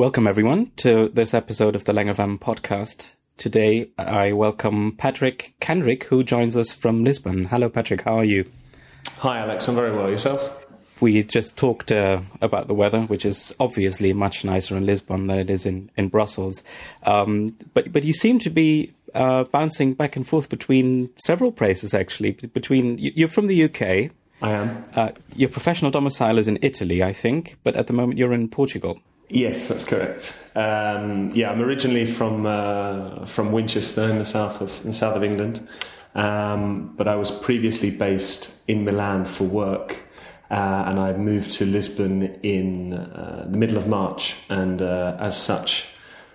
Welcome, 0.00 0.26
everyone, 0.26 0.72
to 0.76 1.10
this 1.10 1.34
episode 1.34 1.76
of 1.76 1.84
the 1.84 1.92
LangFM 1.92 2.38
podcast. 2.38 3.10
Today, 3.36 3.90
I 3.98 4.32
welcome 4.32 4.92
Patrick 4.96 5.52
Kendrick, 5.60 6.04
who 6.04 6.24
joins 6.24 6.56
us 6.56 6.72
from 6.72 7.04
Lisbon. 7.04 7.44
Hello, 7.44 7.68
Patrick. 7.68 8.00
How 8.00 8.14
are 8.14 8.24
you? 8.24 8.50
Hi, 9.18 9.40
Alex. 9.40 9.68
I'm 9.68 9.74
very 9.74 9.94
well. 9.94 10.08
Yourself? 10.08 10.56
We 11.02 11.22
just 11.22 11.58
talked 11.58 11.92
uh, 11.92 12.22
about 12.40 12.66
the 12.66 12.72
weather, 12.72 13.02
which 13.02 13.26
is 13.26 13.54
obviously 13.60 14.14
much 14.14 14.42
nicer 14.42 14.74
in 14.74 14.86
Lisbon 14.86 15.26
than 15.26 15.38
it 15.38 15.50
is 15.50 15.66
in 15.66 15.90
in 15.98 16.08
Brussels. 16.08 16.64
Um, 17.02 17.54
but 17.74 17.92
but 17.92 18.02
you 18.02 18.14
seem 18.14 18.38
to 18.38 18.48
be 18.48 18.94
uh, 19.14 19.44
bouncing 19.44 19.92
back 19.92 20.16
and 20.16 20.26
forth 20.26 20.48
between 20.48 21.10
several 21.18 21.52
places. 21.52 21.92
Actually, 21.92 22.30
between 22.30 22.96
you're 22.96 23.28
from 23.28 23.48
the 23.48 23.64
UK. 23.64 24.12
I 24.40 24.52
am. 24.52 24.84
Uh, 24.94 25.10
your 25.36 25.50
professional 25.50 25.90
domicile 25.90 26.38
is 26.38 26.48
in 26.48 26.58
Italy, 26.62 27.02
I 27.02 27.12
think, 27.12 27.58
but 27.62 27.76
at 27.76 27.86
the 27.86 27.92
moment 27.92 28.18
you're 28.18 28.32
in 28.32 28.48
Portugal. 28.48 28.98
Yes, 29.32 29.68
that's 29.68 29.84
correct. 29.84 30.36
Um, 30.56 31.30
yeah, 31.32 31.52
I'm 31.52 31.62
originally 31.62 32.04
from 32.04 32.46
uh, 32.46 33.24
from 33.26 33.52
Winchester 33.52 34.02
in 34.10 34.18
the 34.18 34.24
south 34.24 34.60
of 34.60 34.82
the 34.82 34.92
south 34.92 35.14
of 35.14 35.22
England, 35.22 35.66
um, 36.16 36.92
but 36.96 37.06
I 37.06 37.14
was 37.14 37.30
previously 37.30 37.92
based 37.92 38.52
in 38.66 38.84
Milan 38.84 39.24
for 39.26 39.44
work, 39.44 39.98
uh, 40.50 40.84
and 40.88 40.98
I 40.98 41.12
moved 41.12 41.52
to 41.52 41.64
Lisbon 41.64 42.40
in 42.42 42.94
uh, 42.94 43.46
the 43.48 43.56
middle 43.56 43.76
of 43.76 43.86
March. 43.86 44.34
And 44.48 44.82
uh, 44.82 45.16
as 45.20 45.40
such, 45.40 45.86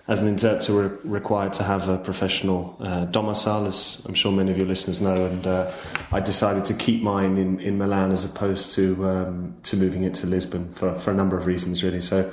as 0.07 0.21
an 0.21 0.29
interpreter, 0.29 0.73
we're 0.73 0.97
required 1.03 1.51
to 1.55 1.63
have 1.63 1.89
a 1.89 1.97
professional 1.97 2.77
uh, 2.79 3.03
domicile, 3.05 3.65
as 3.65 4.05
I'm 4.07 4.15
sure 4.15 4.31
many 4.31 4.51
of 4.51 4.57
your 4.57 4.67
listeners 4.67 5.01
know. 5.01 5.15
And 5.15 5.45
uh, 5.45 5.69
I 6.13 6.21
decided 6.21 6.63
to 6.65 6.73
keep 6.73 7.03
mine 7.03 7.37
in, 7.37 7.59
in 7.59 7.77
Milan 7.77 8.13
as 8.13 8.23
opposed 8.23 8.71
to 8.75 9.05
um, 9.05 9.55
to 9.63 9.75
moving 9.75 10.03
it 10.03 10.13
to 10.13 10.27
Lisbon 10.27 10.71
for 10.71 10.95
for 10.95 11.11
a 11.11 11.13
number 11.13 11.35
of 11.35 11.45
reasons, 11.45 11.83
really. 11.83 11.99
So 11.99 12.31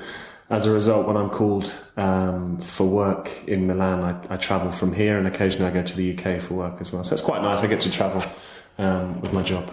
as 0.52 0.66
a 0.66 0.70
result, 0.70 1.06
when 1.06 1.16
I'm 1.16 1.30
called 1.30 1.72
um, 1.96 2.58
for 2.58 2.86
work 2.86 3.48
in 3.48 3.66
Milan, 3.66 4.00
I, 4.00 4.34
I, 4.34 4.36
travel 4.36 4.70
from 4.70 4.92
here, 4.92 5.16
and 5.16 5.26
occasionally 5.26 5.66
I 5.66 5.72
go 5.72 5.82
to 5.82 5.96
the 5.96 6.12
UK 6.12 6.42
for 6.42 6.52
work 6.52 6.78
as 6.78 6.92
well. 6.92 7.02
So 7.02 7.14
it's 7.14 7.22
quite 7.22 7.40
nice. 7.40 7.62
I 7.62 7.68
get 7.68 7.80
to 7.80 7.90
travel 7.90 8.22
um, 8.76 9.18
with 9.22 9.32
my 9.32 9.42
job, 9.42 9.70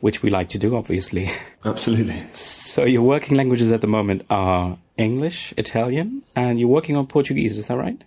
which 0.00 0.22
we 0.22 0.28
like 0.28 0.50
to 0.50 0.58
do, 0.58 0.76
obviously. 0.76 1.30
Absolutely. 1.64 2.22
So 2.32 2.84
your 2.84 3.02
working 3.02 3.34
languages 3.38 3.72
at 3.72 3.80
the 3.80 3.86
moment 3.86 4.26
are 4.28 4.76
English, 4.98 5.54
Italian, 5.56 6.22
and 6.36 6.60
you're 6.60 6.68
working 6.68 6.96
on 6.96 7.06
Portuguese. 7.06 7.56
Is 7.56 7.68
that 7.68 7.78
right? 7.78 8.04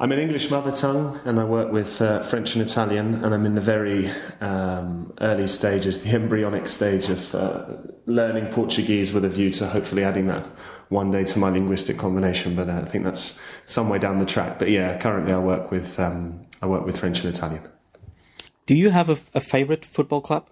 I'm 0.00 0.12
an 0.12 0.20
English 0.20 0.48
mother 0.48 0.70
tongue 0.70 1.18
and 1.24 1.40
I 1.40 1.44
work 1.44 1.72
with 1.72 2.00
uh, 2.00 2.22
French 2.22 2.54
and 2.54 2.62
Italian, 2.62 3.24
and 3.24 3.34
I'm 3.34 3.44
in 3.44 3.56
the 3.56 3.60
very 3.60 4.08
um, 4.40 5.12
early 5.20 5.48
stages, 5.48 6.04
the 6.04 6.10
embryonic 6.14 6.68
stage 6.68 7.08
of 7.08 7.34
uh, 7.34 7.66
learning 8.06 8.46
Portuguese 8.52 9.12
with 9.12 9.24
a 9.24 9.28
view 9.28 9.50
to 9.50 9.66
hopefully 9.66 10.04
adding 10.04 10.28
that 10.28 10.46
one 10.88 11.10
day 11.10 11.24
to 11.24 11.38
my 11.38 11.50
linguistic 11.50 11.98
combination. 11.98 12.54
But 12.54 12.68
uh, 12.68 12.82
I 12.82 12.84
think 12.84 13.04
that's 13.04 13.38
some 13.66 13.88
way 13.88 13.98
down 13.98 14.18
the 14.18 14.26
track. 14.26 14.58
But 14.58 14.70
yeah, 14.70 14.96
currently 14.98 15.32
I 15.32 15.38
work 15.38 15.70
with 15.70 15.98
um, 15.98 16.46
I 16.62 16.66
work 16.66 16.84
with 16.84 16.98
French 16.98 17.24
and 17.24 17.34
Italian. 17.34 17.62
Do 18.66 18.74
you 18.74 18.90
have 18.90 19.08
a, 19.08 19.18
a 19.34 19.40
favorite 19.40 19.84
football 19.84 20.20
club? 20.20 20.46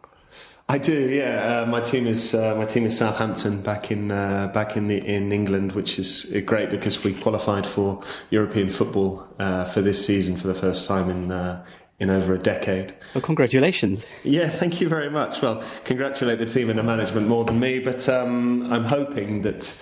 I 0.68 0.78
do, 0.78 1.08
yeah. 1.10 1.62
Uh, 1.62 1.70
my 1.70 1.80
team 1.80 2.08
is 2.08 2.34
uh, 2.34 2.56
my 2.56 2.64
team 2.64 2.86
is 2.86 2.98
Southampton 2.98 3.62
back 3.62 3.92
in 3.92 4.10
uh, 4.10 4.50
back 4.52 4.76
in 4.76 4.88
the 4.88 4.96
in 4.96 5.30
England, 5.30 5.72
which 5.72 5.96
is 5.96 6.36
great 6.44 6.70
because 6.70 7.04
we 7.04 7.14
qualified 7.14 7.66
for 7.66 8.02
European 8.30 8.68
football 8.68 9.24
uh, 9.38 9.64
for 9.64 9.80
this 9.80 10.04
season 10.04 10.36
for 10.36 10.48
the 10.48 10.54
first 10.54 10.88
time 10.88 11.08
in 11.08 11.30
uh, 11.30 11.64
in 12.00 12.10
over 12.10 12.34
a 12.34 12.38
decade. 12.38 12.92
Well, 13.14 13.22
congratulations! 13.22 14.06
Yeah, 14.24 14.48
thank 14.48 14.80
you 14.80 14.88
very 14.88 15.08
much. 15.08 15.40
Well, 15.40 15.62
congratulate 15.84 16.40
the 16.40 16.46
team 16.46 16.68
and 16.68 16.80
the 16.80 16.82
management 16.82 17.28
more 17.28 17.44
than 17.44 17.60
me, 17.60 17.78
but 17.78 18.08
um, 18.08 18.72
I'm 18.72 18.84
hoping 18.84 19.42
that 19.42 19.72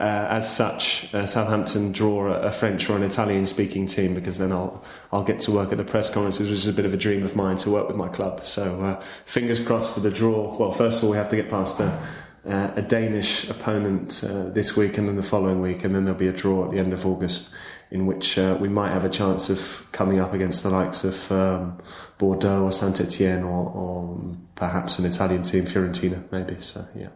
as 0.00 0.54
such, 0.54 1.12
uh, 1.12 1.26
Southampton 1.26 1.90
draw 1.90 2.28
a, 2.28 2.42
a, 2.42 2.52
French 2.52 2.88
or 2.88 2.96
an 2.96 3.02
Italian 3.02 3.44
speaking 3.44 3.86
team 3.86 4.14
because 4.14 4.38
then 4.38 4.52
I'll 4.52 4.84
I'll 5.12 5.24
get 5.24 5.40
to 5.40 5.50
work 5.50 5.72
at 5.72 5.78
the 5.78 5.84
press 5.84 6.08
conferences, 6.08 6.48
which 6.48 6.58
is 6.58 6.68
a 6.68 6.72
bit 6.72 6.84
of 6.84 6.94
a 6.94 6.96
dream 6.96 7.24
of 7.24 7.34
mine 7.34 7.56
to 7.58 7.70
work 7.70 7.88
with 7.88 7.96
my 7.96 8.08
club. 8.08 8.44
So 8.44 8.80
uh, 8.80 9.02
fingers 9.26 9.58
crossed 9.58 9.92
for 9.92 10.00
the 10.00 10.10
draw. 10.10 10.56
Well, 10.56 10.70
first 10.70 10.98
of 10.98 11.04
all, 11.04 11.10
we 11.10 11.16
have 11.16 11.28
to 11.30 11.36
get 11.36 11.48
past 11.50 11.80
a, 11.80 12.00
a 12.44 12.82
Danish 12.82 13.50
opponent 13.50 14.22
uh, 14.22 14.50
this 14.50 14.76
week 14.76 14.98
and 14.98 15.08
then 15.08 15.16
the 15.16 15.22
following 15.22 15.60
week, 15.60 15.82
and 15.82 15.94
then 15.94 16.04
there'll 16.04 16.18
be 16.18 16.28
a 16.28 16.32
draw 16.32 16.64
at 16.64 16.70
the 16.70 16.78
end 16.78 16.92
of 16.92 17.04
August. 17.04 17.50
In 17.90 18.04
which 18.06 18.36
uh, 18.36 18.54
we 18.60 18.68
might 18.68 18.92
have 18.92 19.04
a 19.04 19.08
chance 19.08 19.48
of 19.48 19.84
coming 19.92 20.20
up 20.20 20.34
against 20.34 20.62
the 20.62 20.68
likes 20.68 21.04
of 21.04 21.32
um, 21.32 21.80
Bordeaux 22.18 22.64
or 22.64 22.70
Saint 22.70 23.00
Etienne 23.00 23.42
or, 23.42 23.70
or 23.70 24.36
perhaps 24.56 24.98
an 24.98 25.06
Italian 25.06 25.40
team, 25.40 25.64
Fiorentina, 25.64 26.30
maybe. 26.30 26.60
So, 26.60 26.86
yeah. 26.94 27.08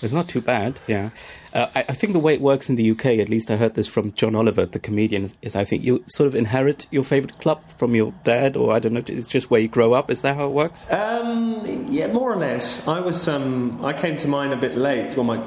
It's 0.00 0.12
not 0.12 0.28
too 0.28 0.40
bad, 0.40 0.78
yeah. 0.86 1.10
Uh, 1.52 1.66
I, 1.74 1.80
I, 1.80 1.92
think 1.94 2.12
the 2.12 2.18
way 2.18 2.34
it 2.34 2.40
works 2.40 2.68
in 2.68 2.76
the 2.76 2.90
UK, 2.90 3.06
at 3.06 3.28
least 3.28 3.50
I 3.50 3.56
heard 3.56 3.74
this 3.74 3.88
from 3.88 4.12
John 4.12 4.36
Oliver, 4.36 4.66
the 4.66 4.78
comedian, 4.78 5.24
is, 5.24 5.36
is, 5.42 5.56
I 5.56 5.64
think 5.64 5.82
you 5.82 6.04
sort 6.06 6.26
of 6.28 6.34
inherit 6.34 6.86
your 6.90 7.02
favorite 7.02 7.40
club 7.40 7.62
from 7.78 7.94
your 7.94 8.12
dad, 8.22 8.56
or 8.56 8.72
I 8.72 8.78
don't 8.78 8.92
know, 8.92 9.02
it's 9.06 9.28
just 9.28 9.50
where 9.50 9.60
you 9.60 9.68
grow 9.68 9.94
up. 9.94 10.10
Is 10.10 10.22
that 10.22 10.36
how 10.36 10.46
it 10.46 10.52
works? 10.52 10.88
Um, 10.90 11.86
yeah, 11.90 12.06
more 12.08 12.32
or 12.32 12.36
less. 12.36 12.86
I 12.86 13.00
was, 13.00 13.28
um, 13.28 13.84
I 13.84 13.92
came 13.92 14.16
to 14.18 14.28
mine 14.28 14.52
a 14.52 14.56
bit 14.56 14.76
late. 14.76 15.16
Well, 15.16 15.24
my, 15.24 15.38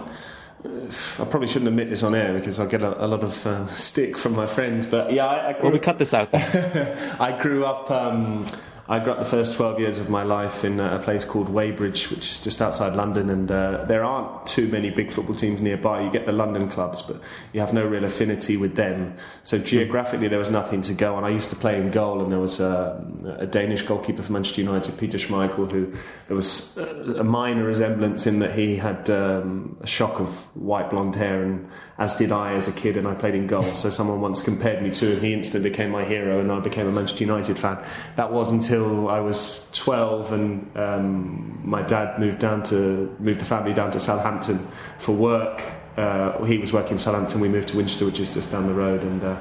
I 1.20 1.26
probably 1.26 1.48
shouldn't 1.48 1.70
admit 1.70 1.90
this 1.90 2.04
on 2.04 2.14
air 2.14 2.34
because 2.34 2.60
I'll 2.60 2.68
get 2.68 2.82
a, 2.82 3.06
a 3.06 3.08
lot 3.08 3.24
of 3.24 3.46
uh, 3.46 3.66
stick 3.78 4.18
from 4.18 4.34
my 4.36 4.48
friends. 4.48 4.86
But 4.86 5.14
yeah, 5.14 5.28
I, 5.28 5.52
I 5.52 5.62
well, 5.62 5.72
we 5.72 5.80
cut 5.80 5.98
this 5.98 6.14
out. 6.14 6.30
I 6.34 7.38
grew 7.42 7.64
up. 7.66 7.90
Um, 7.90 8.48
I 8.92 9.00
grew 9.00 9.14
up 9.14 9.20
the 9.20 9.26
first 9.26 9.54
12 9.54 9.80
years 9.80 10.00
of 10.00 10.10
my 10.10 10.24
life 10.24 10.66
in 10.66 10.82
a 10.82 11.00
place 11.00 11.24
called 11.24 11.48
Weybridge, 11.48 12.10
which 12.10 12.26
is 12.26 12.40
just 12.40 12.62
outside 12.62 12.94
London, 12.94 13.30
and 13.30 13.50
uh, 13.50 13.86
there 13.86 14.04
aren't 14.04 14.46
too 14.46 14.68
many 14.68 14.90
big 14.90 15.14
football 15.14 15.34
teams 15.34 15.62
nearby. 15.62 16.02
You 16.02 16.12
get 16.12 16.26
the 16.26 16.34
London 16.34 16.68
clubs, 16.68 17.02
but 17.02 17.24
you 17.54 17.62
have 17.62 17.72
no 17.72 17.86
real 17.86 18.04
affinity 18.04 18.58
with 18.58 18.76
them. 18.76 19.16
So 19.46 19.58
geographically, 19.60 20.28
there 20.28 20.40
was 20.40 20.50
nothing 20.50 20.82
to 20.82 20.94
go 20.94 21.16
on. 21.16 21.24
I 21.24 21.30
used 21.30 21.50
to 21.52 21.56
play 21.56 21.80
in 21.80 21.90
goal, 21.90 22.22
and 22.22 22.34
there 22.34 22.42
was 22.42 22.60
a, 22.60 23.02
a 23.40 23.48
Danish 23.48 23.84
goalkeeper 23.84 24.24
for 24.24 24.34
Manchester 24.34 24.60
United, 24.60 24.98
Peter 24.98 25.18
Schmeichel, 25.18 25.72
who 25.72 25.94
there 26.28 26.36
was 26.36 26.76
a 26.76 27.24
minor 27.24 27.64
resemblance 27.64 28.28
in 28.28 28.40
that 28.40 28.52
he 28.52 28.76
had 28.76 29.10
um, 29.10 29.78
a 29.80 29.88
shock 29.88 30.20
of 30.20 30.32
white 30.58 30.90
blonde 30.90 31.16
hair, 31.16 31.44
and 31.44 31.66
as 31.98 32.14
did 32.14 32.34
I 32.34 32.56
as 32.56 32.68
a 32.68 32.74
kid, 32.74 32.98
and 32.98 33.08
I 33.08 33.14
played 33.14 33.36
in 33.36 33.48
goal. 33.48 33.64
So 33.64 33.90
someone 33.90 34.20
once 34.20 34.42
compared 34.42 34.84
me 34.84 34.90
to 34.92 35.06
him. 35.06 35.14
And 35.14 35.24
he 35.24 35.34
instantly 35.34 35.70
became 35.70 35.92
my 35.92 36.04
hero, 36.04 36.42
and 36.42 36.52
I 36.52 36.60
became 36.60 36.88
a 36.88 36.92
Manchester 36.92 37.24
United 37.24 37.58
fan. 37.58 37.82
That 38.18 38.34
was 38.34 38.52
until 38.52 38.81
until 38.82 39.10
I 39.10 39.20
was 39.20 39.70
12 39.74 40.34
and 40.34 40.78
um, 40.78 41.62
my 41.64 41.82
dad 41.82 42.20
moved 42.20 42.40
down 42.40 42.64
to 42.64 43.16
moved 43.20 43.40
the 43.40 43.46
family 43.46 43.74
down 43.74 43.92
to 43.92 44.00
Southampton 44.00 44.68
for 44.98 45.14
work. 45.14 45.62
Uh, 45.98 46.44
he 46.46 46.58
was 46.58 46.74
working 46.74 46.94
in 46.94 46.98
Southampton. 46.98 47.42
We 47.42 47.50
moved 47.50 47.70
to 47.70 47.78
Winchester, 47.78 48.06
which 48.06 48.20
is 48.20 48.34
just 48.34 48.52
down 48.52 48.68
the 48.68 48.74
road, 48.74 49.02
and 49.04 49.24
uh, 49.24 49.36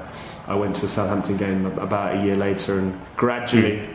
I 0.47 0.55
went 0.55 0.75
to 0.75 0.85
a 0.85 0.89
Southampton 0.89 1.37
game 1.37 1.65
about 1.79 2.17
a 2.17 2.23
year 2.25 2.35
later, 2.35 2.77
and 2.77 2.99
gradually 3.15 3.87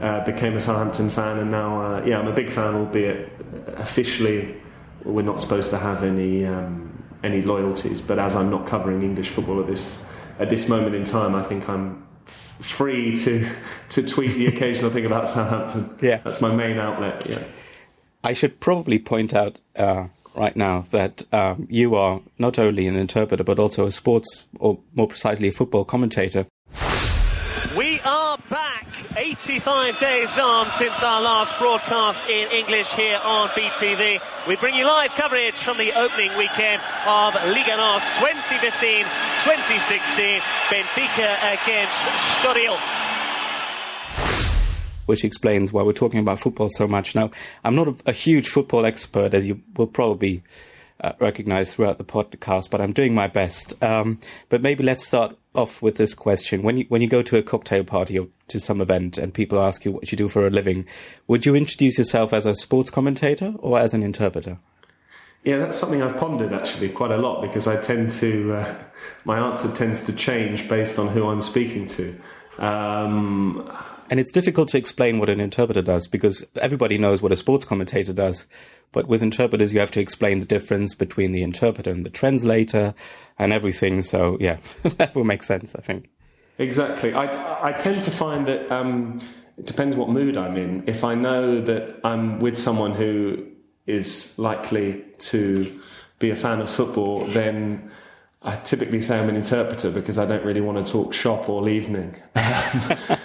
uh, 0.00 0.24
became 0.24 0.56
a 0.56 0.60
Southampton 0.60 1.08
fan. 1.08 1.38
And 1.38 1.50
now, 1.50 1.80
uh, 1.80 2.04
yeah, 2.04 2.18
I'm 2.18 2.26
a 2.26 2.32
big 2.32 2.50
fan, 2.50 2.74
albeit 2.74 3.30
officially 3.76 4.56
we're 5.04 5.22
not 5.22 5.40
supposed 5.40 5.70
to 5.70 5.78
have 5.78 6.02
any 6.02 6.44
um, 6.44 7.04
any 7.22 7.42
loyalties. 7.42 8.00
But 8.00 8.18
as 8.18 8.34
I'm 8.34 8.50
not 8.50 8.66
covering 8.66 9.02
English 9.02 9.28
football 9.28 9.60
at 9.60 9.68
this 9.68 10.04
at 10.40 10.50
this 10.50 10.68
moment 10.68 10.96
in 10.96 11.04
time, 11.04 11.36
I 11.36 11.44
think 11.44 11.68
I'm 11.68 12.04
free 12.30 13.16
to 13.18 13.48
to 13.90 14.06
tweet 14.06 14.34
the 14.34 14.46
occasional 14.46 14.90
thing 14.90 15.06
about 15.06 15.28
Southampton. 15.28 15.96
Yeah, 16.00 16.18
that's 16.18 16.40
my 16.40 16.54
main 16.54 16.78
outlet. 16.78 17.26
Yeah, 17.26 17.42
I 18.22 18.32
should 18.32 18.60
probably 18.60 18.98
point 18.98 19.34
out 19.34 19.60
uh, 19.76 20.08
right 20.34 20.56
now 20.56 20.86
that 20.90 21.24
um, 21.32 21.66
you 21.70 21.94
are 21.94 22.20
not 22.38 22.58
only 22.58 22.86
an 22.86 22.96
interpreter 22.96 23.44
but 23.44 23.58
also 23.58 23.86
a 23.86 23.90
sports, 23.90 24.44
or 24.58 24.78
more 24.94 25.08
precisely, 25.08 25.48
a 25.48 25.52
football 25.52 25.84
commentator. 25.84 26.46
We 28.00 28.06
are 28.06 28.38
back 28.48 28.86
85 29.14 29.98
days 29.98 30.38
on 30.38 30.70
since 30.70 31.02
our 31.02 31.20
last 31.20 31.58
broadcast 31.58 32.22
in 32.24 32.48
English 32.50 32.88
here 32.88 33.18
on 33.18 33.50
BTV. 33.50 34.18
We 34.48 34.56
bring 34.56 34.74
you 34.74 34.86
live 34.86 35.10
coverage 35.10 35.56
from 35.56 35.76
the 35.76 35.92
opening 35.92 36.34
weekend 36.38 36.80
of 37.04 37.34
Liga 37.34 37.76
NOS 37.76 38.02
2015-2016. 39.44 40.40
Benfica 40.70 41.36
against 41.52 41.98
Estoril 41.98 42.78
which 45.04 45.24
explains 45.24 45.72
why 45.72 45.82
we're 45.82 45.92
talking 45.92 46.20
about 46.20 46.38
football 46.38 46.68
so 46.70 46.86
much. 46.86 47.14
Now, 47.16 47.30
I'm 47.64 47.74
not 47.74 47.88
a, 47.88 47.96
a 48.06 48.12
huge 48.12 48.48
football 48.48 48.86
expert, 48.86 49.34
as 49.34 49.44
you 49.46 49.60
will 49.76 49.88
probably 49.88 50.44
uh, 51.00 51.12
recognize 51.18 51.74
throughout 51.74 51.98
the 51.98 52.04
podcast, 52.04 52.70
but 52.70 52.80
I'm 52.80 52.92
doing 52.92 53.12
my 53.12 53.26
best. 53.26 53.82
Um, 53.82 54.20
but 54.48 54.62
maybe 54.62 54.84
let's 54.84 55.04
start 55.04 55.36
off 55.54 55.82
with 55.82 55.96
this 55.96 56.14
question: 56.14 56.62
When 56.62 56.76
you 56.76 56.86
when 56.88 57.02
you 57.02 57.08
go 57.08 57.22
to 57.22 57.36
a 57.36 57.42
cocktail 57.42 57.84
party 57.84 58.18
or 58.18 58.28
to 58.48 58.60
some 58.60 58.80
event 58.80 59.18
and 59.18 59.32
people 59.34 59.60
ask 59.60 59.84
you 59.84 59.92
what 59.92 60.10
you 60.10 60.16
do 60.16 60.28
for 60.28 60.46
a 60.46 60.50
living, 60.50 60.86
would 61.26 61.46
you 61.46 61.54
introduce 61.54 61.98
yourself 61.98 62.32
as 62.32 62.46
a 62.46 62.54
sports 62.54 62.90
commentator 62.90 63.54
or 63.58 63.78
as 63.78 63.94
an 63.94 64.02
interpreter? 64.02 64.58
Yeah, 65.44 65.58
that's 65.58 65.78
something 65.78 66.02
I've 66.02 66.18
pondered 66.18 66.52
actually 66.52 66.90
quite 66.90 67.10
a 67.10 67.16
lot 67.16 67.40
because 67.40 67.66
I 67.66 67.80
tend 67.80 68.10
to 68.12 68.54
uh, 68.54 68.74
my 69.24 69.38
answer 69.38 69.72
tends 69.74 70.04
to 70.04 70.12
change 70.12 70.68
based 70.68 70.98
on 70.98 71.08
who 71.08 71.28
I'm 71.28 71.40
speaking 71.40 71.86
to. 71.88 72.20
Um, 72.58 73.70
And 74.10 74.18
it's 74.18 74.32
difficult 74.32 74.68
to 74.70 74.76
explain 74.76 75.20
what 75.20 75.30
an 75.30 75.38
interpreter 75.40 75.82
does 75.82 76.08
because 76.08 76.44
everybody 76.56 76.98
knows 76.98 77.22
what 77.22 77.30
a 77.30 77.36
sports 77.36 77.64
commentator 77.64 78.12
does. 78.12 78.48
But 78.90 79.06
with 79.06 79.22
interpreters, 79.22 79.72
you 79.72 79.78
have 79.78 79.92
to 79.92 80.00
explain 80.00 80.40
the 80.40 80.46
difference 80.46 80.96
between 80.96 81.30
the 81.30 81.42
interpreter 81.42 81.92
and 81.92 82.04
the 82.04 82.10
translator 82.10 82.92
and 83.38 83.52
everything. 83.52 84.02
So, 84.02 84.36
yeah, 84.40 84.58
that 84.82 85.14
will 85.14 85.22
make 85.22 85.44
sense, 85.44 85.76
I 85.76 85.80
think. 85.80 86.10
Exactly. 86.58 87.14
I, 87.14 87.68
I 87.68 87.72
tend 87.72 88.02
to 88.02 88.10
find 88.10 88.48
that 88.48 88.70
um, 88.72 89.20
it 89.56 89.66
depends 89.66 89.94
what 89.94 90.08
mood 90.08 90.36
I'm 90.36 90.56
in. 90.56 90.82
If 90.88 91.04
I 91.04 91.14
know 91.14 91.60
that 91.60 92.00
I'm 92.02 92.40
with 92.40 92.58
someone 92.58 92.94
who 92.94 93.46
is 93.86 94.36
likely 94.40 95.04
to 95.18 95.80
be 96.18 96.30
a 96.30 96.36
fan 96.36 96.60
of 96.60 96.68
football, 96.68 97.24
then 97.26 97.90
I 98.42 98.56
typically 98.56 99.02
say 99.02 99.20
I'm 99.20 99.28
an 99.28 99.36
interpreter 99.36 99.90
because 99.90 100.18
I 100.18 100.26
don't 100.26 100.44
really 100.44 100.60
want 100.60 100.84
to 100.84 100.92
talk 100.92 101.14
shop 101.14 101.48
all 101.48 101.68
evening. 101.68 102.16
Um, 102.34 102.96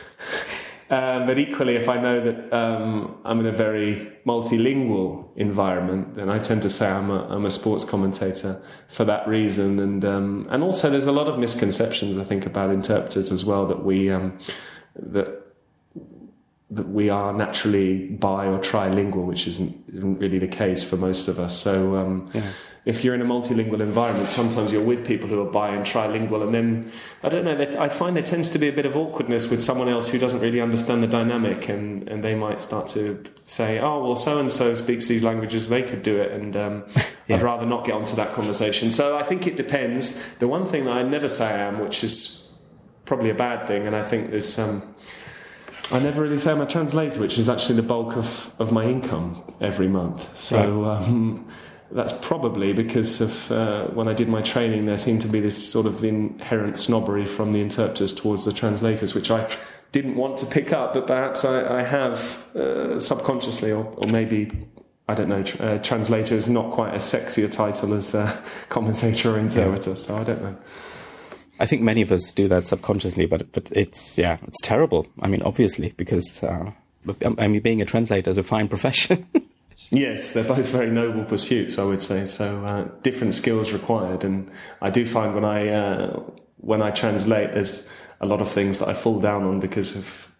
but 0.90 1.40
equally, 1.40 1.76
if 1.76 1.90
I 1.90 2.00
know 2.00 2.22
that 2.22 2.54
um, 2.54 3.18
I'm 3.26 3.40
in 3.40 3.48
a 3.48 3.52
very 3.52 4.12
multilingual 4.26 5.28
environment, 5.36 6.16
then 6.16 6.30
I 6.30 6.40
tend 6.40 6.62
to 6.62 6.70
say 6.70 6.88
I'm 6.90 7.10
a, 7.10 7.28
I'm 7.28 7.46
a 7.46 7.52
sports 7.52 7.84
commentator 7.84 8.62
for 8.88 9.04
that 9.06 9.28
reason. 9.28 9.80
And 9.80 10.06
um, 10.06 10.48
and 10.50 10.64
also, 10.64 10.90
there's 10.90 11.08
a 11.08 11.12
lot 11.12 11.28
of 11.28 11.40
misconceptions 11.40 12.18
I 12.18 12.24
think 12.24 12.46
about 12.46 12.70
interpreters 12.70 13.32
as 13.32 13.44
well 13.44 13.66
that 13.68 13.84
we 13.84 14.12
um, 14.12 14.38
that 14.96 15.42
that 16.70 16.90
we 16.90 17.10
are 17.10 17.34
naturally 17.34 18.08
bi 18.08 18.46
or 18.48 18.60
trilingual, 18.60 19.26
which 19.26 19.48
isn't, 19.48 19.78
isn't 19.90 20.20
really 20.20 20.40
the 20.40 20.48
case 20.48 20.84
for 20.84 20.98
most 20.98 21.28
of 21.28 21.40
us. 21.40 21.60
So. 21.60 21.96
Um, 21.96 22.30
yeah 22.34 22.44
if 22.86 23.04
you're 23.04 23.16
in 23.16 23.22
a 23.22 23.26
multilingual 23.26 23.82
environment, 23.82 24.30
sometimes 24.30 24.72
you're 24.72 24.84
with 24.84 25.06
people 25.06 25.28
who 25.28 25.42
are 25.42 25.50
bi 25.50 25.70
and 25.70 25.84
trilingual, 25.84 26.44
and 26.44 26.54
then 26.54 26.92
I 27.24 27.30
don't 27.30 27.44
know. 27.44 27.60
I 27.82 27.90
find 27.90 28.16
there 28.16 28.24
tends 28.24 28.48
to 28.52 28.60
be 28.60 28.68
a 28.68 28.72
bit 28.72 28.86
of 28.86 28.96
awkwardness 28.96 29.50
with 29.50 29.64
someone 29.64 29.90
else 29.90 30.08
who 30.08 30.20
doesn't 30.20 30.40
really 30.40 30.62
understand 30.62 31.02
the 31.02 31.08
dynamic, 31.08 31.68
and, 31.68 32.08
and 32.08 32.24
they 32.24 32.36
might 32.36 32.62
start 32.62 32.88
to 32.90 33.24
say, 33.44 33.80
"Oh, 33.80 34.04
well, 34.04 34.16
so 34.16 34.38
and 34.38 34.52
so 34.52 34.76
speaks 34.76 35.08
these 35.08 35.24
languages; 35.24 35.68
they 35.68 35.82
could 35.82 36.04
do 36.04 36.22
it," 36.22 36.32
and 36.32 36.56
um, 36.56 36.86
yeah. 37.28 37.38
I'd 37.38 37.42
rather 37.42 37.66
not 37.66 37.86
get 37.86 37.96
onto 37.96 38.16
that 38.18 38.34
conversation. 38.34 38.92
So 38.92 39.18
I 39.18 39.24
think 39.24 39.48
it 39.48 39.56
depends. 39.56 40.22
The 40.38 40.48
one 40.48 40.68
thing 40.68 40.86
that 40.86 40.96
I 40.96 41.02
never 41.02 41.28
say 41.28 41.48
I 41.48 41.58
am, 41.58 41.80
which 41.80 42.04
is 42.04 42.54
probably 43.06 43.32
a 43.32 43.36
bad 43.36 43.66
thing, 43.66 43.88
and 43.88 43.96
I 43.96 44.04
think 44.04 44.30
there's 44.30 44.60
um, 44.60 44.94
I 45.92 45.98
never 45.98 46.22
really 46.22 46.38
say 46.38 46.52
I'm 46.52 46.62
a 46.62 46.68
translator, 46.68 47.20
which 47.20 47.40
is 47.40 47.50
actually 47.50 47.78
the 47.78 47.84
bulk 47.84 48.16
of, 48.16 48.52
of 48.60 48.72
my 48.72 48.86
income 48.86 49.44
every 49.60 49.88
month. 49.88 50.38
So. 50.38 50.84
Right. 50.84 50.98
Um, 50.98 51.48
that's 51.96 52.14
probably 52.14 52.74
because 52.74 53.22
of 53.22 53.52
uh, 53.52 53.86
when 53.88 54.10
I 54.10 54.14
did 54.14 54.28
my 54.28 54.42
training, 54.42 54.86
there 54.86 54.98
seemed 54.98 55.22
to 55.22 55.30
be 55.30 55.40
this 55.40 55.72
sort 55.72 55.86
of 55.86 56.04
inherent 56.04 56.78
snobbery 56.78 57.26
from 57.26 57.54
the 57.54 57.62
interpreters 57.62 58.14
towards 58.14 58.44
the 58.44 58.52
translators, 58.52 59.16
which 59.16 59.32
I 59.32 59.50
didn't 59.94 60.16
want 60.16 60.38
to 60.40 60.46
pick 60.46 60.74
up, 60.74 60.94
but 60.94 61.08
perhaps 61.08 61.46
I, 61.46 61.80
I 61.80 61.84
have 61.84 62.56
uh, 62.56 63.00
subconsciously, 63.00 63.72
or, 63.72 63.86
or, 63.86 64.08
maybe. 64.08 64.52
I 65.08 65.14
don't 65.14 65.30
know. 65.30 65.44
Uh, 65.60 65.78
translator 65.78 66.34
is 66.36 66.50
not 66.50 66.72
quite 66.72 66.94
as 66.96 67.06
sexy 67.06 67.44
a 67.44 67.48
title 67.48 67.94
as 67.94 68.16
uh, 68.16 68.42
commentator 68.70 69.36
or 69.36 69.40
interpreter, 69.40 69.92
yeah. 69.92 69.96
so 69.96 70.18
I 70.18 70.24
don't 70.24 70.42
know. 70.42 70.58
I 71.60 71.66
think 71.66 71.84
many 71.84 72.02
of 72.02 72.12
us 72.12 72.34
do 72.34 72.48
that 72.50 72.68
subconsciously, 72.68 73.28
but 73.28 73.52
but 73.54 73.72
it's 73.72 74.18
yeah, 74.18 74.38
it's 74.48 74.60
terrible. 74.62 75.08
I 75.22 75.28
mean, 75.28 75.44
obviously, 75.44 75.94
because 75.96 76.44
uh, 76.44 76.72
I 77.38 77.48
mean, 77.48 77.62
being 77.62 77.82
a 77.82 77.86
translator 77.86 78.32
is 78.32 78.38
a 78.38 78.44
fine 78.44 78.68
profession. 78.68 79.28
Yes, 79.92 80.34
they're 80.34 80.44
both 80.44 80.70
very 80.70 80.90
noble 80.90 81.26
pursuits, 81.26 81.78
I 81.78 81.84
would 81.84 82.02
say. 82.02 82.26
So 82.26 82.58
uh, 82.66 82.88
different 83.02 83.34
skills 83.34 83.74
required, 83.74 84.24
and 84.24 84.50
I 84.82 84.90
do 84.90 85.06
find 85.06 85.36
when 85.36 85.46
I 85.46 85.70
uh, 85.70 86.24
when 86.58 86.82
I 86.82 86.92
translate, 86.92 87.52
there's 87.52 87.86
a 88.22 88.26
lot 88.26 88.42
of 88.42 88.50
things 88.50 88.80
that 88.80 88.88
I 88.88 88.94
fall 88.94 89.20
down 89.20 89.44
on 89.44 89.60
because 89.60 89.96
of 89.96 90.32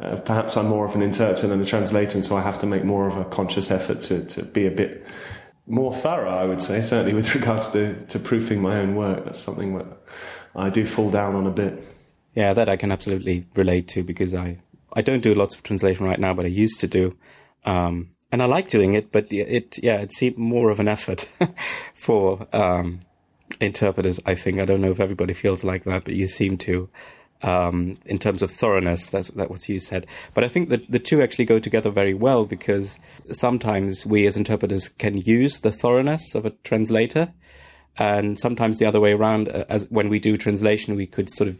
uh, 0.00 0.16
perhaps 0.16 0.56
I'm 0.56 0.66
more 0.66 0.86
of 0.86 0.94
an 0.94 1.02
interpreter 1.02 1.46
than 1.46 1.60
a 1.60 1.64
translator, 1.64 2.16
and 2.16 2.24
so 2.24 2.36
I 2.36 2.40
have 2.40 2.58
to 2.60 2.66
make 2.66 2.84
more 2.84 3.06
of 3.06 3.16
a 3.16 3.24
conscious 3.24 3.70
effort 3.70 4.00
to 4.00 4.24
to 4.24 4.44
be 4.44 4.66
a 4.66 4.70
bit 4.70 5.06
more 5.66 5.92
thorough. 5.92 6.30
I 6.30 6.44
would 6.44 6.62
say, 6.62 6.80
certainly 6.80 7.12
with 7.12 7.34
regards 7.34 7.68
to 7.70 7.94
to 8.06 8.18
proofing 8.18 8.62
my 8.62 8.78
own 8.78 8.96
work. 8.96 9.24
That's 9.24 9.38
something 9.38 9.76
that 9.76 9.86
I 10.56 10.70
do 10.70 10.86
fall 10.86 11.10
down 11.10 11.34
on 11.34 11.46
a 11.46 11.50
bit. 11.50 11.84
Yeah, 12.34 12.54
that 12.54 12.68
I 12.68 12.76
can 12.76 12.92
absolutely 12.92 13.46
relate 13.54 13.88
to 13.88 14.02
because 14.02 14.34
I 14.34 14.58
I 14.94 15.02
don't 15.02 15.22
do 15.22 15.34
lots 15.34 15.54
of 15.54 15.62
translation 15.62 16.06
right 16.06 16.18
now, 16.18 16.32
but 16.32 16.46
I 16.46 16.48
used 16.48 16.80
to 16.80 16.88
do. 16.88 17.16
Um, 17.66 18.12
and 18.32 18.42
I 18.42 18.46
like 18.46 18.68
doing 18.68 18.94
it, 18.94 19.10
but 19.12 19.32
it 19.32 19.78
yeah 19.78 19.96
it 19.96 20.12
seemed 20.12 20.38
more 20.38 20.70
of 20.70 20.80
an 20.80 20.88
effort 20.88 21.28
for 21.94 22.46
um, 22.52 23.00
interpreters. 23.60 24.20
I 24.24 24.34
think 24.34 24.60
I 24.60 24.64
don't 24.64 24.80
know 24.80 24.92
if 24.92 25.00
everybody 25.00 25.34
feels 25.34 25.64
like 25.64 25.84
that, 25.84 26.04
but 26.04 26.14
you 26.14 26.26
seem 26.26 26.58
to. 26.58 26.88
Um, 27.42 27.96
in 28.04 28.18
terms 28.18 28.42
of 28.42 28.50
thoroughness, 28.50 29.08
that's 29.08 29.28
that 29.28 29.50
what 29.50 29.66
you 29.66 29.78
said. 29.78 30.06
But 30.34 30.44
I 30.44 30.48
think 30.48 30.68
that 30.68 30.90
the 30.90 30.98
two 30.98 31.22
actually 31.22 31.46
go 31.46 31.58
together 31.58 31.90
very 31.90 32.12
well 32.12 32.44
because 32.44 32.98
sometimes 33.32 34.04
we 34.04 34.26
as 34.26 34.36
interpreters 34.36 34.90
can 34.90 35.16
use 35.16 35.60
the 35.60 35.72
thoroughness 35.72 36.34
of 36.34 36.44
a 36.44 36.50
translator, 36.64 37.32
and 37.96 38.38
sometimes 38.38 38.78
the 38.78 38.84
other 38.84 39.00
way 39.00 39.12
around. 39.12 39.48
Uh, 39.48 39.64
as 39.70 39.86
when 39.90 40.10
we 40.10 40.18
do 40.18 40.36
translation, 40.36 40.96
we 40.96 41.06
could 41.06 41.30
sort 41.30 41.48
of 41.48 41.56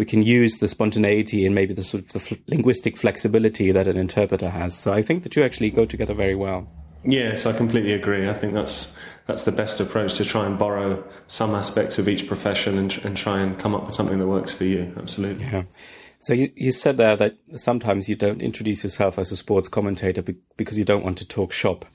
we 0.00 0.06
can 0.06 0.22
use 0.22 0.60
the 0.60 0.66
spontaneity 0.66 1.44
and 1.44 1.54
maybe 1.54 1.74
the 1.74 1.82
sort 1.82 2.02
of 2.02 2.12
the 2.14 2.18
f- 2.18 2.38
linguistic 2.48 2.96
flexibility 2.96 3.70
that 3.70 3.86
an 3.86 3.98
interpreter 3.98 4.48
has. 4.48 4.74
So 4.74 4.94
I 4.94 5.02
think 5.02 5.24
the 5.24 5.28
two 5.28 5.42
actually 5.42 5.68
go 5.68 5.84
together 5.84 6.14
very 6.14 6.34
well. 6.34 6.66
Yes, 7.04 7.44
I 7.44 7.52
completely 7.52 7.92
agree. 7.92 8.26
I 8.26 8.32
think 8.32 8.54
that's 8.54 8.96
that's 9.26 9.44
the 9.44 9.52
best 9.52 9.78
approach 9.78 10.14
to 10.14 10.24
try 10.24 10.46
and 10.46 10.58
borrow 10.58 11.04
some 11.26 11.54
aspects 11.54 11.98
of 11.98 12.08
each 12.08 12.26
profession 12.26 12.78
and, 12.78 12.98
and 13.04 13.14
try 13.14 13.40
and 13.40 13.58
come 13.58 13.74
up 13.74 13.84
with 13.84 13.94
something 13.94 14.18
that 14.18 14.26
works 14.26 14.52
for 14.52 14.64
you. 14.64 14.90
Absolutely. 14.96 15.44
Yeah. 15.44 15.64
So 16.22 16.34
you, 16.34 16.52
you 16.54 16.70
said 16.70 16.98
there 16.98 17.16
that 17.16 17.38
sometimes 17.54 18.06
you 18.06 18.14
don't 18.14 18.42
introduce 18.42 18.84
yourself 18.84 19.18
as 19.18 19.32
a 19.32 19.38
sports 19.38 19.68
commentator 19.68 20.20
be, 20.20 20.36
because 20.58 20.76
you 20.76 20.84
don't 20.84 21.02
want 21.02 21.16
to 21.18 21.24
talk 21.24 21.50
shop. 21.50 21.86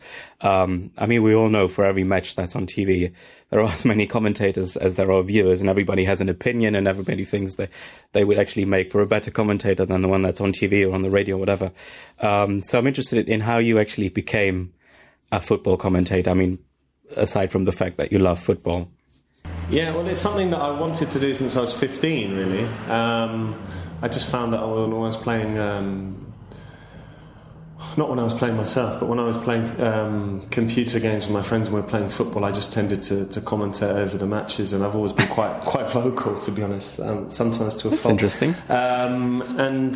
Um, 0.42 0.90
I 0.98 1.06
mean, 1.06 1.22
we 1.22 1.36
all 1.36 1.48
know 1.48 1.68
for 1.68 1.86
every 1.86 2.04
match 2.04 2.36
that's 2.36 2.56
on 2.56 2.66
TV, 2.66 3.14
there 3.52 3.60
are 3.60 3.70
as 3.72 3.86
many 3.86 4.08
commentators 4.08 4.78
as 4.78 4.96
there 4.96 5.12
are 5.12 5.22
viewers, 5.22 5.62
and 5.62 5.70
everybody 5.70 6.06
has 6.06 6.22
an 6.22 6.30
opinion, 6.30 6.74
and 6.74 6.88
everybody 6.88 7.24
thinks 7.24 7.56
that 7.56 7.70
they 8.14 8.24
would 8.24 8.40
actually 8.40 8.66
make 8.66 8.90
for 8.90 9.02
a 9.02 9.06
better 9.06 9.30
commentator 9.30 9.86
than 9.86 10.02
the 10.02 10.08
one 10.08 10.24
that's 10.24 10.42
on 10.42 10.52
TV 10.52 10.90
or 10.90 10.96
on 10.96 11.04
the 11.04 11.12
radio 11.12 11.36
or 11.36 11.40
whatever. 11.40 11.72
Um, 12.20 12.64
so 12.64 12.80
I'm 12.80 12.88
interested 12.88 13.30
in 13.30 13.42
how 13.42 13.60
you 13.60 13.78
actually 13.78 14.10
became 14.10 14.74
a 15.32 15.40
football 15.40 15.78
commentator. 15.78 16.32
I 16.32 16.34
mean, 16.34 16.58
aside 17.16 17.52
from 17.52 17.66
the 17.66 17.72
fact 17.72 17.98
that 17.98 18.12
you 18.12 18.18
love 18.18 18.40
football. 18.40 18.90
Yeah, 19.70 19.96
well, 19.96 20.08
it's 20.08 20.20
something 20.20 20.52
that 20.52 20.62
I 20.62 20.70
wanted 20.70 21.10
to 21.12 21.20
do 21.20 21.34
since 21.34 21.56
I 21.56 21.62
was 21.62 21.74
15, 21.74 22.36
really. 22.36 22.66
Um, 22.88 23.60
I 24.02 24.08
just 24.08 24.30
found 24.30 24.54
that 24.54 24.60
when 24.60 24.94
I 24.94 24.98
was 24.98 25.18
playing, 25.18 25.58
um, 25.58 26.34
not 27.98 28.10
when 28.10 28.20
I 28.20 28.24
was 28.24 28.36
playing 28.36 28.56
myself, 28.56 29.00
but 29.00 29.08
when 29.08 29.20
I 29.20 29.24
was 29.24 29.38
playing 29.40 29.82
um, 29.82 30.48
computer 30.52 31.00
games 31.00 31.26
with 31.26 31.34
my 31.34 31.42
friends 31.42 31.68
and 31.68 31.76
we 31.76 31.82
were 31.82 31.88
playing 31.88 32.10
football, 32.10 32.46
I 32.46 32.52
just 32.52 32.72
tended 32.72 33.02
to, 33.04 33.26
to 33.26 33.42
commentate 33.42 33.96
over 33.96 34.18
the 34.18 34.28
matches, 34.28 34.72
and 34.72 34.84
I've 34.84 34.96
always 34.96 35.14
been 35.14 35.28
quite 35.28 35.60
quite 35.66 35.88
vocal, 35.88 36.38
to 36.40 36.52
be 36.52 36.62
honest. 36.62 37.00
Um, 37.00 37.30
sometimes 37.32 37.76
to 37.78 37.88
a 37.88 37.92
That's 37.92 38.04
fault. 38.04 38.12
interesting. 38.12 38.54
Um, 38.70 39.42
and 39.60 39.96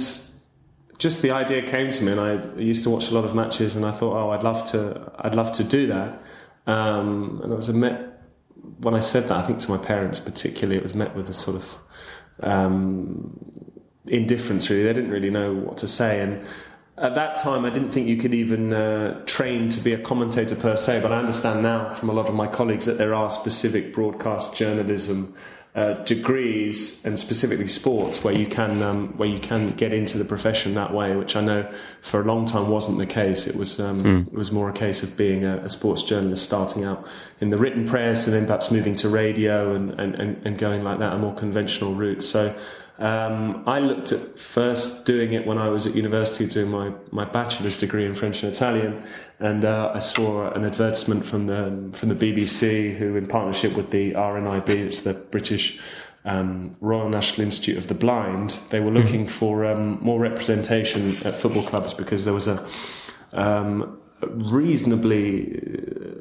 just 0.97 1.21
the 1.21 1.29
idea 1.31 1.61
came 1.61 1.91
to 1.91 2.03
me, 2.03 2.11
and 2.13 2.19
I 2.21 2.43
used 2.59 2.83
to 2.85 2.89
watch 2.89 3.09
a 3.11 3.13
lot 3.13 3.23
of 3.23 3.35
matches, 3.35 3.75
and 3.75 3.85
I 3.85 3.91
thought, 3.91 4.15
oh, 4.17 4.31
I'd 4.31 4.43
love 4.43 4.65
to, 4.71 5.11
I'd 5.19 5.35
love 5.35 5.51
to 5.53 5.63
do 5.63 5.85
that. 5.87 6.21
Um, 6.65 7.39
and 7.43 7.51
it 7.53 7.55
was 7.55 7.69
a 7.69 7.73
met 7.73 8.08
when 8.79 8.93
I 8.93 8.99
said 8.99 9.23
that, 9.23 9.31
I 9.31 9.45
think 9.45 9.59
to 9.59 9.71
my 9.71 9.77
parents 9.77 10.19
particularly, 10.19 10.77
it 10.77 10.83
was 10.83 10.93
met 10.93 11.15
with 11.15 11.29
a 11.29 11.33
sort 11.33 11.57
of 11.57 11.77
um, 12.41 13.37
indifference. 14.07 14.69
Really, 14.69 14.83
they 14.83 14.93
didn't 14.93 15.11
really 15.11 15.29
know 15.29 15.53
what 15.53 15.77
to 15.79 15.87
say, 15.87 16.21
and 16.21 16.43
at 16.97 17.15
that 17.15 17.37
time, 17.37 17.63
I 17.63 17.69
didn't 17.69 17.91
think 17.91 18.07
you 18.07 18.17
could 18.17 18.33
even 18.33 18.73
uh, 18.73 19.23
train 19.25 19.69
to 19.69 19.79
be 19.79 19.93
a 19.93 19.97
commentator 19.97 20.55
per 20.55 20.75
se. 20.75 20.99
But 21.01 21.11
I 21.11 21.19
understand 21.19 21.63
now 21.63 21.93
from 21.93 22.09
a 22.09 22.13
lot 22.13 22.27
of 22.27 22.35
my 22.35 22.47
colleagues 22.47 22.85
that 22.85 22.97
there 22.97 23.13
are 23.13 23.29
specific 23.29 23.93
broadcast 23.93 24.53
journalism 24.55 25.33
uh, 25.79 25.93
degrees 26.03 27.01
and 27.05 27.17
specifically 27.17 27.67
sports 27.67 28.21
where 28.21 28.37
you 28.37 28.45
can 28.45 28.81
um, 28.81 29.13
where 29.17 29.29
you 29.29 29.39
can 29.39 29.71
get 29.71 29.93
into 29.93 30.17
the 30.17 30.25
profession 30.25 30.73
that 30.73 30.93
way, 30.93 31.15
which 31.15 31.37
I 31.37 31.41
know 31.41 31.71
for 32.01 32.19
a 32.19 32.25
long 32.25 32.45
time 32.45 32.67
wasn't 32.67 32.97
the 32.97 33.05
case. 33.05 33.47
It 33.47 33.55
was 33.55 33.79
um, 33.79 34.03
mm. 34.03 34.27
it 34.27 34.33
was 34.33 34.51
more 34.51 34.69
a 34.69 34.73
case 34.73 35.03
of 35.03 35.15
being 35.15 35.45
a, 35.45 35.55
a, 35.59 35.69
sports 35.69 36.03
journalist, 36.03 36.43
starting 36.43 36.83
out 36.83 37.07
in 37.39 37.49
the 37.49 37.57
written 37.57 37.87
press 37.87 38.27
and 38.27 38.35
then 38.35 38.45
perhaps 38.45 38.71
moving 38.71 38.93
to 38.95 39.07
radio 39.07 39.73
and, 39.73 39.97
and, 40.01 40.15
and, 40.15 40.45
and 40.45 40.57
going 40.57 40.83
like 40.83 40.99
that, 40.99 41.13
a 41.13 41.17
more 41.17 41.33
conventional 41.33 41.93
route. 41.93 42.23
So 42.23 42.53
um, 42.99 43.63
I 43.65 43.79
looked 43.79 44.11
at 44.11 44.37
first 44.37 45.05
doing 45.05 45.33
it 45.33 45.47
when 45.47 45.57
I 45.57 45.69
was 45.69 45.87
at 45.87 45.95
university 45.95 46.45
doing 46.45 46.69
my, 46.69 46.91
my 47.11 47.25
bachelor's 47.25 47.77
degree 47.77 48.05
in 48.05 48.13
French 48.13 48.43
and 48.43 48.53
Italian, 48.53 49.03
and 49.39 49.65
uh, 49.65 49.91
I 49.93 49.99
saw 49.99 50.51
an 50.51 50.65
advertisement 50.65 51.25
from 51.25 51.47
the 51.47 51.89
from 51.97 52.09
the 52.09 52.15
BBC, 52.15 52.95
who 52.95 53.15
in 53.15 53.27
partnership 53.27 53.75
with 53.75 53.91
the 53.91 54.13
RNIB, 54.13 54.69
it's 54.69 55.01
the 55.01 55.13
British 55.13 55.79
um, 56.25 56.75
Royal 56.81 57.09
National 57.09 57.45
Institute 57.45 57.77
of 57.77 57.87
the 57.87 57.93
Blind, 57.93 58.59
they 58.69 58.79
were 58.79 58.91
looking 58.91 59.25
mm-hmm. 59.25 59.33
for 59.33 59.65
um, 59.65 59.99
more 60.01 60.19
representation 60.19 61.17
at 61.25 61.35
football 61.35 61.63
clubs 61.63 61.93
because 61.93 62.25
there 62.25 62.33
was 62.33 62.47
a 62.47 62.65
um, 63.33 63.99
reasonably 64.21 65.61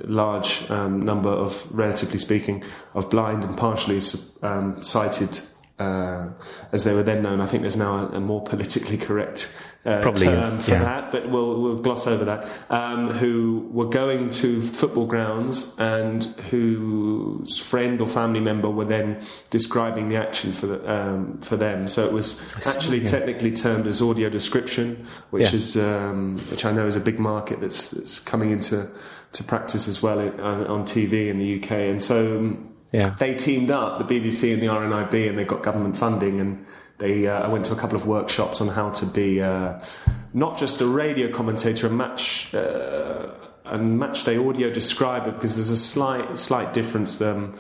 large 0.04 0.68
um, 0.70 1.00
number 1.02 1.30
of, 1.30 1.66
relatively 1.70 2.18
speaking, 2.18 2.62
of 2.94 3.10
blind 3.10 3.44
and 3.44 3.56
partially 3.56 4.00
um, 4.42 4.82
sighted 4.82 5.40
uh, 5.78 6.28
as 6.72 6.84
they 6.84 6.94
were 6.94 7.02
then 7.02 7.22
known. 7.22 7.40
I 7.40 7.46
think 7.46 7.62
there's 7.62 7.76
now 7.76 7.96
a, 7.96 8.16
a 8.16 8.20
more 8.20 8.42
politically 8.42 8.96
correct 8.98 9.48
uh, 9.86 10.02
Probably 10.02 10.26
term 10.26 10.58
is, 10.58 10.66
for 10.66 10.72
yeah. 10.72 10.82
that, 10.82 11.12
but 11.12 11.30
we'll, 11.30 11.62
we'll 11.62 11.76
gloss 11.76 12.06
over 12.06 12.24
that. 12.24 12.46
Um, 12.68 13.10
who 13.10 13.66
were 13.70 13.86
going 13.88 14.28
to 14.30 14.60
football 14.60 15.06
grounds 15.06 15.74
and 15.78 16.24
whose 16.50 17.58
friend 17.58 18.00
or 18.00 18.06
family 18.06 18.40
member 18.40 18.68
were 18.68 18.84
then 18.84 19.22
describing 19.50 20.08
the 20.08 20.16
action 20.16 20.52
for 20.52 20.66
the, 20.66 20.92
um, 20.92 21.40
for 21.40 21.56
them. 21.56 21.86
So 21.88 22.04
it 22.04 22.12
was 22.12 22.38
see, 22.38 22.68
actually 22.68 22.98
yeah. 22.98 23.06
technically 23.06 23.52
termed 23.52 23.86
as 23.86 24.02
audio 24.02 24.28
description, 24.28 25.06
which 25.30 25.50
Yeah. 25.50 25.56
is 25.56 25.76
um, 25.76 26.38
which 26.50 26.64
I 26.64 26.72
know 26.72 26.86
is 26.86 26.96
a 26.96 27.00
big 27.00 27.18
market 27.18 27.60
that's, 27.60 27.90
that's 27.90 28.18
coming 28.18 28.50
into 28.50 28.90
to 29.32 29.44
practice 29.44 29.88
as 29.88 30.02
well 30.02 30.18
in, 30.18 30.38
on, 30.40 30.66
on 30.66 30.84
TV 30.84 31.28
in 31.28 31.38
the 31.38 31.62
UK. 31.62 31.70
And 31.70 32.02
so 32.02 32.38
um, 32.38 32.74
Yeah. 32.92 33.10
they 33.18 33.34
teamed 33.34 33.70
up, 33.70 33.98
the 33.98 34.04
BBC 34.04 34.52
and 34.52 34.62
the 34.62 34.66
RNIB, 34.66 35.28
and 35.28 35.38
they 35.38 35.44
got 35.44 35.62
government 35.62 35.96
funding. 35.96 36.40
And 36.40 36.64
they, 36.98 37.26
uh, 37.26 37.42
I 37.42 37.48
went 37.48 37.64
to 37.66 37.72
a 37.72 37.76
couple 37.76 37.96
of 37.96 38.06
workshops 38.06 38.60
on 38.60 38.68
how 38.68 38.90
to 38.90 39.06
be 39.06 39.40
uh, 39.42 39.80
not 40.32 40.56
just 40.56 40.80
a 40.80 40.86
radio 40.86 41.30
commentator, 41.30 41.86
a 41.86 41.90
match. 41.90 42.54
Uh, 42.54 43.28
a 43.70 43.76
match 43.76 44.24
day 44.24 44.38
audio 44.38 44.70
describer 44.70 45.30
because 45.30 45.56
there's 45.56 45.68
a 45.68 45.76
slight 45.76 46.38
slight 46.38 46.72
difference 46.72 47.20
um, 47.20 47.54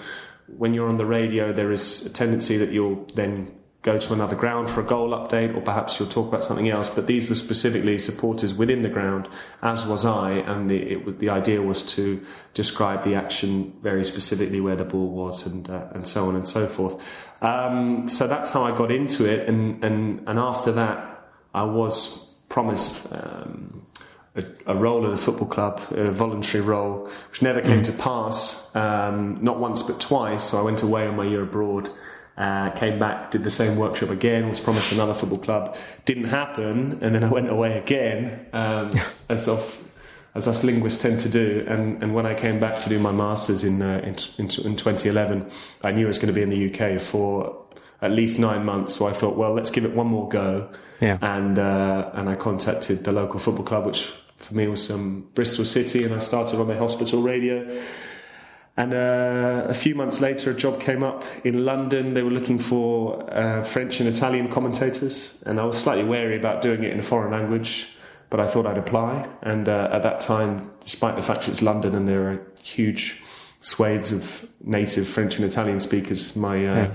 when 0.46 0.72
you're 0.72 0.88
on 0.88 0.96
the 0.96 1.04
radio 1.04 1.52
there 1.52 1.70
is 1.70 2.06
a 2.06 2.10
tendency 2.10 2.56
that 2.56 2.70
you'll 2.70 3.04
then 3.14 3.54
go 3.92 3.98
to 3.98 4.12
another 4.12 4.36
ground 4.36 4.68
for 4.68 4.80
a 4.80 4.84
goal 4.84 5.10
update 5.10 5.56
or 5.56 5.62
perhaps 5.62 5.98
you'll 5.98 6.08
talk 6.08 6.28
about 6.28 6.44
something 6.44 6.68
else. 6.68 6.90
But 6.90 7.06
these 7.06 7.28
were 7.30 7.34
specifically 7.34 7.98
supporters 7.98 8.52
within 8.52 8.82
the 8.82 8.90
ground 8.90 9.28
as 9.62 9.86
was 9.86 10.04
I 10.04 10.32
and 10.50 10.68
the 10.70 10.78
it, 10.94 11.18
the 11.18 11.30
idea 11.30 11.62
was 11.62 11.82
to 11.94 12.20
describe 12.52 13.02
the 13.02 13.14
action 13.14 13.72
very 13.82 14.04
specifically 14.04 14.60
where 14.60 14.76
the 14.76 14.84
ball 14.84 15.08
was 15.22 15.46
and 15.46 15.70
uh, 15.70 15.94
and 15.94 16.06
so 16.06 16.28
on 16.28 16.36
and 16.36 16.46
so 16.46 16.66
forth. 16.66 16.96
Um, 17.40 18.08
so 18.08 18.26
that's 18.26 18.50
how 18.50 18.62
I 18.64 18.72
got 18.82 18.90
into 18.90 19.24
it 19.24 19.48
and 19.48 19.82
and 19.82 19.98
and 20.28 20.38
after 20.38 20.70
that 20.72 20.98
I 21.54 21.64
was 21.64 22.26
promised 22.48 23.10
um, 23.12 23.86
a, 24.36 24.44
a 24.66 24.76
role 24.76 25.06
at 25.06 25.12
a 25.12 25.16
football 25.16 25.48
club, 25.48 25.80
a 25.90 26.10
voluntary 26.10 26.62
role, 26.62 27.08
which 27.28 27.40
never 27.42 27.60
came 27.60 27.82
to 27.82 27.92
pass, 27.92 28.40
um, 28.74 29.38
not 29.40 29.58
once 29.58 29.82
but 29.82 29.98
twice. 30.00 30.44
So 30.44 30.58
I 30.58 30.62
went 30.62 30.82
away 30.82 31.06
on 31.06 31.16
my 31.16 31.24
year 31.24 31.42
abroad, 31.42 31.90
uh, 32.38 32.70
came 32.70 32.98
back, 32.98 33.32
did 33.32 33.42
the 33.42 33.50
same 33.50 33.76
workshop 33.76 34.10
again, 34.10 34.48
was 34.48 34.60
promised 34.60 34.92
another 34.92 35.12
football 35.12 35.38
club, 35.38 35.76
didn't 36.04 36.26
happen, 36.26 36.98
and 37.02 37.14
then 37.14 37.24
I 37.24 37.28
went 37.28 37.50
away 37.50 37.76
again, 37.76 38.46
um, 38.52 38.92
as 39.28 39.48
of 39.48 39.84
as 40.34 40.46
us 40.46 40.62
linguists 40.62 41.02
tend 41.02 41.18
to 41.18 41.28
do. 41.28 41.64
And, 41.66 42.00
and 42.00 42.14
when 42.14 42.24
I 42.24 42.34
came 42.34 42.60
back 42.60 42.78
to 42.80 42.88
do 42.88 43.00
my 43.00 43.10
masters 43.10 43.64
in, 43.64 43.82
uh, 43.82 43.98
in, 44.04 44.14
in, 44.38 44.44
in 44.44 44.76
2011, 44.76 45.50
I 45.82 45.90
knew 45.90 46.04
I 46.04 46.06
was 46.06 46.18
going 46.18 46.28
to 46.28 46.32
be 46.32 46.42
in 46.42 46.50
the 46.50 46.70
UK 46.70 47.00
for 47.00 47.60
at 48.02 48.12
least 48.12 48.38
nine 48.38 48.64
months. 48.64 48.94
So 48.94 49.06
I 49.06 49.12
thought, 49.12 49.36
well, 49.36 49.52
let's 49.52 49.70
give 49.70 49.84
it 49.84 49.94
one 49.94 50.06
more 50.06 50.28
go. 50.28 50.70
Yeah. 51.00 51.18
And 51.22 51.58
uh, 51.58 52.10
and 52.14 52.28
I 52.28 52.36
contacted 52.36 53.04
the 53.04 53.12
local 53.12 53.40
football 53.40 53.64
club, 53.64 53.86
which 53.86 54.12
for 54.36 54.54
me 54.54 54.68
was 54.68 54.90
um, 54.90 55.28
Bristol 55.34 55.64
City, 55.64 56.04
and 56.04 56.14
I 56.14 56.20
started 56.20 56.60
on 56.60 56.68
their 56.68 56.78
hospital 56.78 57.22
radio. 57.22 57.66
And 58.78 58.94
uh, 58.94 59.64
a 59.68 59.74
few 59.74 59.96
months 59.96 60.20
later, 60.20 60.52
a 60.52 60.54
job 60.54 60.80
came 60.80 61.02
up 61.02 61.24
in 61.44 61.64
London. 61.64 62.14
They 62.14 62.22
were 62.22 62.30
looking 62.30 62.60
for 62.60 63.28
uh, 63.34 63.64
French 63.64 63.98
and 63.98 64.08
Italian 64.08 64.48
commentators, 64.48 65.42
and 65.46 65.58
I 65.58 65.64
was 65.64 65.76
slightly 65.76 66.04
wary 66.04 66.36
about 66.36 66.62
doing 66.62 66.84
it 66.84 66.92
in 66.92 67.00
a 67.00 67.02
foreign 67.02 67.32
language, 67.32 67.88
but 68.30 68.38
I 68.38 68.46
thought 68.46 68.66
I'd 68.66 68.78
apply. 68.78 69.26
And 69.42 69.68
uh, 69.68 69.88
at 69.90 70.04
that 70.04 70.20
time, 70.20 70.70
despite 70.78 71.16
the 71.16 71.22
fact 71.22 71.48
it's 71.48 71.60
London 71.60 71.96
and 71.96 72.06
there 72.06 72.28
are 72.30 72.40
huge 72.62 73.20
swathes 73.60 74.12
of 74.12 74.48
native 74.62 75.08
French 75.08 75.34
and 75.36 75.44
Italian 75.44 75.80
speakers, 75.80 76.36
my 76.36 76.56
uh, 76.64 76.74
Yeah. 76.74 76.90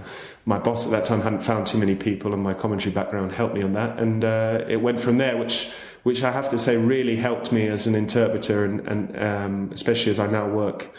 my 0.46 0.60
boss 0.60 0.86
at 0.86 0.92
that 0.92 1.04
time 1.04 1.20
hadn't 1.20 1.44
found 1.44 1.68
too 1.68 1.78
many 1.78 1.96
people, 1.96 2.34
and 2.34 2.42
my 2.42 2.54
commentary 2.54 2.96
background 2.96 3.34
helped 3.34 3.56
me 3.56 3.62
on 3.62 3.74
that. 3.74 4.00
And 4.00 4.24
uh, 4.24 4.64
it 4.70 4.78
went 4.78 5.02
from 5.02 5.18
there, 5.18 5.36
which 5.36 5.70
which 6.04 6.24
I 6.24 6.32
have 6.32 6.48
to 6.52 6.58
say 6.58 6.78
really 6.78 7.18
helped 7.18 7.52
me 7.52 7.68
as 7.68 7.88
an 7.88 7.96
interpreter, 7.96 8.64
and, 8.64 8.88
and 8.88 9.02
um, 9.22 9.70
especially 9.74 10.12
as 10.12 10.20
I 10.20 10.28
now 10.28 10.48
work 10.48 10.90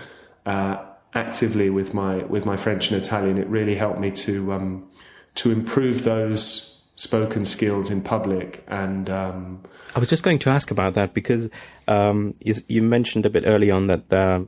uh, 0.46 0.84
actively 1.14 1.70
with 1.70 1.94
my 1.94 2.16
with 2.24 2.44
my 2.44 2.56
French 2.56 2.90
and 2.90 3.02
Italian. 3.02 3.38
It 3.38 3.46
really 3.46 3.76
helped 3.76 4.00
me 4.00 4.10
to 4.10 4.52
um, 4.52 4.90
to 5.36 5.50
improve 5.50 6.04
those 6.04 6.82
spoken 6.96 7.44
skills 7.44 7.90
in 7.90 8.02
public 8.02 8.64
and. 8.68 9.10
Um, 9.10 9.62
I 9.96 10.00
was 10.00 10.10
just 10.10 10.24
going 10.24 10.40
to 10.40 10.50
ask 10.50 10.70
about 10.72 10.94
that 10.94 11.14
because 11.14 11.48
um, 11.86 12.34
you, 12.40 12.54
you 12.66 12.82
mentioned 12.82 13.26
a 13.26 13.30
bit 13.30 13.44
early 13.46 13.70
on 13.70 13.86
that, 13.86 14.12
uh, 14.12 14.40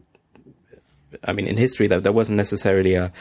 I 1.23 1.33
mean, 1.33 1.47
in 1.47 1.57
history, 1.57 1.87
that 1.87 2.03
there 2.03 2.11
wasn't 2.11 2.37
necessarily 2.37 2.95
a 2.95 3.13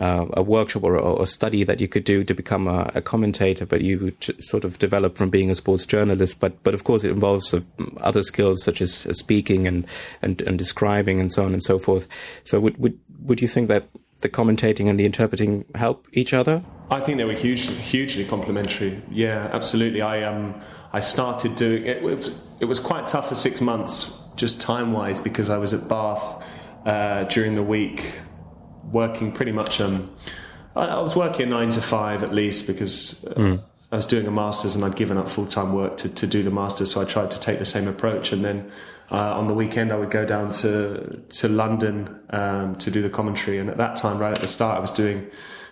uh, 0.00 0.26
a 0.32 0.42
workshop 0.42 0.82
or, 0.82 1.22
a 1.22 1.26
study 1.26 1.62
that 1.62 1.78
you 1.80 1.86
could 1.86 2.04
do 2.04 2.24
to 2.24 2.34
become 2.34 2.66
a, 2.66 2.90
a 2.94 3.02
commentator, 3.02 3.66
but 3.66 3.82
you 3.82 4.12
sort 4.40 4.64
of 4.64 4.78
develop 4.78 5.16
from 5.16 5.28
being 5.28 5.50
a 5.50 5.54
sports 5.54 5.84
journalist. 5.84 6.40
But 6.40 6.62
but 6.62 6.74
of 6.74 6.84
course, 6.84 7.04
it 7.04 7.10
involves 7.10 7.52
uh, 7.52 7.60
other 7.98 8.22
skills 8.22 8.62
such 8.62 8.80
as 8.80 9.06
uh, 9.06 9.12
speaking 9.12 9.66
and, 9.66 9.86
and 10.22 10.40
and 10.42 10.58
describing 10.58 11.20
and 11.20 11.30
so 11.30 11.44
on 11.44 11.52
and 11.52 11.62
so 11.62 11.78
forth. 11.78 12.08
So 12.44 12.58
would 12.60 12.78
would 12.78 12.98
would 13.20 13.42
you 13.42 13.48
think 13.48 13.68
that 13.68 13.88
the 14.22 14.28
commentating 14.28 14.88
and 14.88 14.98
the 14.98 15.04
interpreting 15.04 15.64
help 15.74 16.06
each 16.12 16.32
other? 16.32 16.62
I 16.90 17.00
think 17.00 17.18
they 17.18 17.24
were 17.24 17.32
hugely, 17.32 17.74
hugely 17.74 18.24
complementary. 18.24 19.00
Yeah, 19.10 19.48
absolutely. 19.52 20.00
I 20.00 20.22
um, 20.24 20.60
I 20.92 21.00
started 21.00 21.54
doing 21.54 21.86
it. 21.86 22.02
Was, 22.02 22.40
it 22.58 22.64
was 22.64 22.78
quite 22.78 23.06
tough 23.06 23.28
for 23.28 23.34
six 23.34 23.60
months, 23.60 24.18
just 24.36 24.60
time 24.60 24.92
wise, 24.92 25.20
because 25.20 25.50
I 25.50 25.58
was 25.58 25.72
at 25.72 25.88
Bath 25.88 26.42
uh, 26.86 27.24
during 27.24 27.54
the 27.54 27.62
week, 27.62 28.18
working 28.92 29.32
pretty 29.32 29.52
much. 29.52 29.80
Um, 29.80 30.10
I, 30.76 30.86
I 30.86 31.00
was 31.00 31.16
working 31.16 31.50
nine 31.50 31.70
to 31.70 31.80
five 31.80 32.22
at 32.22 32.34
least 32.34 32.66
because. 32.66 33.24
Uh, 33.24 33.58
I 33.92 33.96
was 33.96 34.06
doing 34.06 34.26
a 34.28 34.30
master's 34.30 34.76
and 34.76 34.84
I'd 34.84 34.94
given 34.94 35.16
up 35.16 35.28
full 35.28 35.46
time 35.46 35.72
work 35.72 35.96
to, 35.96 36.08
to 36.08 36.26
do 36.26 36.44
the 36.44 36.50
master's, 36.50 36.92
so 36.92 37.00
I 37.00 37.04
tried 37.04 37.30
to 37.32 37.40
take 37.40 37.58
the 37.58 37.64
same 37.64 37.88
approach. 37.88 38.32
And 38.32 38.44
then 38.44 38.70
uh, 39.10 39.36
on 39.36 39.48
the 39.48 39.54
weekend, 39.54 39.90
I 39.92 39.96
would 39.96 40.10
go 40.10 40.24
down 40.24 40.50
to 40.62 41.20
to 41.28 41.48
London 41.48 42.20
um, 42.30 42.76
to 42.76 42.90
do 42.90 43.02
the 43.02 43.10
commentary. 43.10 43.58
And 43.58 43.68
at 43.68 43.78
that 43.78 43.96
time, 43.96 44.18
right 44.18 44.32
at 44.32 44.40
the 44.40 44.48
start, 44.48 44.78
I 44.78 44.80
was 44.80 44.92
doing, 44.92 45.28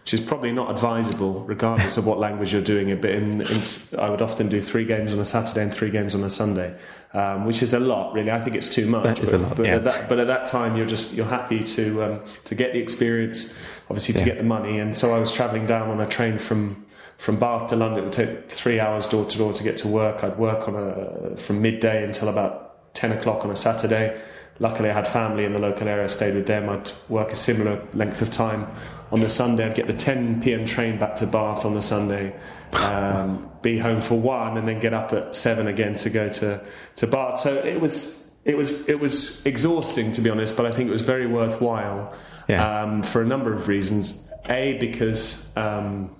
which 0.08 0.14
is 0.18 0.26
probably 0.26 0.50
not 0.50 0.70
advisable, 0.70 1.44
regardless 1.44 1.98
of 1.98 2.06
what 2.06 2.18
language 2.18 2.54
you're 2.54 2.62
doing 2.62 2.88
it. 2.88 3.02
But 3.02 3.10
in, 3.10 3.42
in, 3.42 3.62
I 3.98 4.08
would 4.08 4.22
often 4.22 4.48
do 4.48 4.62
three 4.62 4.86
games 4.86 5.12
on 5.12 5.18
a 5.18 5.24
Saturday 5.24 5.60
and 5.60 5.70
three 5.70 5.90
games 5.90 6.14
on 6.14 6.24
a 6.24 6.30
Sunday, 6.30 6.74
um, 7.12 7.44
which 7.44 7.60
is 7.60 7.74
a 7.74 7.78
lot, 7.78 8.14
really. 8.14 8.30
I 8.30 8.40
think 8.40 8.56
it's 8.56 8.70
too 8.70 8.86
much. 8.86 9.04
That 9.04 9.22
is 9.22 9.30
but, 9.32 9.36
a 9.38 9.42
lot, 9.42 9.56
but 9.56 9.66
yeah. 9.66 9.74
at 9.74 9.84
that, 9.84 10.08
but 10.08 10.18
at 10.18 10.26
that 10.28 10.46
time, 10.46 10.78
you're 10.78 10.86
just 10.86 11.12
you're 11.12 11.26
happy 11.26 11.62
to 11.62 12.04
um, 12.04 12.20
to 12.44 12.54
get 12.54 12.72
the 12.72 12.78
experience, 12.78 13.54
obviously 13.90 14.14
to 14.14 14.20
Yeah. 14.20 14.26
get 14.28 14.36
the 14.38 14.44
money. 14.44 14.78
And 14.78 14.96
so 14.96 15.14
I 15.14 15.18
was 15.18 15.30
travelling 15.30 15.66
down 15.66 15.90
on 15.90 16.00
a 16.00 16.06
train 16.06 16.38
from 16.38 16.86
from 17.18 17.38
Bath 17.38 17.68
to 17.68 17.76
London. 17.76 17.98
It 17.98 18.04
would 18.04 18.14
take 18.14 18.50
three 18.50 18.80
hours 18.80 19.06
door 19.06 19.26
to 19.26 19.36
door 19.36 19.52
to 19.52 19.62
get 19.62 19.76
to 19.78 19.88
work. 19.88 20.24
I'd 20.24 20.38
work 20.38 20.68
on 20.68 20.74
a 20.74 21.36
from 21.36 21.60
midday 21.60 22.02
until 22.02 22.30
about 22.30 22.94
ten 22.94 23.12
o'clock 23.12 23.44
on 23.44 23.50
a 23.50 23.56
Saturday. 23.56 24.18
Luckily, 24.60 24.90
I 24.90 24.92
had 24.92 25.06
family 25.06 25.44
in 25.44 25.52
the 25.52 25.58
local 25.58 25.86
area. 25.88 26.04
I 26.04 26.08
stayed 26.08 26.34
with 26.34 26.46
them. 26.46 26.68
I'd 26.68 26.90
work 27.08 27.30
a 27.32 27.36
similar 27.36 27.80
length 27.92 28.22
of 28.22 28.30
time 28.30 28.66
on 29.12 29.20
the 29.20 29.28
Sunday. 29.28 29.64
I'd 29.64 29.74
get 29.74 29.86
the 29.86 29.92
10 29.92 30.42
p.m. 30.42 30.66
train 30.66 30.98
back 30.98 31.14
to 31.16 31.26
Bath 31.26 31.64
on 31.64 31.74
the 31.74 31.82
Sunday, 31.82 32.34
um, 32.72 33.50
be 33.62 33.78
home 33.78 34.00
for 34.00 34.18
one, 34.18 34.56
and 34.58 34.66
then 34.66 34.80
get 34.80 34.92
up 34.92 35.12
at 35.12 35.34
seven 35.34 35.68
again 35.68 35.94
to 35.96 36.10
go 36.10 36.28
to 36.28 36.64
to 36.96 37.06
Bath. 37.06 37.38
So 37.38 37.54
it 37.54 37.80
was 37.80 38.30
it 38.44 38.56
was 38.56 38.88
it 38.88 38.98
was 38.98 39.44
exhausting 39.46 40.10
to 40.12 40.20
be 40.20 40.30
honest, 40.30 40.56
but 40.56 40.66
I 40.66 40.72
think 40.72 40.88
it 40.88 40.92
was 40.92 41.02
very 41.02 41.26
worthwhile 41.26 42.14
Yeah. 42.48 42.82
um, 42.82 43.02
for 43.02 43.22
a 43.22 43.26
number 43.26 43.52
of 43.52 43.68
reasons. 43.68 44.24
A 44.48 44.76
because 44.80 45.46
um, 45.56 46.10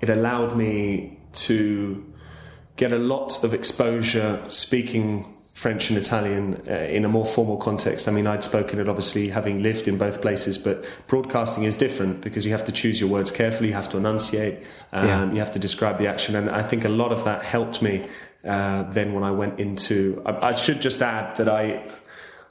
it 0.00 0.08
allowed 0.08 0.56
me 0.56 1.18
to 1.32 2.04
get 2.76 2.92
a 2.92 2.98
lot 2.98 3.44
of 3.44 3.54
exposure 3.54 4.42
speaking 4.48 5.35
French 5.56 5.88
and 5.88 5.98
Italian 5.98 6.62
uh, 6.68 6.74
in 6.96 7.02
a 7.06 7.08
more 7.08 7.24
formal 7.24 7.56
context. 7.56 8.06
I 8.08 8.12
mean, 8.12 8.26
I'd 8.26 8.44
spoken 8.44 8.78
it 8.78 8.90
obviously 8.90 9.30
having 9.30 9.62
lived 9.62 9.88
in 9.88 9.96
both 9.96 10.20
places, 10.20 10.58
but 10.58 10.84
broadcasting 11.06 11.64
is 11.64 11.78
different 11.78 12.20
because 12.20 12.44
you 12.44 12.52
have 12.52 12.66
to 12.66 12.72
choose 12.72 13.00
your 13.00 13.08
words 13.08 13.30
carefully, 13.30 13.68
you 13.70 13.74
have 13.74 13.88
to 13.88 13.96
enunciate, 13.96 14.56
um, 14.92 15.08
Yeah. 15.08 15.32
you 15.32 15.38
have 15.38 15.52
to 15.52 15.58
describe 15.58 15.96
the 15.96 16.08
action. 16.08 16.36
And 16.36 16.50
I 16.50 16.62
think 16.62 16.84
a 16.84 16.90
lot 16.90 17.10
of 17.10 17.24
that 17.24 17.42
helped 17.42 17.80
me 17.80 18.04
uh, 18.44 18.82
then 18.92 19.14
when 19.14 19.24
I 19.24 19.30
went 19.30 19.58
into. 19.58 20.22
I, 20.26 20.48
I 20.50 20.56
should 20.56 20.82
just 20.82 21.00
add 21.00 21.36
that 21.38 21.48
I, 21.48 21.86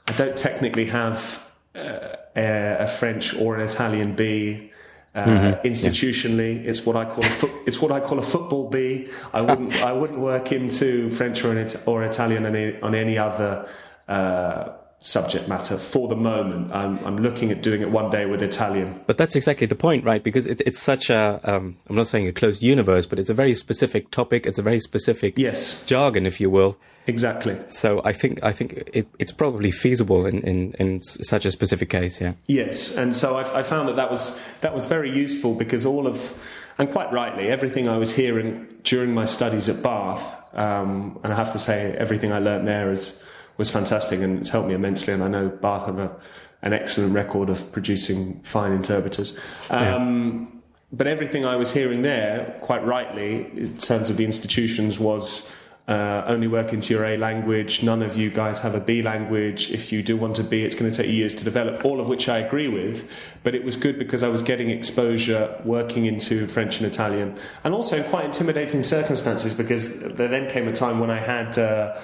I 0.08 0.12
don't 0.18 0.36
technically 0.36 0.86
have 0.86 1.40
uh, 1.76 2.16
a, 2.34 2.76
a 2.80 2.88
French 2.88 3.36
or 3.36 3.54
an 3.54 3.60
Italian 3.60 4.16
B. 4.16 4.72
Uh, 5.16 5.58
Institutionally, 5.64 6.62
it's 6.66 6.84
what 6.84 6.94
I 6.94 7.06
call 7.06 7.24
a 7.24 7.28
foot, 7.28 7.50
it's 7.66 7.80
what 7.80 7.90
I 7.90 8.00
call 8.00 8.18
a 8.18 8.22
football 8.22 8.68
B. 8.68 9.08
I 9.32 9.40
wouldn't 9.40 9.72
I 9.82 9.92
wouldn't 9.92 10.20
work 10.20 10.52
into 10.52 11.10
French 11.10 11.42
or, 11.42 11.66
or 11.86 12.04
Italian 12.04 12.44
on 12.44 12.54
any, 12.54 12.80
on 12.82 12.94
any 12.94 13.16
other 13.16 13.66
uh, 14.08 14.72
subject 15.06 15.48
matter 15.48 15.78
for 15.78 16.08
the 16.08 16.16
moment. 16.16 16.72
I'm, 16.74 16.98
I'm 17.06 17.16
looking 17.16 17.52
at 17.52 17.62
doing 17.62 17.80
it 17.80 17.90
one 17.90 18.10
day 18.10 18.26
with 18.26 18.42
Italian. 18.42 19.00
But 19.06 19.18
that's 19.18 19.36
exactly 19.36 19.66
the 19.66 19.76
point, 19.76 20.04
right? 20.04 20.22
Because 20.22 20.46
it, 20.46 20.60
it's 20.66 20.82
such 20.82 21.10
a, 21.10 21.40
um, 21.44 21.76
I'm 21.88 21.94
not 21.96 22.08
saying 22.08 22.26
a 22.26 22.32
closed 22.32 22.62
universe, 22.62 23.06
but 23.06 23.18
it's 23.18 23.30
a 23.30 23.34
very 23.34 23.54
specific 23.54 24.10
topic. 24.10 24.46
It's 24.46 24.58
a 24.58 24.62
very 24.62 24.80
specific 24.80 25.38
Yes, 25.38 25.84
jargon, 25.86 26.26
if 26.26 26.40
you 26.40 26.50
will. 26.50 26.76
exactly. 27.06 27.56
So 27.68 28.02
I 28.04 28.12
think 28.12 28.42
I 28.42 28.52
think 28.52 28.72
it, 28.92 29.06
it's 29.20 29.30
probably 29.32 29.70
feasible 29.70 30.26
in, 30.26 30.40
in, 30.40 30.72
in 30.80 31.02
such 31.02 31.46
a 31.46 31.52
specific 31.52 31.88
case. 31.88 32.20
Yeah. 32.20 32.32
Yes, 32.48 32.96
and 32.96 33.14
so 33.14 33.36
I, 33.36 33.60
I 33.60 33.62
found 33.62 33.88
that 33.88 33.96
that 33.96 34.10
was 34.10 34.40
that 34.60 34.74
was 34.74 34.86
very 34.86 35.10
useful 35.10 35.54
because 35.54 35.86
all 35.86 36.06
of 36.08 36.34
and 36.78 36.90
quite 36.90 37.12
rightly, 37.12 37.48
everything 37.48 37.88
I 37.88 37.96
was 37.96 38.12
hearing 38.12 38.66
during 38.82 39.14
my 39.14 39.24
studies 39.24 39.68
at 39.68 39.82
Bath, 39.82 40.22
um, 40.54 41.18
and 41.22 41.32
I 41.32 41.36
have 41.36 41.52
to 41.52 41.58
say, 41.58 41.94
everything 41.96 42.32
I 42.32 42.38
learnt 42.38 42.66
there 42.66 42.92
is, 42.92 43.18
was 43.56 43.70
fantastic 43.70 44.20
and 44.20 44.40
it's 44.40 44.48
helped 44.48 44.68
me 44.68 44.74
immensely. 44.74 45.12
And 45.12 45.22
I 45.22 45.28
know 45.28 45.48
Bath 45.48 45.86
have 45.86 45.98
a, 45.98 46.16
an 46.62 46.72
excellent 46.72 47.14
record 47.14 47.48
of 47.48 47.70
producing 47.72 48.40
fine 48.42 48.72
interpreters. 48.72 49.38
Um, 49.70 50.48
yeah. 50.52 50.60
But 50.92 51.06
everything 51.08 51.44
I 51.44 51.56
was 51.56 51.72
hearing 51.72 52.02
there, 52.02 52.58
quite 52.60 52.84
rightly, 52.84 53.50
in 53.56 53.76
terms 53.76 54.08
of 54.08 54.16
the 54.16 54.24
institutions, 54.24 55.00
was 55.00 55.50
uh, 55.88 56.24
only 56.26 56.48
work 56.48 56.72
into 56.72 56.94
your 56.94 57.04
A 57.04 57.16
language. 57.16 57.82
None 57.82 58.02
of 58.02 58.16
you 58.16 58.30
guys 58.30 58.58
have 58.60 58.74
a 58.74 58.80
B 58.80 59.02
language. 59.02 59.70
If 59.70 59.92
you 59.92 60.02
do 60.02 60.16
want 60.16 60.38
a 60.38 60.44
B, 60.44 60.62
it's 60.62 60.74
going 60.74 60.90
to 60.90 60.96
take 60.96 61.10
years 61.10 61.34
to 61.34 61.44
develop, 61.44 61.84
all 61.84 62.00
of 62.00 62.08
which 62.08 62.28
I 62.28 62.38
agree 62.38 62.68
with. 62.68 63.10
But 63.42 63.54
it 63.54 63.64
was 63.64 63.76
good 63.76 63.98
because 63.98 64.22
I 64.22 64.28
was 64.28 64.42
getting 64.42 64.70
exposure 64.70 65.60
working 65.64 66.06
into 66.06 66.46
French 66.46 66.78
and 66.78 66.86
Italian, 66.90 67.36
and 67.62 67.74
also 67.74 67.98
in 67.98 68.04
quite 68.04 68.24
intimidating 68.24 68.82
circumstances 68.82 69.54
because 69.54 70.00
there 70.00 70.28
then 70.28 70.48
came 70.48 70.68
a 70.68 70.72
time 70.72 71.00
when 71.00 71.10
I 71.10 71.20
had. 71.20 71.58
Uh, 71.58 71.98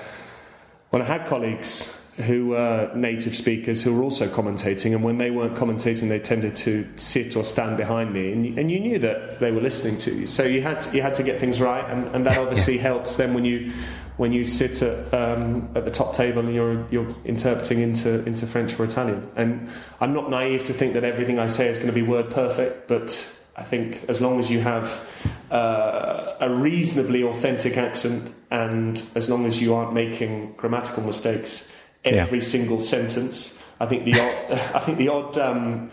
when 0.92 1.00
I 1.00 1.06
had 1.06 1.26
colleagues 1.26 1.98
who 2.18 2.48
were 2.48 2.90
native 2.94 3.34
speakers 3.34 3.82
who 3.82 3.94
were 3.94 4.02
also 4.02 4.28
commentating, 4.28 4.94
and 4.94 5.02
when 5.02 5.16
they 5.16 5.30
weren't 5.30 5.56
commentating, 5.56 6.10
they 6.10 6.18
tended 6.18 6.54
to 6.54 6.86
sit 6.96 7.34
or 7.34 7.44
stand 7.44 7.78
behind 7.78 8.12
me, 8.12 8.30
and 8.30 8.44
you, 8.44 8.54
and 8.58 8.70
you 8.70 8.78
knew 8.78 8.98
that 8.98 9.40
they 9.40 9.50
were 9.50 9.62
listening 9.62 9.96
to 9.96 10.14
you. 10.14 10.26
So 10.26 10.42
you 10.42 10.60
had 10.60 10.82
to, 10.82 10.94
you 10.94 11.00
had 11.00 11.14
to 11.14 11.22
get 11.22 11.40
things 11.40 11.62
right, 11.62 11.82
and, 11.90 12.14
and 12.14 12.26
that 12.26 12.36
obviously 12.36 12.76
helps. 12.76 13.16
Then 13.16 13.32
when 13.32 13.46
you 13.46 13.72
when 14.18 14.32
you 14.32 14.44
sit 14.44 14.82
at 14.82 15.14
um, 15.14 15.70
at 15.74 15.86
the 15.86 15.90
top 15.90 16.12
table 16.12 16.40
and 16.44 16.54
you're 16.54 16.86
you're 16.90 17.16
interpreting 17.24 17.80
into 17.80 18.22
into 18.26 18.46
French 18.46 18.78
or 18.78 18.84
Italian, 18.84 19.26
and 19.36 19.70
I'm 19.98 20.12
not 20.12 20.28
naive 20.28 20.64
to 20.64 20.74
think 20.74 20.92
that 20.92 21.04
everything 21.04 21.38
I 21.38 21.46
say 21.46 21.68
is 21.68 21.78
going 21.78 21.88
to 21.88 21.94
be 21.94 22.02
word 22.02 22.28
perfect, 22.30 22.86
but 22.86 23.34
I 23.56 23.64
think 23.64 24.04
as 24.08 24.20
long 24.20 24.38
as 24.38 24.50
you 24.50 24.60
have 24.60 25.06
uh, 25.50 26.34
a 26.40 26.52
reasonably 26.52 27.22
authentic 27.22 27.76
accent, 27.76 28.32
and 28.50 29.02
as 29.14 29.28
long 29.28 29.46
as 29.46 29.60
you 29.60 29.74
aren't 29.74 29.92
making 29.92 30.52
grammatical 30.56 31.02
mistakes 31.02 31.72
every 32.04 32.38
yeah. 32.38 32.44
single 32.44 32.80
sentence. 32.80 33.58
I 33.80 33.86
think 33.86 34.04
the 34.04 34.18
odd, 34.20 34.58
I 34.74 34.78
think 34.80 34.98
the 34.98 35.08
odd, 35.08 35.38
um, 35.38 35.90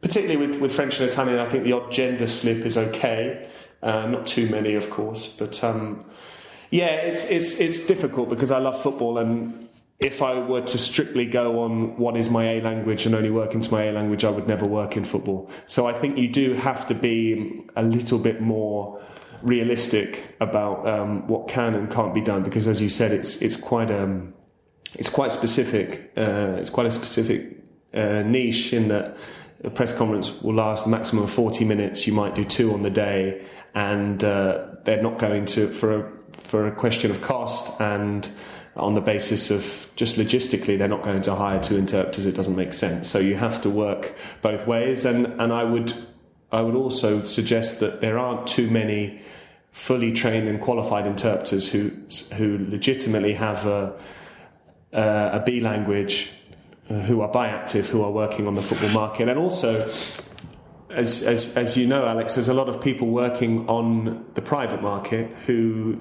particularly 0.00 0.46
with, 0.46 0.60
with 0.60 0.72
French 0.72 1.00
and 1.00 1.08
Italian, 1.08 1.38
I 1.38 1.48
think 1.48 1.64
the 1.64 1.72
odd 1.72 1.90
gender 1.90 2.26
slip 2.26 2.64
is 2.64 2.76
okay. 2.76 3.48
Uh, 3.82 4.06
not 4.06 4.26
too 4.26 4.48
many, 4.48 4.74
of 4.74 4.90
course, 4.90 5.28
but 5.28 5.62
um, 5.62 6.04
yeah, 6.70 6.86
it's 6.86 7.30
it's 7.30 7.60
it's 7.60 7.78
difficult 7.78 8.28
because 8.28 8.50
I 8.50 8.58
love 8.58 8.80
football, 8.82 9.18
and 9.18 9.65
if 9.98 10.20
I 10.20 10.38
were 10.38 10.60
to 10.60 10.78
strictly 10.78 11.24
go 11.24 11.62
on 11.62 11.96
what 11.96 12.16
is 12.16 12.28
my 12.28 12.44
A 12.44 12.60
language 12.60 13.06
and 13.06 13.14
only 13.14 13.30
work 13.30 13.54
into 13.54 13.70
my 13.72 13.84
A 13.84 13.92
language, 13.92 14.24
I 14.24 14.30
would 14.30 14.46
never 14.46 14.66
work 14.66 14.96
in 14.96 15.04
football. 15.04 15.50
So 15.66 15.86
I 15.86 15.94
think 15.94 16.18
you 16.18 16.28
do 16.28 16.52
have 16.52 16.86
to 16.88 16.94
be 16.94 17.64
a 17.76 17.82
little 17.82 18.18
bit 18.18 18.40
more 18.40 19.00
realistic 19.42 20.36
about 20.40 20.86
um, 20.86 21.26
what 21.28 21.48
can 21.48 21.74
and 21.74 21.90
can't 21.90 22.12
be 22.12 22.20
done 22.20 22.42
because, 22.42 22.66
as 22.66 22.80
you 22.80 22.90
said, 22.90 23.12
it's 23.12 23.40
it's 23.40 23.56
quite 23.56 23.90
um, 23.90 24.34
it's 24.94 25.08
quite 25.08 25.32
specific. 25.32 26.12
Uh, 26.16 26.56
it's 26.58 26.70
quite 26.70 26.86
a 26.86 26.90
specific 26.90 27.56
uh, 27.94 28.22
niche 28.22 28.74
in 28.74 28.88
that 28.88 29.16
a 29.64 29.70
press 29.70 29.94
conference 29.94 30.42
will 30.42 30.54
last 30.54 30.86
maximum 30.86 31.26
40 31.26 31.64
minutes. 31.64 32.06
You 32.06 32.12
might 32.12 32.34
do 32.34 32.44
two 32.44 32.74
on 32.74 32.82
the 32.82 32.90
day, 32.90 33.42
and 33.74 34.22
uh, 34.22 34.66
they're 34.84 35.02
not 35.02 35.18
going 35.18 35.46
to 35.46 35.68
for 35.68 36.00
a 36.00 36.12
for 36.38 36.66
a 36.66 36.72
question 36.72 37.10
of 37.10 37.22
cost 37.22 37.80
and 37.80 38.28
on 38.76 38.94
the 38.94 39.00
basis 39.00 39.50
of 39.50 39.88
just 39.96 40.16
logistically 40.16 40.76
they're 40.76 40.88
not 40.88 41.02
going 41.02 41.22
to 41.22 41.34
hire 41.34 41.60
two 41.60 41.76
interpreters 41.76 42.26
it 42.26 42.34
doesn't 42.34 42.56
make 42.56 42.72
sense 42.72 43.08
so 43.08 43.18
you 43.18 43.34
have 43.34 43.60
to 43.62 43.70
work 43.70 44.14
both 44.42 44.66
ways 44.66 45.04
and 45.04 45.26
and 45.40 45.52
I 45.52 45.64
would 45.64 45.92
I 46.52 46.60
would 46.60 46.74
also 46.74 47.22
suggest 47.22 47.80
that 47.80 48.00
there 48.00 48.18
aren't 48.18 48.46
too 48.46 48.70
many 48.70 49.20
fully 49.72 50.12
trained 50.12 50.48
and 50.48 50.60
qualified 50.60 51.06
interpreters 51.06 51.70
who 51.70 51.90
who 52.34 52.58
legitimately 52.70 53.34
have 53.34 53.66
a 53.66 53.98
uh, 54.92 55.30
a 55.34 55.42
B 55.44 55.60
language, 55.60 56.30
uh, 56.88 56.94
who 57.00 57.20
are 57.20 57.30
biactive, 57.30 57.86
who 57.86 58.02
are 58.02 58.10
working 58.10 58.46
on 58.46 58.54
the 58.54 58.62
football 58.62 58.90
market, 58.90 59.28
and 59.28 59.38
also. 59.38 59.90
As, 60.88 61.22
as, 61.24 61.54
as 61.58 61.76
you 61.76 61.86
know, 61.86 62.06
Alex, 62.06 62.36
there's 62.36 62.48
a 62.48 62.54
lot 62.54 62.70
of 62.70 62.80
people 62.80 63.08
working 63.08 63.68
on 63.68 64.24
the 64.32 64.40
private 64.40 64.80
market 64.80 65.30
who 65.44 66.00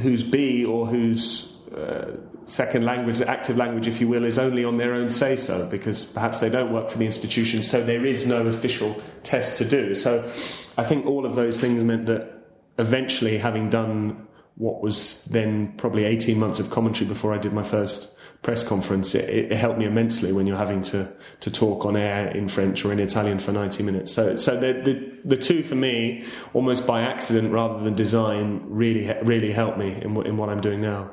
whose 0.00 0.24
B 0.24 0.64
or 0.64 0.86
whose 0.86 1.51
uh, 1.76 2.12
second 2.44 2.84
language, 2.84 3.20
active 3.20 3.56
language, 3.56 3.86
if 3.86 4.00
you 4.00 4.08
will, 4.08 4.24
is 4.24 4.38
only 4.38 4.64
on 4.64 4.76
their 4.76 4.94
own 4.94 5.08
say 5.08 5.36
so 5.36 5.66
because 5.68 6.06
perhaps 6.06 6.40
they 6.40 6.50
don't 6.50 6.72
work 6.72 6.90
for 6.90 6.98
the 6.98 7.04
institution, 7.04 7.62
so 7.62 7.82
there 7.82 8.04
is 8.04 8.26
no 8.26 8.46
official 8.46 9.00
test 9.22 9.58
to 9.58 9.64
do. 9.64 9.94
So 9.94 10.30
I 10.76 10.84
think 10.84 11.06
all 11.06 11.24
of 11.24 11.34
those 11.34 11.60
things 11.60 11.84
meant 11.84 12.06
that 12.06 12.32
eventually, 12.78 13.38
having 13.38 13.70
done 13.70 14.26
what 14.56 14.82
was 14.82 15.24
then 15.26 15.72
probably 15.76 16.04
18 16.04 16.38
months 16.38 16.58
of 16.58 16.70
commentary 16.70 17.08
before 17.08 17.32
I 17.32 17.38
did 17.38 17.52
my 17.52 17.62
first 17.62 18.16
press 18.42 18.62
conference, 18.62 19.14
it, 19.14 19.52
it, 19.52 19.52
helped 19.52 19.78
me 19.78 19.84
immensely 19.84 20.32
when 20.32 20.46
you're 20.46 20.58
having 20.58 20.82
to, 20.82 21.10
to 21.40 21.50
talk 21.50 21.86
on 21.86 21.96
air 21.96 22.28
in 22.28 22.48
French 22.48 22.84
or 22.84 22.92
in 22.92 22.98
Italian 22.98 23.38
for 23.38 23.52
90 23.52 23.82
minutes. 23.84 24.12
So, 24.12 24.36
so 24.36 24.58
the, 24.58 24.72
the, 24.72 25.18
the 25.24 25.36
two 25.36 25.62
for 25.62 25.76
me, 25.76 26.24
almost 26.52 26.86
by 26.86 27.02
accident 27.02 27.52
rather 27.52 27.82
than 27.82 27.94
design, 27.94 28.62
really, 28.66 29.12
really 29.22 29.52
helped 29.52 29.78
me 29.78 29.92
in, 30.02 30.16
in 30.26 30.36
what 30.36 30.48
I'm 30.48 30.60
doing 30.60 30.80
now. 30.80 31.12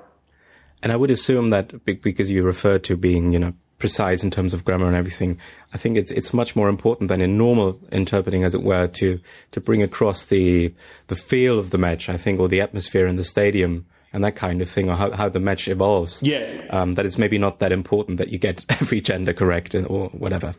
And 0.82 0.92
I 0.92 0.96
would 0.96 1.12
assume 1.12 1.50
that 1.50 1.84
because 1.86 2.32
you 2.32 2.44
referred 2.44 2.84
to 2.86 2.96
being, 2.96 3.32
you 3.32 3.40
know, 3.40 3.54
precise 3.80 4.24
in 4.24 4.30
terms 4.30 4.54
of 4.54 4.64
grammar 4.64 4.88
and 4.88 4.96
everything. 4.96 5.40
I 5.74 5.78
think 5.78 5.98
it's 5.98 6.12
it's 6.12 6.34
much 6.34 6.56
more 6.56 6.70
important 6.70 7.08
than 7.08 7.22
in 7.22 7.38
normal 7.38 7.80
interpreting, 7.92 8.44
as 8.44 8.54
it 8.54 8.62
were, 8.62 8.88
to 8.88 9.20
to 9.52 9.62
bring 9.62 9.82
across 9.82 10.26
the 10.26 10.74
the 11.08 11.16
feel 11.16 11.58
of 11.58 11.72
the 11.72 11.78
match. 11.78 12.10
I 12.10 12.18
think, 12.18 12.40
or 12.40 12.48
the 12.48 12.62
atmosphere 12.62 13.08
in 13.08 13.16
the 13.16 13.24
stadium 13.24 13.86
and 14.14 14.24
that 14.24 14.36
kind 14.36 14.62
of 14.62 14.70
thing, 14.70 14.90
or 14.90 14.96
how, 14.96 15.12
how 15.12 15.30
the 15.30 15.40
match 15.40 15.68
evolves. 15.68 16.22
Yeah, 16.22 16.46
um, 16.70 16.96
that 16.96 17.06
it's 17.06 17.18
maybe 17.18 17.38
not 17.38 17.60
that 17.60 17.72
important 17.72 18.18
that 18.20 18.30
you 18.30 18.38
get 18.38 18.66
every 18.82 19.02
gender 19.02 19.34
correct 19.34 19.74
or 19.74 20.10
whatever. 20.10 20.54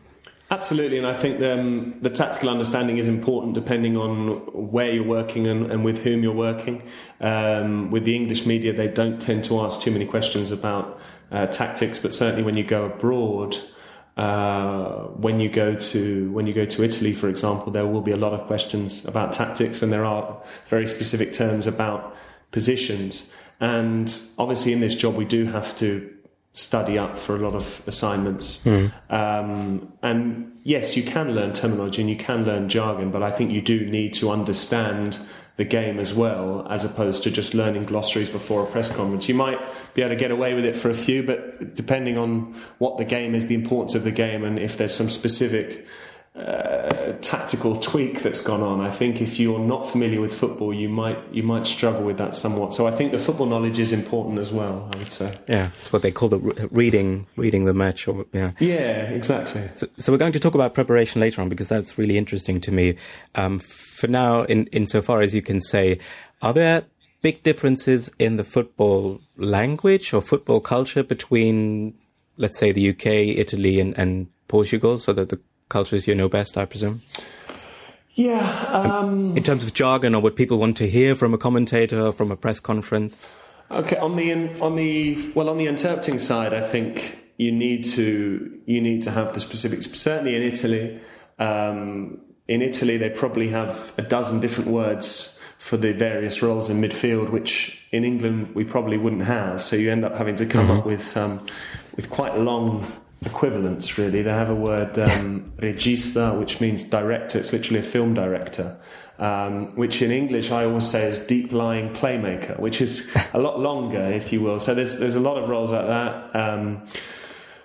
Absolutely, 0.51 0.97
and 0.97 1.07
I 1.07 1.13
think 1.13 1.39
the, 1.39 1.57
um, 1.57 1.95
the 2.01 2.09
tactical 2.09 2.49
understanding 2.49 2.97
is 2.97 3.07
important 3.07 3.53
depending 3.53 3.95
on 3.95 4.39
where 4.51 4.91
you're 4.91 5.01
working 5.05 5.47
and, 5.47 5.71
and 5.71 5.85
with 5.85 5.99
whom 5.99 6.23
you're 6.23 6.33
working. 6.33 6.83
Um, 7.21 7.89
with 7.89 8.03
the 8.03 8.17
English 8.17 8.45
media, 8.45 8.73
they 8.73 8.89
don't 8.89 9.21
tend 9.21 9.45
to 9.45 9.61
ask 9.61 9.79
too 9.79 9.91
many 9.91 10.05
questions 10.05 10.51
about 10.51 10.99
uh, 11.31 11.47
tactics, 11.47 11.99
but 11.99 12.13
certainly 12.13 12.43
when 12.43 12.57
you 12.57 12.65
go 12.65 12.83
abroad, 12.83 13.57
uh, 14.17 15.03
when 15.15 15.39
you 15.39 15.47
go 15.49 15.73
to 15.73 16.29
when 16.33 16.47
you 16.47 16.53
go 16.53 16.65
to 16.65 16.83
Italy, 16.83 17.13
for 17.13 17.29
example, 17.29 17.71
there 17.71 17.87
will 17.87 18.01
be 18.01 18.11
a 18.11 18.17
lot 18.17 18.33
of 18.33 18.45
questions 18.45 19.05
about 19.05 19.31
tactics, 19.31 19.81
and 19.81 19.89
there 19.89 20.03
are 20.03 20.37
very 20.67 20.85
specific 20.85 21.31
terms 21.31 21.65
about 21.65 22.13
positions. 22.51 23.29
And 23.61 24.13
obviously, 24.37 24.73
in 24.73 24.81
this 24.81 24.95
job, 24.95 25.15
we 25.15 25.23
do 25.23 25.45
have 25.45 25.73
to 25.77 26.13
study 26.53 26.97
up 26.97 27.17
for 27.17 27.35
a 27.35 27.39
lot 27.39 27.55
of 27.55 27.81
assignments. 27.87 28.63
Mm. 28.65 28.91
Um, 29.09 29.93
and 30.01 30.59
yes, 30.63 30.97
you 30.97 31.03
can 31.03 31.33
learn 31.33 31.53
terminology 31.53 32.01
and 32.01 32.09
you 32.09 32.17
can 32.17 32.45
learn 32.45 32.67
jargon, 32.67 33.09
but 33.11 33.23
I 33.23 33.31
think 33.31 33.51
you 33.51 33.61
do 33.61 33.85
need 33.85 34.13
to 34.15 34.29
understand 34.29 35.19
the 35.57 35.65
game 35.65 35.99
as 35.99 36.13
well, 36.13 36.65
as 36.69 36.83
opposed 36.83 37.23
to 37.23 37.31
just 37.31 37.53
learning 37.53 37.85
glossaries 37.85 38.29
before 38.29 38.63
a 38.63 38.65
press 38.65 38.89
conference. 38.93 39.29
You 39.29 39.35
might 39.35 39.59
be 39.93 40.01
able 40.01 40.09
to 40.09 40.15
get 40.15 40.31
away 40.31 40.53
with 40.53 40.65
it 40.65 40.75
for 40.75 40.89
a 40.89 40.93
few, 40.93 41.23
but 41.23 41.75
depending 41.75 42.17
on 42.17 42.55
what 42.79 42.97
the 42.97 43.05
game 43.05 43.35
is, 43.35 43.47
the 43.47 43.55
importance 43.55 43.93
of 43.93 44.03
the 44.03 44.11
game, 44.11 44.43
and 44.43 44.57
if 44.57 44.77
there's 44.77 44.95
some 44.95 45.09
specific 45.09 45.85
uh, 46.33 47.11
tactical 47.21 47.75
tweak 47.75 48.21
that's 48.21 48.39
gone 48.39 48.61
on. 48.61 48.79
I 48.79 48.89
think 48.89 49.21
if 49.21 49.37
you're 49.37 49.59
not 49.59 49.89
familiar 49.89 50.21
with 50.21 50.33
football, 50.33 50.73
you 50.73 50.87
might 50.87 51.17
you 51.33 51.43
might 51.43 51.67
struggle 51.67 52.03
with 52.03 52.17
that 52.19 52.35
somewhat. 52.35 52.71
So 52.71 52.87
I 52.87 52.91
think 52.91 53.11
the 53.11 53.19
football 53.19 53.47
knowledge 53.47 53.79
is 53.79 53.91
important 53.91 54.39
as 54.39 54.51
well. 54.51 54.89
I 54.93 54.97
would 54.97 55.11
say. 55.11 55.37
Yeah, 55.49 55.71
it's 55.77 55.91
what 55.91 56.03
they 56.03 56.11
call 56.11 56.29
the 56.29 56.69
reading 56.71 57.27
reading 57.35 57.65
the 57.65 57.73
match. 57.73 58.07
Or 58.07 58.25
yeah, 58.31 58.51
yeah, 58.59 59.01
exactly. 59.09 59.69
So, 59.73 59.87
so, 59.97 60.11
we're 60.11 60.17
going 60.17 60.31
to 60.31 60.39
talk 60.39 60.55
about 60.55 60.73
preparation 60.73 61.19
later 61.19 61.41
on 61.41 61.49
because 61.49 61.67
that's 61.67 61.97
really 61.97 62.17
interesting 62.17 62.61
to 62.61 62.71
me. 62.71 62.95
Um, 63.35 63.59
for 63.59 64.07
now, 64.07 64.43
in 64.43 64.67
insofar 64.67 65.19
as 65.19 65.35
you 65.35 65.41
can 65.41 65.59
say, 65.59 65.99
are 66.41 66.53
there 66.53 66.83
big 67.21 67.43
differences 67.43 68.09
in 68.19 68.37
the 68.37 68.43
football 68.43 69.19
language 69.37 70.13
or 70.13 70.21
football 70.21 70.59
culture 70.61 71.03
between, 71.03 71.93
let's 72.37 72.57
say, 72.57 72.71
the 72.71 72.89
UK, 72.89 73.05
Italy, 73.37 73.79
and, 73.79 73.97
and 73.97 74.27
Portugal, 74.47 74.97
so 74.97 75.13
that 75.13 75.29
the 75.29 75.39
cultures 75.71 76.07
you 76.07 76.13
know 76.13 76.29
best, 76.29 76.57
I 76.57 76.65
presume? 76.65 77.01
Yeah. 78.13 78.67
Um, 78.69 79.35
in 79.35 79.43
terms 79.43 79.63
of 79.63 79.73
jargon 79.73 80.13
or 80.13 80.21
what 80.21 80.35
people 80.35 80.59
want 80.59 80.77
to 80.77 80.87
hear 80.87 81.15
from 81.15 81.33
a 81.33 81.37
commentator 81.37 82.11
from 82.11 82.29
a 82.31 82.35
press 82.35 82.59
conference. 82.59 83.17
Okay, 83.71 83.97
on 83.97 84.15
the 84.17 84.33
on 84.59 84.75
the 84.75 85.31
well 85.33 85.49
on 85.49 85.57
the 85.57 85.67
interpreting 85.67 86.19
side, 86.19 86.53
I 86.53 86.61
think 86.61 87.17
you 87.37 87.51
need 87.51 87.85
to 87.85 88.59
you 88.65 88.81
need 88.81 89.01
to 89.03 89.11
have 89.11 89.33
the 89.33 89.39
specifics. 89.39 89.89
Certainly 89.91 90.35
in 90.35 90.41
Italy, 90.43 90.99
um, 91.39 92.19
in 92.47 92.61
Italy 92.61 92.97
they 92.97 93.09
probably 93.09 93.47
have 93.49 93.93
a 93.97 94.01
dozen 94.01 94.41
different 94.41 94.69
words 94.69 95.39
for 95.57 95.77
the 95.77 95.93
various 95.93 96.41
roles 96.41 96.69
in 96.69 96.81
midfield, 96.81 97.29
which 97.29 97.87
in 97.91 98.03
England 98.03 98.53
we 98.53 98.65
probably 98.65 98.97
wouldn't 98.97 99.23
have. 99.23 99.63
So 99.63 99.75
you 99.75 99.89
end 99.89 100.03
up 100.03 100.15
having 100.15 100.35
to 100.35 100.45
come 100.45 100.67
mm-hmm. 100.67 100.79
up 100.79 100.85
with 100.85 101.15
um, 101.15 101.45
with 101.95 102.09
quite 102.09 102.37
long 102.37 102.85
equivalents, 103.25 103.97
really. 103.97 104.21
They 104.21 104.31
have 104.31 104.49
a 104.49 104.55
word, 104.55 104.97
um, 104.99 105.51
regista, 105.57 106.37
which 106.37 106.59
means 106.59 106.83
director. 106.83 107.39
It's 107.39 107.53
literally 107.53 107.79
a 107.79 107.83
film 107.83 108.13
director. 108.13 108.77
Um, 109.19 109.75
which 109.75 110.01
in 110.01 110.09
English 110.09 110.49
I 110.49 110.65
always 110.65 110.89
say 110.89 111.03
is 111.03 111.19
deep 111.19 111.51
lying 111.51 111.93
playmaker, 111.93 112.59
which 112.59 112.81
is 112.81 113.15
a 113.33 113.39
lot 113.39 113.59
longer, 113.59 114.01
if 114.01 114.33
you 114.33 114.41
will. 114.41 114.57
So 114.57 114.73
there's 114.73 114.97
there's 114.97 115.13
a 115.13 115.19
lot 115.19 115.37
of 115.37 115.47
roles 115.47 115.71
like 115.71 115.85
that. 115.85 116.35
Um, 116.35 116.87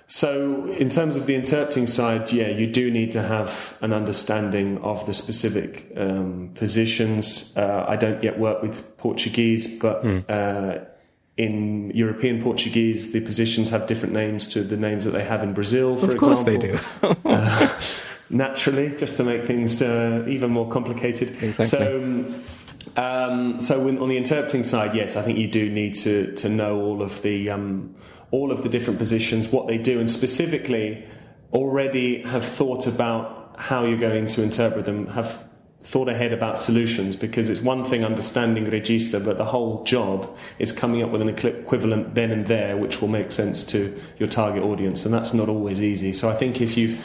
so, 0.09 0.67
in 0.67 0.89
terms 0.89 1.17
of 1.17 1.27
the 1.27 1.35
interpreting 1.35 1.89
side, 1.89 2.31
yeah, 2.31 2.49
you 2.49 2.69
do 2.69 2.93
need 2.93 3.11
to 3.13 3.23
have 3.23 3.77
an 3.81 3.93
understanding 3.93 4.79
of 4.79 5.05
the 5.07 5.13
specific 5.13 5.93
um, 5.97 6.53
positions. 6.55 7.57
Uh, 7.57 7.85
I 7.89 7.97
don't 7.97 8.23
yet 8.23 8.39
work 8.39 8.63
with 8.63 8.97
Portuguese, 8.99 9.79
but 9.79 10.05
mm. 10.05 10.25
uh, 10.29 10.85
in 11.37 11.91
European 11.95 12.43
Portuguese, 12.43 13.13
the 13.13 13.21
positions 13.21 13.69
have 13.69 13.87
different 13.87 14.15
names 14.15 14.47
to 14.49 14.63
the 14.63 14.77
names 14.77 15.05
that 15.05 15.11
they 15.11 15.25
have 15.25 15.43
in 15.43 15.53
Brazil, 15.53 15.97
for 15.97 16.13
example. 16.13 16.33
Of 16.33 16.37
course, 16.37 16.43
they 16.43 16.57
do. 16.57 16.79
uh, 17.29 17.81
naturally, 18.31 18.97
just 18.97 19.17
to 19.19 19.25
make 19.25 19.45
things 19.45 19.83
uh, 19.83 20.25
even 20.29 20.51
more 20.51 20.69
complicated. 20.69 21.43
Exactly. 21.43 21.67
So, 21.67 22.03
um, 22.03 22.45
um, 22.97 23.61
so 23.61 23.85
when, 23.85 23.99
on 23.99 24.09
the 24.09 24.17
interpreting 24.17 24.63
side, 24.63 24.97
yes, 24.97 25.17
I 25.17 25.23
think 25.23 25.39
you 25.39 25.49
do 25.49 25.69
need 25.69 25.95
to 25.97 26.35
to 26.37 26.49
know 26.49 26.81
all 26.81 27.03
of 27.03 27.21
the 27.21 27.51
um, 27.51 27.95
all 28.31 28.51
of 28.51 28.63
the 28.63 28.71
different 28.71 28.99
positions, 28.99 29.49
what 29.49 29.67
they 29.67 29.77
do, 29.77 30.01
and 30.01 30.11
specifically 30.11 31.05
already 31.53 32.23
have 32.23 32.45
thought 32.45 32.87
about 32.87 33.55
how 33.59 33.85
you're 33.85 33.99
going 33.99 34.27
to 34.27 34.43
interpret 34.43 34.85
them, 34.85 35.07
have 35.09 35.46
thought 35.87 36.09
ahead 36.09 36.33
about 36.33 36.59
solutions 36.59 37.15
because 37.15 37.49
it's 37.49 37.61
one 37.61 37.85
thing 37.85 38.05
understanding 38.05 38.67
regista, 38.67 39.25
but 39.25 39.39
the 39.39 39.45
whole 39.45 39.85
job 39.85 40.37
is 40.59 40.73
coming 40.73 41.01
up 41.01 41.11
with 41.11 41.23
an 41.23 41.29
equivalent 41.29 42.13
then 42.17 42.33
and 42.33 42.49
there 42.49 42.77
which 42.77 43.01
will 43.01 43.07
make 43.07 43.31
sense 43.31 43.63
to 43.63 43.97
your 44.19 44.29
target 44.29 44.65
audience, 44.65 45.05
and 45.05 45.15
that's 45.15 45.33
not 45.33 45.49
always 45.49 45.81
easy. 45.81 46.13
So 46.13 46.29
I 46.29 46.35
think 46.35 46.61
if 46.61 46.77
you've 46.77 46.99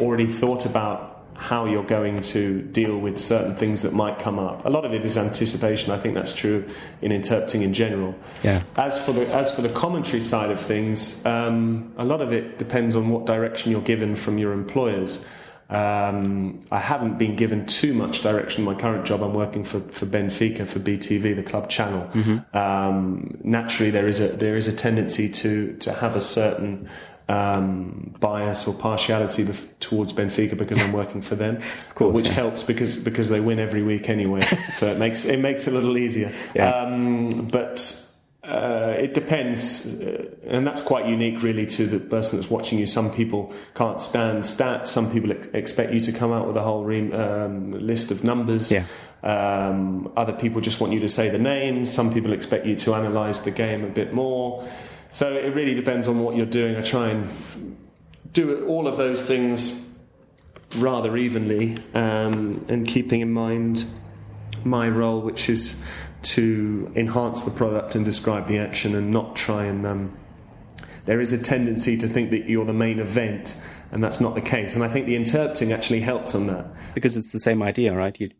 already 0.00 0.28
thought 0.28 0.66
about 0.66 1.16
how 1.34 1.66
you're 1.66 1.84
going 1.84 2.20
to 2.20 2.62
deal 2.62 2.96
with 2.98 3.18
certain 3.18 3.54
things 3.56 3.82
that 3.82 3.92
might 3.92 4.18
come 4.18 4.40
up. 4.40 4.64
A 4.64 4.68
lot 4.68 4.84
of 4.84 4.92
it 4.92 5.04
is 5.04 5.16
anticipation. 5.16 5.92
I 5.92 5.98
think 5.98 6.14
that's 6.14 6.32
true 6.32 6.64
in 7.00 7.12
interpreting 7.12 7.62
in 7.62 7.72
general. 7.72 8.16
Yeah. 8.42 8.62
As 8.76 8.98
for 9.04 9.12
the 9.12 9.26
as 9.32 9.52
for 9.52 9.62
the 9.62 9.68
commentary 9.68 10.20
side 10.20 10.50
of 10.50 10.60
things, 10.60 11.24
um, 11.24 11.92
a 11.96 12.04
lot 12.04 12.20
of 12.20 12.32
it 12.32 12.58
depends 12.58 12.96
on 12.96 13.08
what 13.08 13.24
direction 13.24 13.70
you're 13.70 13.80
given 13.80 14.16
from 14.16 14.38
your 14.38 14.52
employers. 14.52 15.24
Um, 15.70 16.64
I 16.70 16.78
haven't 16.78 17.18
been 17.18 17.36
given 17.36 17.66
too 17.66 17.92
much 17.92 18.22
direction 18.22 18.62
in 18.62 18.64
my 18.64 18.74
current 18.74 19.04
job. 19.04 19.22
I'm 19.22 19.34
working 19.34 19.64
for, 19.64 19.80
for 19.80 20.06
Benfica 20.06 20.66
for 20.66 20.78
BTV, 20.78 21.36
the 21.36 21.42
club 21.42 21.68
channel. 21.68 22.08
Mm-hmm. 22.12 22.56
Um, 22.56 23.38
naturally, 23.44 23.90
there 23.90 24.06
is 24.06 24.18
a 24.20 24.28
there 24.28 24.56
is 24.56 24.66
a 24.66 24.74
tendency 24.74 25.28
to 25.28 25.76
to 25.76 25.92
have 25.92 26.16
a 26.16 26.22
certain 26.22 26.88
um, 27.28 28.14
bias 28.18 28.66
or 28.66 28.72
partiality 28.72 29.44
bef- 29.44 29.66
towards 29.80 30.14
Benfica 30.14 30.56
because 30.56 30.80
I'm 30.80 30.92
working 30.92 31.20
for 31.20 31.34
them, 31.34 31.60
course, 31.94 32.16
which 32.16 32.28
yeah. 32.28 32.32
helps 32.32 32.62
because 32.62 32.96
because 32.96 33.28
they 33.28 33.40
win 33.40 33.58
every 33.58 33.82
week 33.82 34.08
anyway. 34.08 34.40
so 34.74 34.86
it 34.86 34.98
makes 34.98 35.26
it 35.26 35.38
makes 35.38 35.66
it 35.66 35.74
a 35.74 35.76
little 35.76 35.98
easier. 35.98 36.32
Yeah. 36.54 36.70
Um, 36.70 37.46
but 37.48 38.07
uh, 38.48 38.94
it 38.98 39.14
depends, 39.14 40.00
uh, 40.00 40.30
and 40.46 40.66
that's 40.66 40.80
quite 40.80 41.06
unique, 41.06 41.42
really, 41.42 41.66
to 41.66 41.86
the 41.86 42.00
person 42.00 42.38
that's 42.38 42.50
watching 42.50 42.78
you. 42.78 42.86
Some 42.86 43.12
people 43.12 43.52
can't 43.74 44.00
stand 44.00 44.44
stats. 44.44 44.86
Some 44.88 45.10
people 45.10 45.32
ex- 45.32 45.46
expect 45.48 45.92
you 45.92 46.00
to 46.00 46.12
come 46.12 46.32
out 46.32 46.46
with 46.46 46.56
a 46.56 46.62
whole 46.62 46.84
re- 46.84 47.12
um, 47.12 47.72
list 47.72 48.10
of 48.10 48.24
numbers. 48.24 48.72
Yeah. 48.72 48.84
Um, 49.22 50.12
other 50.16 50.32
people 50.32 50.60
just 50.60 50.80
want 50.80 50.92
you 50.92 51.00
to 51.00 51.08
say 51.08 51.28
the 51.28 51.38
names. 51.38 51.92
Some 51.92 52.12
people 52.12 52.32
expect 52.32 52.66
you 52.66 52.76
to 52.76 52.94
analyse 52.94 53.40
the 53.40 53.50
game 53.50 53.84
a 53.84 53.88
bit 53.88 54.14
more. 54.14 54.66
So 55.10 55.32
it 55.32 55.54
really 55.54 55.74
depends 55.74 56.08
on 56.08 56.20
what 56.20 56.36
you're 56.36 56.46
doing. 56.46 56.76
I 56.76 56.82
try 56.82 57.08
and 57.08 57.76
do 58.32 58.66
all 58.66 58.86
of 58.86 58.96
those 58.96 59.26
things 59.26 59.88
rather 60.76 61.16
evenly 61.16 61.76
um, 61.94 62.64
and 62.68 62.86
keeping 62.86 63.20
in 63.20 63.32
mind 63.32 63.86
my 64.64 64.88
role, 64.88 65.20
which 65.20 65.48
is 65.48 65.80
to 66.22 66.92
enhance 66.96 67.44
the 67.44 67.50
product 67.50 67.94
and 67.94 68.04
describe 68.04 68.46
the 68.46 68.58
action 68.58 68.94
and 68.94 69.10
not 69.10 69.36
try 69.36 69.64
and. 69.64 69.86
Um, 69.86 70.16
there 71.04 71.22
is 71.22 71.32
a 71.32 71.38
tendency 71.38 71.96
to 71.96 72.06
think 72.06 72.30
that 72.32 72.50
you're 72.50 72.66
the 72.66 72.74
main 72.74 72.98
event, 72.98 73.56
and 73.92 74.04
that's 74.04 74.20
not 74.20 74.34
the 74.34 74.42
case. 74.42 74.74
And 74.74 74.84
I 74.84 74.88
think 74.88 75.06
the 75.06 75.14
interpreting 75.14 75.72
actually 75.72 76.00
helps 76.00 76.34
on 76.34 76.48
that. 76.48 76.66
Because 76.94 77.16
it's 77.16 77.32
the 77.32 77.38
same 77.38 77.62
idea, 77.62 77.94
right? 77.94 78.18
You, 78.20 78.30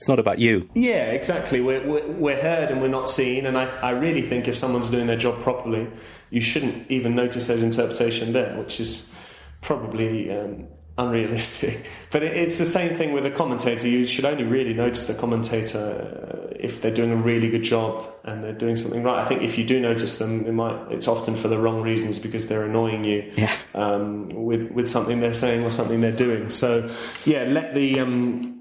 it's 0.00 0.08
not 0.08 0.18
about 0.18 0.38
you. 0.38 0.68
Yeah, 0.74 1.10
exactly. 1.12 1.60
We're, 1.60 1.86
we're, 1.86 2.06
we're, 2.12 2.40
heard 2.40 2.70
and 2.70 2.80
we're 2.80 2.88
not 2.88 3.06
seen. 3.06 3.44
And 3.44 3.56
I, 3.56 3.66
I 3.80 3.90
really 3.90 4.22
think 4.22 4.48
if 4.48 4.56
someone's 4.56 4.88
doing 4.88 5.06
their 5.06 5.16
job 5.16 5.42
properly, 5.42 5.88
you 6.30 6.40
shouldn't 6.40 6.90
even 6.90 7.14
notice 7.14 7.48
there's 7.48 7.62
interpretation 7.62 8.32
there, 8.32 8.56
which 8.58 8.80
is 8.80 9.12
probably 9.60 10.30
um, 10.30 10.68
unrealistic. 11.00 11.86
But 12.12 12.24
it, 12.24 12.36
it's 12.36 12.58
the 12.58 12.66
same 12.66 12.96
thing 12.96 13.12
with 13.12 13.24
a 13.24 13.30
commentator. 13.30 13.86
You 13.86 14.04
should 14.04 14.24
only 14.24 14.42
really 14.42 14.74
notice 14.74 15.06
the 15.06 15.14
commentator 15.14 15.78
uh, 15.78 16.56
if 16.58 16.82
they're 16.82 16.90
doing 16.92 17.12
a 17.12 17.16
really 17.16 17.48
good 17.48 17.62
job 17.62 18.04
and 18.24 18.42
they're 18.42 18.52
doing 18.52 18.74
something 18.74 19.04
right. 19.04 19.20
I 19.20 19.24
think 19.24 19.42
if 19.42 19.56
you 19.56 19.64
do 19.64 19.78
notice 19.78 20.18
them, 20.18 20.44
it 20.44 20.50
might, 20.50 20.90
it's 20.90 21.06
often 21.06 21.36
for 21.36 21.46
the 21.46 21.56
wrong 21.56 21.82
reasons 21.82 22.18
because 22.18 22.48
they're 22.48 22.64
annoying 22.64 23.04
you 23.04 23.30
yeah. 23.36 23.54
um, 23.76 24.28
with, 24.30 24.72
with 24.72 24.88
something 24.88 25.20
they're 25.20 25.32
saying 25.32 25.62
or 25.62 25.70
something 25.70 26.00
they're 26.00 26.10
doing. 26.10 26.48
So, 26.50 26.90
yeah, 27.24 27.44
let 27.44 27.74
the. 27.74 28.00
Um, 28.00 28.56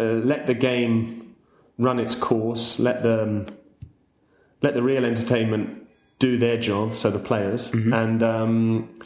uh, 0.00 0.14
let 0.24 0.46
the 0.46 0.54
game 0.54 1.36
run 1.76 1.98
its 1.98 2.14
course, 2.14 2.78
let 2.78 3.02
the 3.02 3.22
um, 3.22 3.46
let 4.62 4.72
the 4.74 4.82
real 4.82 5.04
entertainment 5.04 5.86
do 6.18 6.38
their 6.38 6.58
job, 6.58 6.94
so 6.94 7.10
the 7.10 7.18
players, 7.18 7.70
mm-hmm. 7.70 7.92
and 7.92 8.22
um, 8.22 9.00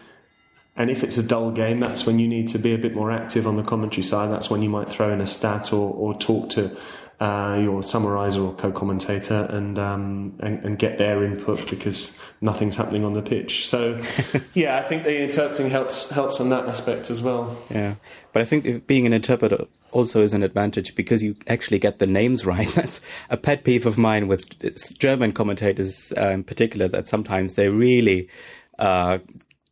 and 0.76 0.90
if 0.90 1.04
it's 1.04 1.16
a 1.18 1.22
dull 1.22 1.52
game, 1.52 1.80
that's 1.80 2.04
when 2.04 2.18
you 2.18 2.26
need 2.26 2.48
to 2.48 2.58
be 2.58 2.72
a 2.74 2.78
bit 2.78 2.94
more 2.94 3.10
active 3.10 3.46
on 3.46 3.56
the 3.56 3.62
commentary 3.62 4.02
side. 4.02 4.30
That's 4.30 4.50
when 4.50 4.62
you 4.62 4.68
might 4.68 4.88
throw 4.88 5.12
in 5.12 5.20
a 5.20 5.26
stat 5.26 5.72
or, 5.72 5.94
or 5.94 6.18
talk 6.18 6.50
to 6.50 6.76
uh, 7.20 7.56
your 7.60 7.80
summariser 7.80 8.44
or 8.44 8.54
co-commentator 8.54 9.46
and, 9.50 9.78
um, 9.78 10.34
and, 10.40 10.64
and 10.64 10.78
get 10.78 10.98
their 10.98 11.24
input 11.24 11.70
because 11.70 12.18
nothing's 12.40 12.74
happening 12.74 13.04
on 13.04 13.14
the 13.14 13.22
pitch. 13.22 13.68
So, 13.68 14.02
yeah, 14.54 14.78
I 14.78 14.82
think 14.82 15.04
the 15.04 15.22
interpreting 15.22 15.70
helps 15.70 16.10
helps 16.10 16.40
on 16.40 16.48
that 16.50 16.66
aspect 16.66 17.08
as 17.08 17.22
well. 17.22 17.56
Yeah, 17.70 17.94
but 18.32 18.42
I 18.42 18.44
think 18.44 18.88
being 18.88 19.06
an 19.06 19.12
interpreter 19.12 19.66
also 19.92 20.22
is 20.22 20.32
an 20.32 20.42
advantage 20.42 20.96
because 20.96 21.22
you 21.22 21.36
actually 21.46 21.78
get 21.78 22.00
the 22.00 22.06
names 22.06 22.44
right. 22.46 22.68
That's 22.74 23.00
a 23.30 23.36
pet 23.36 23.62
peeve 23.62 23.86
of 23.86 23.96
mine 23.96 24.26
with 24.26 24.98
German 24.98 25.32
commentators 25.32 26.12
uh, 26.16 26.30
in 26.30 26.42
particular. 26.42 26.88
That 26.88 27.06
sometimes 27.06 27.54
they 27.54 27.68
really 27.68 28.28
uh, 28.78 29.18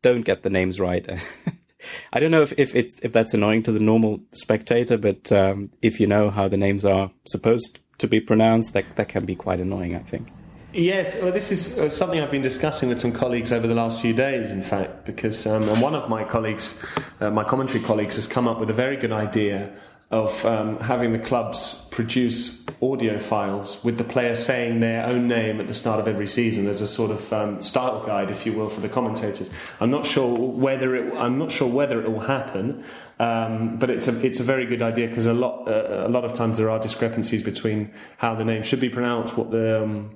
don't 0.02 0.22
get 0.22 0.42
the 0.42 0.50
names 0.50 0.78
right. 0.78 1.08
I 2.12 2.20
don't 2.20 2.30
know 2.30 2.42
if, 2.42 2.52
if 2.58 2.76
it's 2.76 3.00
if 3.02 3.12
that's 3.12 3.34
annoying 3.34 3.62
to 3.64 3.72
the 3.72 3.80
normal 3.80 4.20
spectator, 4.32 4.96
but 4.96 5.32
um, 5.32 5.70
if 5.80 5.98
you 5.98 6.06
know 6.06 6.30
how 6.30 6.48
the 6.48 6.56
names 6.56 6.84
are 6.84 7.10
supposed 7.26 7.80
to 7.98 8.06
be 8.06 8.20
pronounced, 8.20 8.72
that 8.74 8.96
that 8.96 9.08
can 9.08 9.24
be 9.24 9.34
quite 9.34 9.60
annoying. 9.60 9.96
I 9.96 10.00
think. 10.00 10.28
Yes, 10.74 11.20
well, 11.20 11.32
this 11.32 11.52
is 11.52 11.78
uh, 11.78 11.90
something 11.90 12.18
I've 12.18 12.30
been 12.30 12.40
discussing 12.40 12.88
with 12.88 12.98
some 12.98 13.12
colleagues 13.12 13.52
over 13.52 13.66
the 13.66 13.74
last 13.74 14.00
few 14.00 14.14
days, 14.14 14.50
in 14.50 14.62
fact, 14.62 15.04
because 15.04 15.46
um, 15.46 15.80
one 15.82 15.94
of 15.94 16.08
my 16.08 16.24
colleagues, 16.24 16.80
uh, 17.20 17.30
my 17.30 17.44
commentary 17.44 17.84
colleagues, 17.84 18.14
has 18.14 18.26
come 18.26 18.48
up 18.48 18.58
with 18.58 18.70
a 18.70 18.72
very 18.72 18.96
good 18.96 19.12
idea 19.12 19.70
of 20.12 20.44
um, 20.44 20.78
having 20.78 21.12
the 21.12 21.18
clubs 21.18 21.88
produce 21.90 22.62
audio 22.82 23.18
files 23.18 23.82
with 23.82 23.96
the 23.96 24.04
player 24.04 24.34
saying 24.34 24.80
their 24.80 25.06
own 25.06 25.26
name 25.26 25.58
at 25.58 25.68
the 25.68 25.74
start 25.74 25.98
of 26.00 26.06
every 26.06 26.26
season 26.26 26.66
as 26.66 26.80
a 26.82 26.86
sort 26.86 27.10
of 27.10 27.32
um, 27.32 27.60
style 27.60 28.04
guide, 28.04 28.30
if 28.30 28.44
you 28.44 28.52
will, 28.52 28.68
for 28.68 28.80
the 28.80 28.88
commentators. 28.88 29.48
I'm 29.80 29.90
not 29.90 30.04
sure 30.04 30.36
whether 30.36 30.94
it. 30.94 31.14
I'm 31.18 31.38
not 31.38 31.50
sure 31.50 31.68
whether 31.68 32.02
it 32.02 32.10
will 32.10 32.20
happen, 32.20 32.84
um, 33.18 33.78
but 33.78 33.88
it's 33.88 34.06
a 34.06 34.24
it's 34.24 34.38
a 34.38 34.42
very 34.42 34.66
good 34.66 34.82
idea 34.82 35.08
because 35.08 35.24
a 35.24 35.32
lot 35.32 35.66
uh, 35.66 36.04
a 36.06 36.10
lot 36.10 36.24
of 36.24 36.34
times 36.34 36.58
there 36.58 36.68
are 36.68 36.78
discrepancies 36.78 37.42
between 37.42 37.90
how 38.18 38.34
the 38.34 38.44
name 38.44 38.62
should 38.62 38.80
be 38.80 38.90
pronounced, 38.90 39.38
what 39.38 39.50
the 39.50 39.82
um, 39.82 40.10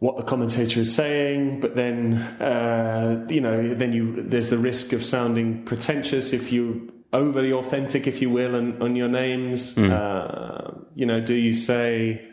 what 0.00 0.16
the 0.16 0.24
commentator 0.24 0.80
is 0.80 0.92
saying, 0.92 1.60
but 1.60 1.76
then 1.76 2.14
uh, 2.40 3.24
you 3.30 3.40
know, 3.40 3.72
then 3.72 3.92
you 3.92 4.20
there's 4.22 4.50
the 4.50 4.58
risk 4.58 4.92
of 4.92 5.04
sounding 5.04 5.62
pretentious 5.64 6.32
if 6.32 6.50
you 6.50 6.92
overly 7.12 7.52
authentic, 7.52 8.06
if 8.06 8.22
you 8.22 8.30
will, 8.30 8.54
on, 8.54 8.80
on 8.80 8.96
your 8.96 9.08
names. 9.08 9.74
Mm. 9.74 9.90
Uh, 9.90 10.72
you 10.94 11.06
know, 11.06 11.20
do 11.20 11.34
you 11.34 11.52
say 11.52 12.28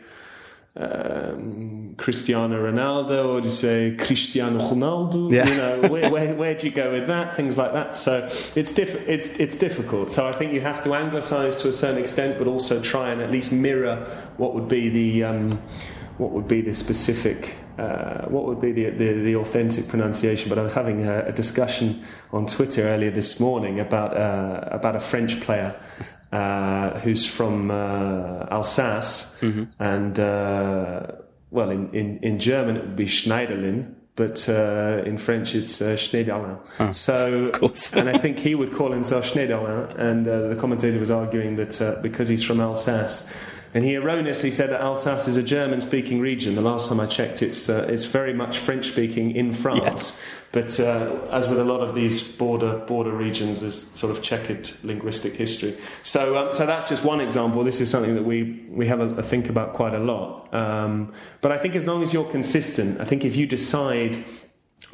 um, 0.76 1.94
Cristiano 1.96 2.56
Ronaldo 2.70 3.28
or 3.28 3.40
do 3.40 3.46
you 3.46 3.52
say 3.52 3.96
Cristiano 3.98 4.60
Ronaldo? 4.60 5.32
Yeah. 5.32 5.48
You 5.48 5.56
know, 5.56 5.88
where, 5.88 6.10
where, 6.10 6.34
where 6.34 6.54
do 6.54 6.66
you 6.66 6.72
go 6.72 6.92
with 6.92 7.08
that? 7.08 7.36
Things 7.36 7.56
like 7.56 7.72
that. 7.72 7.96
So 7.96 8.28
it's 8.54 8.72
diff- 8.72 9.08
it's 9.08 9.30
it's 9.40 9.56
difficult. 9.56 10.12
So 10.12 10.26
I 10.26 10.32
think 10.32 10.52
you 10.52 10.60
have 10.60 10.82
to 10.84 10.90
anglicise 10.90 11.58
to 11.60 11.68
a 11.68 11.72
certain 11.72 11.98
extent, 11.98 12.38
but 12.38 12.46
also 12.46 12.80
try 12.80 13.10
and 13.10 13.20
at 13.20 13.30
least 13.30 13.50
mirror 13.50 13.96
what 14.36 14.54
would 14.54 14.68
be 14.68 14.88
the 14.88 15.24
um, 15.24 15.60
what 16.18 16.30
would 16.30 16.46
be 16.46 16.60
the 16.60 16.72
specific 16.72 17.56
uh, 17.78 18.26
what 18.26 18.44
would 18.46 18.60
be 18.60 18.72
the, 18.72 18.90
the, 18.90 19.12
the, 19.12 19.36
authentic 19.36 19.88
pronunciation? 19.88 20.48
But 20.48 20.58
I 20.58 20.62
was 20.62 20.72
having 20.72 21.06
a, 21.06 21.26
a 21.26 21.32
discussion 21.32 22.02
on 22.32 22.46
Twitter 22.46 22.82
earlier 22.82 23.10
this 23.10 23.38
morning 23.38 23.80
about 23.80 24.16
uh, 24.16 24.68
about 24.70 24.96
a 24.96 25.00
French 25.00 25.40
player 25.40 25.74
uh, 26.32 26.98
who's 27.00 27.26
from 27.26 27.70
uh, 27.70 28.46
Alsace, 28.50 29.36
mm-hmm. 29.40 29.64
and 29.78 30.18
uh, 30.18 31.06
well, 31.50 31.70
in, 31.70 31.90
in, 31.94 32.18
in 32.18 32.38
German 32.38 32.76
it 32.76 32.82
would 32.82 32.96
be 32.96 33.06
Schneiderlin, 33.06 33.94
but 34.16 34.48
uh, 34.48 35.02
in 35.06 35.16
French 35.16 35.54
it's 35.54 35.80
uh, 35.80 35.96
Schneiderlin. 35.96 36.58
Ah, 36.78 36.90
so, 36.90 37.50
and 37.94 38.08
I 38.08 38.18
think 38.18 38.38
he 38.38 38.54
would 38.54 38.72
call 38.72 38.92
himself 38.92 39.32
Schneiderlin, 39.32 39.96
and 39.98 40.26
uh, 40.26 40.48
the 40.48 40.56
commentator 40.56 40.98
was 40.98 41.10
arguing 41.10 41.56
that 41.56 41.80
uh, 41.80 42.00
because 42.02 42.28
he's 42.28 42.42
from 42.42 42.60
Alsace. 42.60 43.28
And 43.74 43.84
he 43.84 43.96
erroneously 43.96 44.50
said 44.50 44.70
that 44.70 44.80
Alsace 44.80 45.28
is 45.28 45.36
a 45.36 45.42
German-speaking 45.42 46.20
region. 46.20 46.54
The 46.54 46.62
last 46.62 46.88
time 46.88 47.00
I 47.00 47.06
checked, 47.06 47.42
it's 47.42 47.68
uh, 47.68 47.86
it's 47.88 48.06
very 48.06 48.32
much 48.32 48.58
French-speaking 48.58 49.36
in 49.36 49.52
France. 49.52 49.82
Yes. 49.84 50.22
But 50.50 50.80
uh, 50.80 51.28
as 51.30 51.46
with 51.48 51.58
a 51.58 51.64
lot 51.64 51.80
of 51.80 51.94
these 51.94 52.22
border 52.36 52.78
border 52.86 53.12
regions, 53.12 53.60
there's 53.60 53.86
sort 53.92 54.10
of 54.10 54.22
checkered 54.22 54.70
linguistic 54.82 55.34
history. 55.34 55.76
So 56.02 56.36
um, 56.38 56.52
so 56.52 56.64
that's 56.64 56.88
just 56.88 57.04
one 57.04 57.20
example. 57.20 57.62
This 57.62 57.80
is 57.80 57.90
something 57.90 58.14
that 58.14 58.24
we 58.24 58.66
we 58.70 58.86
have 58.86 59.00
a, 59.00 59.08
a 59.16 59.22
think 59.22 59.50
about 59.50 59.74
quite 59.74 59.92
a 59.92 59.98
lot. 59.98 60.52
Um, 60.54 61.12
but 61.42 61.52
I 61.52 61.58
think 61.58 61.76
as 61.76 61.86
long 61.86 62.02
as 62.02 62.14
you're 62.14 62.30
consistent, 62.30 63.00
I 63.00 63.04
think 63.04 63.24
if 63.24 63.36
you 63.36 63.46
decide 63.46 64.24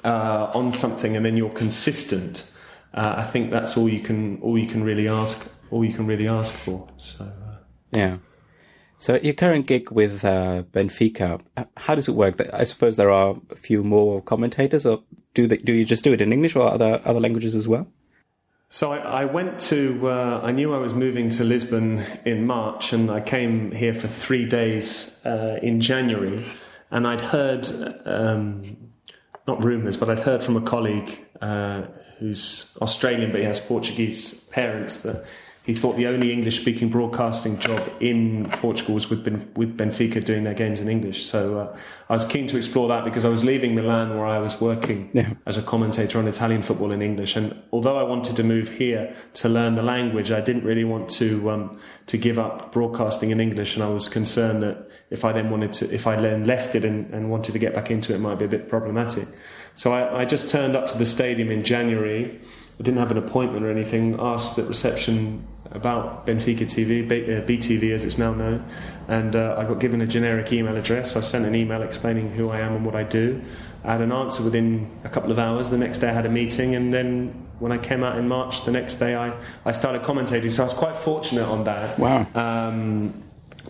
uh, 0.02 0.50
on 0.54 0.72
something 0.72 1.16
and 1.16 1.24
then 1.24 1.36
you're 1.36 1.54
consistent, 1.54 2.50
uh, 2.92 3.14
I 3.18 3.22
think 3.22 3.52
that's 3.52 3.76
all 3.76 3.88
you 3.88 4.00
can 4.00 4.40
all 4.42 4.58
you 4.58 4.66
can 4.66 4.82
really 4.82 5.06
ask 5.06 5.48
all 5.70 5.84
you 5.84 5.92
can 5.92 6.06
really 6.08 6.26
ask 6.26 6.52
for. 6.52 6.88
So. 6.98 7.24
Uh, 7.24 7.58
Yeah. 7.92 8.16
So 8.98 9.16
your 9.16 9.34
current 9.34 9.66
gig 9.66 9.90
with 9.90 10.24
uh, 10.24 10.62
Benfica, 10.72 11.40
how 11.76 11.94
does 11.94 12.08
it 12.08 12.12
work? 12.12 12.40
I 12.52 12.64
suppose 12.64 12.96
there 12.96 13.10
are 13.10 13.36
a 13.50 13.56
few 13.56 13.82
more 13.82 14.22
commentators, 14.22 14.86
or 14.86 15.02
do 15.34 15.46
they, 15.46 15.58
do 15.58 15.72
you 15.72 15.84
just 15.84 16.04
do 16.04 16.12
it 16.12 16.20
in 16.20 16.32
English 16.32 16.56
or 16.56 16.68
other 16.68 17.00
other 17.04 17.20
languages 17.20 17.54
as 17.54 17.68
well? 17.68 17.86
So 18.68 18.92
I, 18.92 19.22
I 19.22 19.24
went 19.26 19.60
to. 19.70 20.08
Uh, 20.08 20.40
I 20.42 20.52
knew 20.52 20.74
I 20.74 20.78
was 20.78 20.94
moving 20.94 21.28
to 21.30 21.44
Lisbon 21.44 22.02
in 22.24 22.46
March, 22.46 22.92
and 22.92 23.10
I 23.10 23.20
came 23.20 23.70
here 23.70 23.94
for 23.94 24.08
three 24.08 24.46
days 24.46 25.20
uh, 25.24 25.58
in 25.62 25.80
January. 25.80 26.44
And 26.90 27.06
I'd 27.06 27.20
heard, 27.20 27.68
um, 28.04 28.76
not 29.48 29.64
rumours, 29.64 29.96
but 29.96 30.08
I'd 30.08 30.20
heard 30.20 30.44
from 30.44 30.56
a 30.56 30.60
colleague 30.60 31.18
uh, 31.40 31.82
who's 32.18 32.72
Australian, 32.80 33.32
but 33.32 33.40
he 33.40 33.46
has 33.46 33.60
Portuguese 33.60 34.40
parents 34.44 34.98
that 34.98 35.24
he 35.64 35.74
thought 35.74 35.96
the 35.96 36.06
only 36.06 36.30
English-speaking 36.30 36.90
broadcasting 36.90 37.58
job 37.58 37.90
in 37.98 38.50
Portugal 38.50 38.94
was 38.94 39.08
with, 39.08 39.24
ben, 39.24 39.50
with 39.56 39.78
Benfica 39.78 40.22
doing 40.22 40.44
their 40.44 40.52
games 40.52 40.78
in 40.78 40.90
English. 40.90 41.24
So 41.24 41.58
uh, 41.58 41.76
I 42.10 42.12
was 42.12 42.26
keen 42.26 42.46
to 42.48 42.58
explore 42.58 42.86
that 42.88 43.02
because 43.02 43.24
I 43.24 43.30
was 43.30 43.42
leaving 43.44 43.74
Milan, 43.74 44.10
where 44.14 44.26
I 44.26 44.38
was 44.40 44.60
working 44.60 45.08
Yeah. 45.14 45.30
as 45.46 45.56
a 45.56 45.62
commentator 45.62 46.18
on 46.18 46.28
Italian 46.28 46.60
football 46.60 46.92
in 46.92 47.00
English. 47.00 47.34
And 47.34 47.58
although 47.72 47.96
I 47.96 48.02
wanted 48.02 48.36
to 48.36 48.44
move 48.44 48.68
here 48.68 49.14
to 49.34 49.48
learn 49.48 49.74
the 49.74 49.82
language, 49.82 50.30
I 50.30 50.42
didn't 50.42 50.64
really 50.64 50.84
want 50.84 51.08
to 51.12 51.50
um, 51.50 51.80
to 52.08 52.18
give 52.18 52.38
up 52.38 52.70
broadcasting 52.70 53.30
in 53.30 53.40
English. 53.40 53.74
And 53.74 53.82
I 53.82 53.88
was 53.88 54.06
concerned 54.06 54.62
that 54.62 54.86
if 55.08 55.24
I 55.24 55.32
then 55.32 55.48
wanted 55.50 55.72
to, 55.72 55.94
if 55.94 56.06
I 56.06 56.20
then 56.20 56.44
left 56.44 56.74
it 56.74 56.84
and, 56.84 57.10
and 57.14 57.30
wanted 57.30 57.52
to 57.52 57.58
get 57.58 57.74
back 57.74 57.90
into 57.90 58.12
it, 58.12 58.16
it 58.16 58.18
might 58.20 58.38
be 58.38 58.44
a 58.44 58.48
bit 58.48 58.68
problematic. 58.68 59.26
So 59.76 59.94
I, 59.94 60.20
I 60.20 60.24
just 60.26 60.50
turned 60.50 60.76
up 60.76 60.88
to 60.88 60.98
the 60.98 61.06
stadium 61.06 61.50
in 61.50 61.64
January. 61.64 62.38
I 62.78 62.82
didn't 62.82 62.98
have 62.98 63.10
an 63.10 63.16
appointment 63.16 63.64
or 63.64 63.70
anything. 63.70 64.20
Asked 64.20 64.58
at 64.58 64.68
reception 64.68 65.46
about 65.74 66.26
Benfica 66.26 66.62
TV, 66.62 67.04
uh, 67.04 67.42
BTV 67.46 67.92
as 67.92 68.04
it's 68.04 68.16
now 68.16 68.32
known, 68.32 68.64
and 69.08 69.36
uh, 69.36 69.56
I 69.58 69.64
got 69.64 69.80
given 69.80 70.00
a 70.00 70.06
generic 70.06 70.52
email 70.52 70.76
address. 70.76 71.16
I 71.16 71.20
sent 71.20 71.44
an 71.44 71.54
email 71.54 71.82
explaining 71.82 72.30
who 72.30 72.50
I 72.50 72.60
am 72.60 72.74
and 72.74 72.86
what 72.86 72.94
I 72.94 73.02
do. 73.02 73.42
I 73.84 73.92
had 73.92 74.00
an 74.00 74.12
answer 74.12 74.42
within 74.42 74.90
a 75.04 75.08
couple 75.08 75.30
of 75.30 75.38
hours. 75.38 75.70
The 75.70 75.78
next 75.78 75.98
day 75.98 76.08
I 76.08 76.12
had 76.12 76.26
a 76.26 76.30
meeting, 76.30 76.74
and 76.74 76.94
then 76.94 77.34
when 77.58 77.72
I 77.72 77.78
came 77.78 78.02
out 78.02 78.16
in 78.16 78.28
March, 78.28 78.64
the 78.64 78.70
next 78.70 78.94
day 78.94 79.16
I, 79.16 79.34
I 79.64 79.72
started 79.72 80.02
commentating. 80.02 80.50
So 80.50 80.62
I 80.62 80.66
was 80.66 80.74
quite 80.74 80.96
fortunate 80.96 81.44
on 81.44 81.64
that. 81.64 81.98
Wow. 81.98 82.26
Um, 82.34 83.22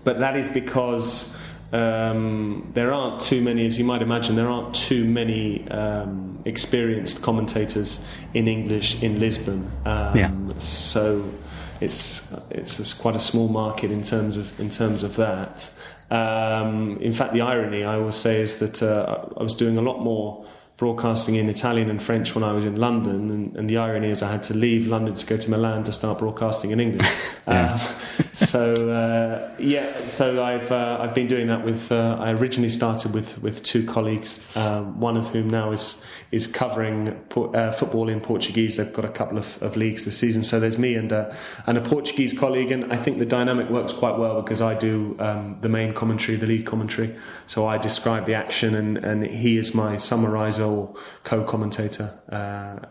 but 0.05 0.21
that 0.21 0.37
is 0.37 0.49
because 0.49 1.35
um, 1.73 2.71
there 2.75 2.93
aren't 2.93 3.21
too 3.21 3.41
many, 3.43 3.67
as 3.67 3.79
you 3.79 3.85
might 3.85 4.03
imagine, 4.03 4.37
there 4.37 4.49
aren't 4.49 4.75
too 4.75 5.05
many 5.05 5.69
um, 5.71 6.39
experienced 6.45 7.23
commentators 7.23 8.05
in 8.35 8.47
English 8.47 9.03
in 9.03 9.19
Lisbon. 9.19 9.71
Um, 9.85 10.17
Yeah. 10.17 10.31
So 10.59 11.29
it's 11.81 12.33
it's 12.51 12.95
quite 12.95 13.17
a 13.17 13.21
small 13.21 13.49
market 13.49 13.91
in 13.91 14.03
terms 14.03 14.37
of 14.37 14.59
in 14.61 14.71
terms 14.71 15.03
of 15.03 15.17
that. 15.17 15.71
Um, 16.11 16.99
in 17.01 17.13
fact, 17.13 17.33
the 17.33 17.41
irony 17.41 17.83
I 17.83 17.97
always 17.97 18.15
say 18.15 18.41
is 18.41 18.59
that 18.59 18.83
uh, 18.83 19.27
I 19.37 19.43
was 19.43 19.55
doing 19.55 19.79
a 19.79 19.83
lot 19.83 20.01
more 20.01 20.47
broadcasting 20.77 21.37
in 21.37 21.49
Italian 21.49 21.89
and 21.89 22.03
French 22.03 22.35
when 22.35 22.43
I 22.43 22.53
was 22.53 22.65
in 22.65 22.77
London, 22.77 23.31
and, 23.31 23.57
and 23.57 23.71
the 23.71 23.77
irony 23.77 24.11
is 24.11 24.23
I 24.23 24.33
had 24.33 24.43
to 24.45 24.55
leave 24.55 24.89
London 24.89 25.15
to 25.15 25.27
go 25.27 25.37
to 25.37 25.51
Milan 25.51 25.85
to 25.85 25.93
start 25.93 26.19
broadcasting 26.19 26.71
in 26.71 26.81
English. 26.81 27.11
Yeah. 27.47 27.75
Um, 27.75 28.25
so 28.33 28.91
uh, 28.91 29.55
yeah, 29.59 30.09
so 30.09 30.43
I've 30.43 30.73
uh, 30.73 30.97
I've 30.99 31.13
been 31.13 31.27
doing 31.27 31.49
that 31.49 31.63
with. 31.63 31.93
Uh, 31.93 32.17
I 32.19 32.33
originally 32.33 32.71
started 32.71 33.13
with 33.13 33.37
with 33.43 33.63
two 33.63 33.85
colleagues, 33.87 34.41
um, 34.57 34.99
one 34.99 35.19
of 35.19 35.29
whom 35.29 35.51
now 35.51 35.71
is 35.71 36.03
is 36.31 36.47
covering 36.47 37.11
uh, 37.37 37.73
football 37.73 38.09
in 38.09 38.23
Portuguese. 38.23 38.79
They've 38.79 38.91
got 38.91 39.05
a 39.05 39.11
couple 39.11 39.37
of, 39.37 39.63
of 39.63 39.77
leagues 39.77 40.07
this 40.07 40.17
season, 40.17 40.43
so 40.43 40.59
there's 40.59 40.79
me 40.79 40.95
and 40.95 41.13
uh, 41.13 41.35
and 41.67 41.77
a 41.77 41.83
Portuguese 41.83 42.33
colleague, 42.33 42.71
and 42.71 42.91
I 42.91 42.97
think 42.97 43.19
the 43.19 43.27
dynamic 43.27 43.69
works 43.69 43.93
quite 43.93 44.17
well 44.17 44.41
because 44.41 44.63
I 44.63 44.75
do 44.75 45.17
um, 45.19 45.59
the 45.61 45.69
main 45.69 45.93
commentary, 45.93 46.39
the 46.39 46.47
lead 46.47 46.65
commentary. 46.65 47.15
So 47.47 47.67
I 47.67 47.77
describe 47.77 48.25
the 48.25 48.35
action, 48.35 48.75
and 48.75 48.97
and 48.97 49.27
he 49.27 49.59
is 49.59 49.75
my 49.75 49.97
summariser 49.97 50.64
or 50.65 50.95
co-commentator. 51.25 52.11
Uh, 52.31 52.87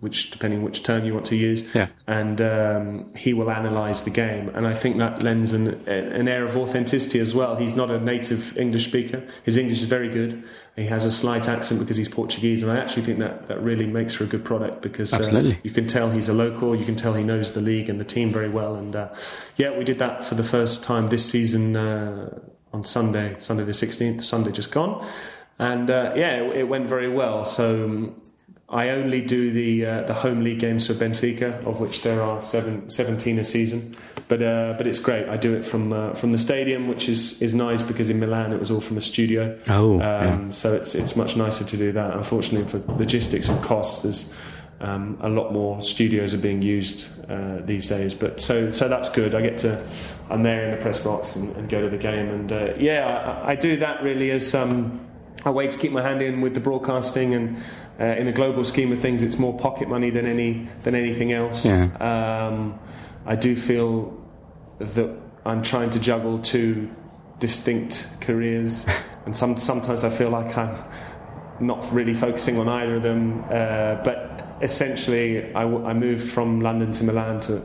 which 0.00 0.30
depending 0.30 0.62
which 0.62 0.84
term 0.84 1.04
you 1.04 1.12
want 1.12 1.26
to 1.26 1.34
use, 1.34 1.64
Yeah. 1.74 1.88
and 2.06 2.40
um, 2.40 3.12
he 3.16 3.34
will 3.34 3.48
analyse 3.48 4.02
the 4.02 4.10
game, 4.10 4.48
and 4.54 4.64
I 4.64 4.72
think 4.72 4.98
that 4.98 5.24
lends 5.24 5.52
an, 5.52 5.68
an 5.88 6.28
air 6.28 6.44
of 6.44 6.56
authenticity 6.56 7.18
as 7.18 7.34
well. 7.34 7.56
He's 7.56 7.74
not 7.74 7.90
a 7.90 7.98
native 7.98 8.56
English 8.56 8.84
speaker; 8.86 9.24
his 9.42 9.56
English 9.56 9.80
is 9.80 9.86
very 9.86 10.08
good. 10.08 10.44
He 10.76 10.84
has 10.86 11.04
a 11.04 11.10
slight 11.10 11.48
accent 11.48 11.80
because 11.80 11.96
he's 11.96 12.08
Portuguese, 12.08 12.62
and 12.62 12.70
I 12.70 12.76
actually 12.76 13.02
think 13.02 13.18
that 13.18 13.46
that 13.46 13.60
really 13.60 13.86
makes 13.86 14.14
for 14.14 14.22
a 14.22 14.28
good 14.28 14.44
product 14.44 14.82
because 14.82 15.12
uh, 15.12 15.52
you 15.64 15.72
can 15.72 15.88
tell 15.88 16.10
he's 16.12 16.28
a 16.28 16.32
local, 16.34 16.76
you 16.76 16.84
can 16.84 16.94
tell 16.94 17.14
he 17.14 17.24
knows 17.24 17.54
the 17.54 17.60
league 17.60 17.88
and 17.90 17.98
the 17.98 18.04
team 18.04 18.30
very 18.30 18.48
well, 18.48 18.76
and 18.76 18.94
uh, 18.94 19.08
yeah, 19.56 19.76
we 19.76 19.82
did 19.82 19.98
that 19.98 20.24
for 20.24 20.36
the 20.36 20.44
first 20.44 20.84
time 20.84 21.08
this 21.08 21.28
season 21.28 21.74
uh, 21.74 22.38
on 22.72 22.84
Sunday, 22.84 23.34
Sunday 23.40 23.64
the 23.64 23.74
sixteenth, 23.74 24.22
Sunday 24.22 24.52
just 24.52 24.70
gone, 24.70 25.04
and 25.58 25.90
uh, 25.90 26.12
yeah, 26.16 26.42
it, 26.42 26.56
it 26.58 26.68
went 26.68 26.88
very 26.88 27.08
well. 27.08 27.44
So. 27.44 27.84
Um, 27.84 28.22
I 28.70 28.90
only 28.90 29.22
do 29.22 29.50
the 29.50 29.86
uh, 29.86 30.02
the 30.02 30.12
home 30.12 30.44
league 30.44 30.58
games 30.58 30.86
for 30.86 30.92
Benfica, 30.92 31.64
of 31.64 31.80
which 31.80 32.02
there 32.02 32.20
are 32.22 32.38
seven, 32.38 32.90
17 32.90 33.38
a 33.38 33.44
season. 33.44 33.96
But 34.28 34.42
uh, 34.42 34.74
but 34.76 34.86
it's 34.86 34.98
great. 34.98 35.26
I 35.26 35.38
do 35.38 35.54
it 35.54 35.64
from 35.64 35.92
uh, 35.92 36.12
from 36.12 36.32
the 36.32 36.38
stadium, 36.38 36.86
which 36.86 37.08
is, 37.08 37.40
is 37.40 37.54
nice 37.54 37.82
because 37.82 38.10
in 38.10 38.20
Milan 38.20 38.52
it 38.52 38.58
was 38.58 38.70
all 38.70 38.82
from 38.82 38.98
a 38.98 39.00
studio. 39.00 39.58
Oh, 39.68 39.94
um, 39.94 40.00
yeah. 40.00 40.48
so 40.50 40.74
it's 40.74 40.94
it's 40.94 41.16
much 41.16 41.34
nicer 41.34 41.64
to 41.64 41.76
do 41.78 41.92
that. 41.92 42.14
Unfortunately, 42.14 42.68
for 42.68 42.92
logistics 42.92 43.48
and 43.48 43.62
costs, 43.64 44.02
there's 44.02 44.34
um, 44.80 45.16
a 45.22 45.30
lot 45.30 45.50
more 45.50 45.80
studios 45.80 46.34
are 46.34 46.38
being 46.38 46.60
used 46.60 47.08
uh, 47.30 47.60
these 47.62 47.86
days. 47.86 48.14
But 48.14 48.38
so 48.38 48.70
so 48.70 48.86
that's 48.86 49.08
good. 49.08 49.34
I 49.34 49.40
get 49.40 49.56
to 49.58 49.82
I'm 50.28 50.42
there 50.42 50.64
in 50.64 50.72
the 50.72 50.76
press 50.76 51.00
box 51.00 51.36
and, 51.36 51.56
and 51.56 51.70
go 51.70 51.80
to 51.80 51.88
the 51.88 51.96
game, 51.96 52.28
and 52.28 52.52
uh, 52.52 52.74
yeah, 52.76 53.40
I, 53.46 53.52
I 53.52 53.54
do 53.54 53.78
that 53.78 54.02
really 54.02 54.30
as. 54.30 54.54
Um, 54.54 55.07
a 55.44 55.52
way 55.52 55.66
to 55.68 55.78
keep 55.78 55.92
my 55.92 56.02
hand 56.02 56.20
in 56.22 56.40
with 56.40 56.54
the 56.54 56.60
broadcasting 56.60 57.34
and 57.34 57.56
uh, 58.00 58.04
in 58.18 58.26
the 58.26 58.32
global 58.32 58.64
scheme 58.64 58.92
of 58.92 58.98
things 58.98 59.22
it's 59.22 59.38
more 59.38 59.56
pocket 59.58 59.88
money 59.88 60.10
than 60.10 60.26
any 60.26 60.66
than 60.82 60.94
anything 60.94 61.32
else 61.32 61.64
Yeah. 61.64 61.84
um, 62.00 62.78
I 63.26 63.36
do 63.36 63.54
feel 63.56 64.16
that 64.78 65.10
I'm 65.44 65.62
trying 65.62 65.90
to 65.90 66.00
juggle 66.00 66.38
two 66.40 66.90
distinct 67.38 68.06
careers 68.20 68.84
and 69.26 69.36
some, 69.36 69.56
sometimes 69.56 70.04
I 70.04 70.10
feel 70.10 70.30
like 70.30 70.56
I'm 70.56 70.76
not 71.60 71.92
really 71.92 72.14
focusing 72.14 72.58
on 72.58 72.68
either 72.68 72.96
of 72.96 73.02
them 73.02 73.44
uh, 73.50 73.96
but 74.04 74.56
essentially 74.60 75.54
I, 75.54 75.62
w- 75.62 75.84
I 75.84 75.92
moved 75.94 76.28
from 76.28 76.60
London 76.60 76.90
to 76.92 77.04
Milan 77.04 77.40
to 77.42 77.62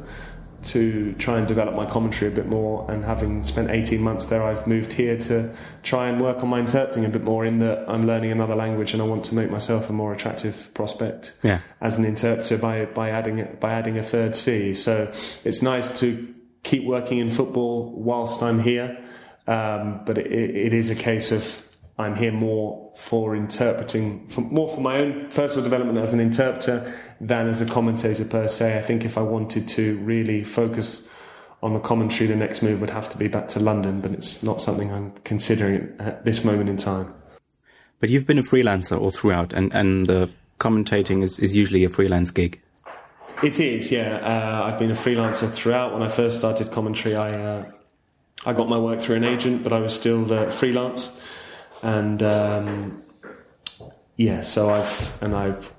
to 0.66 1.14
try 1.14 1.38
and 1.38 1.48
develop 1.48 1.76
my 1.76 1.86
commentary 1.86 2.32
a 2.32 2.36
bit 2.36 2.48
more. 2.48 2.90
And 2.90 3.04
having 3.04 3.44
spent 3.44 3.70
18 3.70 4.02
months 4.02 4.26
there, 4.26 4.44
I've 4.44 4.66
moved 4.68 4.94
here 4.94 5.18
to 5.18 5.54
try 5.84 6.08
and 6.08 6.22
work 6.22 6.44
on 6.44 6.50
my 6.50 6.60
interpreting 6.60 7.06
a 7.06 7.10
bit 7.10 7.24
more. 7.24 7.46
In 7.46 7.60
that 7.60 7.86
I'm 7.88 8.06
learning 8.08 8.32
another 8.32 8.56
language, 8.56 8.94
and 8.94 9.02
I 9.02 9.06
want 9.06 9.24
to 9.26 9.36
make 9.36 9.50
myself 9.52 9.90
a 9.90 9.94
more 9.94 10.14
attractive 10.14 10.74
prospect 10.74 11.34
Yeah. 11.44 11.60
as 11.82 11.98
an 12.00 12.06
interpreter 12.06 12.58
by 12.58 12.86
by 12.86 13.10
adding 13.10 13.48
by 13.60 13.74
adding 13.74 13.98
a 13.98 14.04
third 14.04 14.36
C. 14.36 14.74
So 14.74 15.12
it's 15.44 15.62
nice 15.62 16.00
to 16.00 16.34
keep 16.64 16.86
working 16.86 17.18
in 17.20 17.30
football 17.30 17.92
whilst 17.96 18.42
I'm 18.42 18.60
here, 18.60 18.98
um, 19.48 20.02
but 20.06 20.18
it, 20.18 20.32
it 20.32 20.74
is 20.74 20.90
a 20.90 20.96
case 20.96 21.32
of 21.32 21.66
I'm 21.98 22.16
here 22.16 22.32
more 22.32 22.92
for 22.96 23.36
interpreting, 23.36 24.28
for, 24.28 24.42
more 24.42 24.68
for 24.68 24.82
my 24.82 24.98
own 24.98 25.30
personal 25.36 25.64
development 25.64 26.00
as 26.00 26.14
an 26.14 26.20
interpreter 26.20 26.92
than 27.22 27.48
as 27.48 27.62
a 27.62 27.66
commentator 27.66 28.26
per 28.26 28.48
se. 28.48 28.78
I 28.78 28.82
think 28.82 29.06
if 29.06 29.18
I 29.18 29.22
wanted 29.22 29.68
to 29.70 29.98
really 30.00 30.44
focus 30.44 31.08
on 31.62 31.74
the 31.74 31.80
commentary, 31.80 32.28
the 32.28 32.36
next 32.36 32.62
move 32.62 32.82
would 32.82 32.90
have 32.90 33.10
to 33.10 33.18
be 33.18 33.28
back 33.28 33.48
to 33.50 33.60
London, 33.60 34.02
but 34.02 34.12
it's 34.12 34.44
not 34.44 34.60
something 34.62 34.92
I'm 34.92 35.14
considering 35.24 35.96
at 36.00 36.26
this 36.26 36.44
moment 36.44 36.70
in 36.70 36.78
time. 36.78 37.14
But 38.00 38.10
you've 38.10 38.26
been 38.26 38.40
a 38.40 38.44
freelancer 38.44 39.00
all 39.00 39.12
throughout, 39.12 39.54
and 39.54 39.74
and 39.74 40.06
the 40.08 40.30
commentating 40.60 41.24
is, 41.24 41.40
is 41.40 41.56
usually 41.56 41.86
a 41.86 41.90
freelance 41.90 42.32
gig. 42.32 42.62
It 43.42 43.60
is, 43.60 43.92
yeah. 43.92 44.18
Uh, 44.18 44.66
I've 44.66 44.80
been 44.80 44.92
a 44.92 44.96
freelancer 44.96 45.50
throughout. 45.50 45.94
When 45.94 46.02
I 46.02 46.10
first 46.10 46.38
started 46.38 46.72
commentary, 46.72 47.16
I 47.16 47.32
uh, 47.32 47.72
I 48.46 48.52
got 48.52 48.68
my 48.68 48.78
work 48.78 49.00
through 49.00 49.18
an 49.18 49.24
agent, 49.24 49.64
but 49.64 49.72
I 49.72 49.80
was 49.80 49.94
still 49.94 50.34
uh, 50.34 50.50
freelance. 50.50 51.12
And 51.84 52.24
um, 52.24 53.04
yeah, 54.16 54.42
so 54.42 54.70
I've 54.70 55.22
and 55.22 55.36
I've 55.36 55.72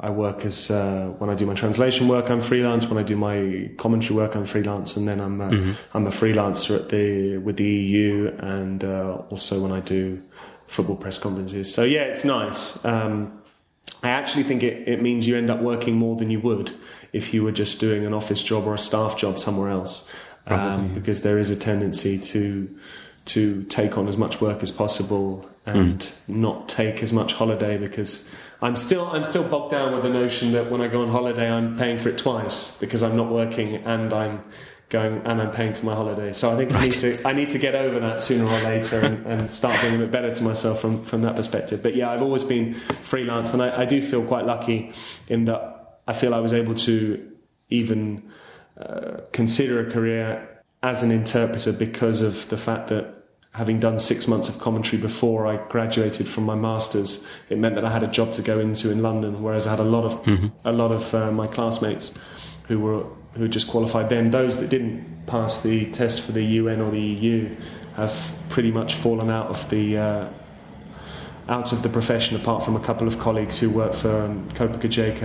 I 0.00 0.10
work 0.10 0.44
as 0.44 0.70
uh, 0.70 1.14
when 1.18 1.30
I 1.30 1.34
do 1.34 1.46
my 1.46 1.54
translation 1.54 2.08
work, 2.08 2.28
I'm 2.30 2.40
freelance. 2.40 2.86
When 2.86 2.98
I 2.98 3.02
do 3.02 3.16
my 3.16 3.70
commentary 3.78 4.16
work, 4.16 4.34
I'm 4.34 4.46
freelance, 4.46 4.96
and 4.96 5.08
then 5.08 5.20
I'm 5.20 5.40
uh, 5.40 5.50
mm-hmm. 5.50 5.96
I'm 5.96 6.06
a 6.06 6.10
freelancer 6.10 6.76
at 6.76 6.88
the 6.88 7.38
with 7.38 7.56
the 7.56 7.64
EU, 7.64 8.34
and 8.38 8.84
uh, 8.84 9.22
also 9.30 9.60
when 9.62 9.72
I 9.72 9.80
do 9.80 10.22
football 10.66 10.96
press 10.96 11.18
conferences. 11.18 11.72
So 11.72 11.84
yeah, 11.84 12.02
it's 12.02 12.24
nice. 12.24 12.84
Um, 12.84 13.40
I 14.02 14.10
actually 14.10 14.44
think 14.44 14.62
it, 14.62 14.86
it 14.86 15.02
means 15.02 15.26
you 15.26 15.36
end 15.36 15.50
up 15.50 15.60
working 15.60 15.96
more 15.96 16.14
than 16.16 16.30
you 16.30 16.40
would 16.40 16.72
if 17.12 17.32
you 17.32 17.42
were 17.42 17.52
just 17.52 17.80
doing 17.80 18.04
an 18.04 18.12
office 18.12 18.42
job 18.42 18.66
or 18.66 18.74
a 18.74 18.78
staff 18.78 19.16
job 19.16 19.38
somewhere 19.38 19.70
else, 19.70 20.10
um, 20.46 20.94
because 20.94 21.22
there 21.22 21.38
is 21.38 21.50
a 21.50 21.56
tendency 21.56 22.18
to 22.18 22.68
to 23.28 23.62
take 23.64 23.98
on 23.98 24.08
as 24.08 24.16
much 24.16 24.40
work 24.40 24.62
as 24.62 24.70
possible 24.70 25.48
and 25.66 26.00
mm. 26.00 26.28
not 26.28 26.68
take 26.68 27.02
as 27.02 27.12
much 27.12 27.32
holiday 27.32 27.76
because 27.76 28.28
I'm 28.62 28.76
still 28.76 29.06
I'm 29.06 29.24
still 29.24 29.44
bogged 29.44 29.70
down 29.70 29.92
with 29.92 30.02
the 30.02 30.10
notion 30.10 30.52
that 30.52 30.70
when 30.70 30.80
I 30.80 30.88
go 30.88 31.02
on 31.02 31.10
holiday 31.10 31.50
I'm 31.50 31.76
paying 31.76 31.98
for 31.98 32.08
it 32.08 32.18
twice 32.18 32.76
because 32.78 33.02
I'm 33.02 33.16
not 33.16 33.30
working 33.30 33.76
and 33.76 34.12
I'm 34.12 34.42
going 34.88 35.20
and 35.26 35.42
I'm 35.42 35.50
paying 35.50 35.74
for 35.74 35.86
my 35.86 35.94
holiday. 35.94 36.32
So 36.32 36.50
I 36.50 36.56
think 36.56 36.72
right. 36.72 36.80
I 36.80 36.84
need 36.84 36.92
to 36.92 37.28
I 37.28 37.32
need 37.32 37.48
to 37.50 37.58
get 37.58 37.74
over 37.74 38.00
that 38.00 38.22
sooner 38.22 38.46
or 38.46 38.60
later 38.60 39.00
and, 39.00 39.26
and, 39.26 39.50
start 39.50 39.80
being 39.82 39.96
a 39.96 39.98
bit 39.98 40.10
better 40.10 40.34
to 40.34 40.42
myself 40.42 40.80
from 40.80 41.04
from 41.04 41.22
that 41.22 41.36
perspective. 41.36 41.82
But 41.82 41.94
yeah, 41.94 42.10
I've 42.10 42.22
always 42.22 42.44
been 42.44 42.74
freelance 43.02 43.52
and 43.52 43.62
I, 43.62 43.82
I 43.82 43.84
do 43.84 44.00
feel 44.00 44.24
quite 44.24 44.46
lucky 44.46 44.92
in 45.28 45.44
that 45.44 46.00
I 46.08 46.14
feel 46.14 46.34
I 46.34 46.40
was 46.40 46.52
able 46.52 46.74
to 46.76 47.32
even 47.68 48.22
uh, 48.80 49.18
consider 49.32 49.86
a 49.86 49.90
career 49.90 50.48
as 50.82 51.02
an 51.02 51.10
interpreter 51.10 51.72
because 51.72 52.22
of 52.22 52.48
the 52.48 52.56
fact 52.56 52.88
that 52.88 53.17
having 53.52 53.80
done 53.80 53.98
six 53.98 54.28
months 54.28 54.48
of 54.48 54.58
commentary 54.58 55.00
before 55.00 55.46
I 55.46 55.56
graduated 55.68 56.28
from 56.28 56.44
my 56.44 56.54
masters, 56.54 57.26
it 57.48 57.58
meant 57.58 57.74
that 57.74 57.84
I 57.84 57.90
had 57.90 58.02
a 58.02 58.06
job 58.06 58.32
to 58.34 58.42
go 58.42 58.60
into 58.60 58.90
in 58.90 59.02
London. 59.02 59.42
Whereas 59.42 59.66
I 59.66 59.70
had 59.70 59.80
a 59.80 59.84
lot 59.84 60.04
of 60.04 60.22
mm-hmm. 60.24 60.48
a 60.64 60.72
lot 60.72 60.92
of 60.92 61.14
uh, 61.14 61.32
my 61.32 61.46
classmates 61.46 62.12
who 62.68 62.78
were 62.78 63.04
who 63.34 63.48
just 63.48 63.68
qualified 63.68 64.08
then. 64.08 64.30
Those 64.30 64.58
that 64.58 64.68
didn't 64.68 65.26
pass 65.26 65.60
the 65.60 65.86
test 65.86 66.22
for 66.22 66.32
the 66.32 66.42
UN 66.42 66.80
or 66.80 66.90
the 66.90 67.00
EU 67.00 67.54
have 67.94 68.32
pretty 68.48 68.70
much 68.70 68.94
fallen 68.94 69.30
out 69.30 69.46
of 69.46 69.68
the 69.70 69.96
uh, 69.96 70.28
out 71.48 71.72
of 71.72 71.82
the 71.82 71.88
profession, 71.88 72.36
apart 72.36 72.62
from 72.62 72.76
a 72.76 72.80
couple 72.80 73.06
of 73.06 73.18
colleagues 73.18 73.58
who 73.58 73.70
work 73.70 73.94
for 73.94 74.26
um, 74.26 74.46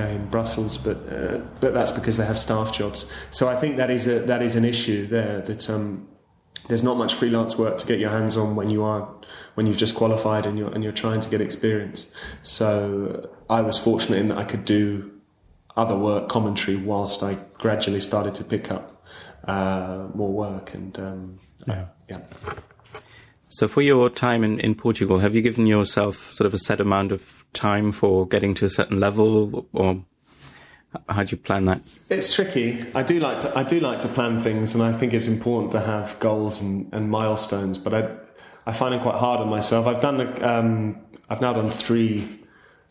in 0.10 0.26
Brussels, 0.28 0.78
but 0.78 0.98
uh, 1.12 1.40
but 1.60 1.74
that's 1.74 1.92
because 1.92 2.18
they 2.18 2.26
have 2.26 2.40
staff 2.40 2.72
jobs. 2.72 3.06
So 3.32 3.50
I 3.50 3.56
think 3.56 3.78
that 3.78 3.90
is 3.90 4.08
a, 4.08 4.20
that 4.20 4.42
is 4.42 4.56
an 4.56 4.66
issue 4.66 5.06
there 5.08 5.42
that 5.42 5.70
um, 5.70 6.08
there's 6.68 6.84
not 6.84 6.98
much 6.98 7.14
freelance 7.16 7.58
work 7.58 7.78
to 7.78 7.86
get 7.86 8.00
your 8.00 8.10
hands 8.10 8.38
on 8.38 8.56
when 8.56 8.70
you 8.70 8.84
are 8.84 9.10
when 9.56 9.68
you've 9.68 9.78
just 9.78 9.96
qualified 9.96 10.46
and 10.46 10.58
you're 10.58 10.72
and 10.74 10.84
you're 10.84 10.94
trying 10.94 11.22
to 11.22 11.30
get 11.30 11.42
experience. 11.42 12.08
So 12.42 13.30
I 13.50 13.62
was 13.62 13.78
fortunate 13.78 14.18
in 14.18 14.30
that 14.30 14.38
I 14.38 14.44
could 14.44 14.66
do 14.66 15.12
other 15.76 15.98
work, 15.98 16.30
commentary, 16.30 16.78
whilst 16.78 17.24
I 17.24 17.38
gradually 17.58 18.00
started 18.00 18.36
to 18.36 18.44
pick 18.44 18.72
up 18.72 19.04
uh, 19.48 20.08
more 20.14 20.32
work 20.32 20.74
and 20.74 20.98
um, 21.00 21.40
yeah. 21.68 21.86
yeah. 22.10 22.22
So 23.50 23.68
for 23.68 23.82
your 23.82 24.10
time 24.10 24.44
in, 24.44 24.60
in 24.60 24.74
Portugal, 24.74 25.20
have 25.20 25.36
you 25.36 25.42
given 25.42 25.68
yourself 25.68 26.34
sort 26.34 26.48
of 26.48 26.54
a 26.54 26.58
set 26.58 26.82
amount 26.82 27.12
of 27.12 27.44
time 27.54 27.92
for 27.92 28.28
getting 28.28 28.54
to 28.56 28.66
a 28.66 28.70
certain 28.70 29.00
level 29.00 29.68
or 29.74 30.04
how 31.10 31.24
do 31.24 31.36
you 31.36 31.42
plan 31.42 31.66
that? 31.66 31.82
It's 32.10 32.34
tricky. 32.34 32.86
I 32.94 33.04
do 33.04 33.20
like 33.20 33.40
to 33.40 33.58
I 33.58 33.64
do 33.64 33.80
like 33.80 34.00
to 34.02 34.08
plan 34.08 34.38
things, 34.38 34.74
and 34.74 34.84
I 34.84 34.94
think 34.94 35.14
it's 35.14 35.28
important 35.28 35.72
to 35.74 35.80
have 35.80 36.18
goals 36.20 36.62
and, 36.62 36.92
and 36.94 37.10
milestones. 37.10 37.78
But 37.78 37.94
I 37.94 38.10
I 38.66 38.74
find 38.74 38.94
it 38.96 39.02
quite 39.02 39.16
hard 39.16 39.40
on 39.40 39.50
myself. 39.50 39.88
I've 39.88 40.02
done 40.02 40.44
um, 40.44 40.98
I've 41.30 41.42
now 41.42 41.54
done 41.54 41.70
three 41.70 42.40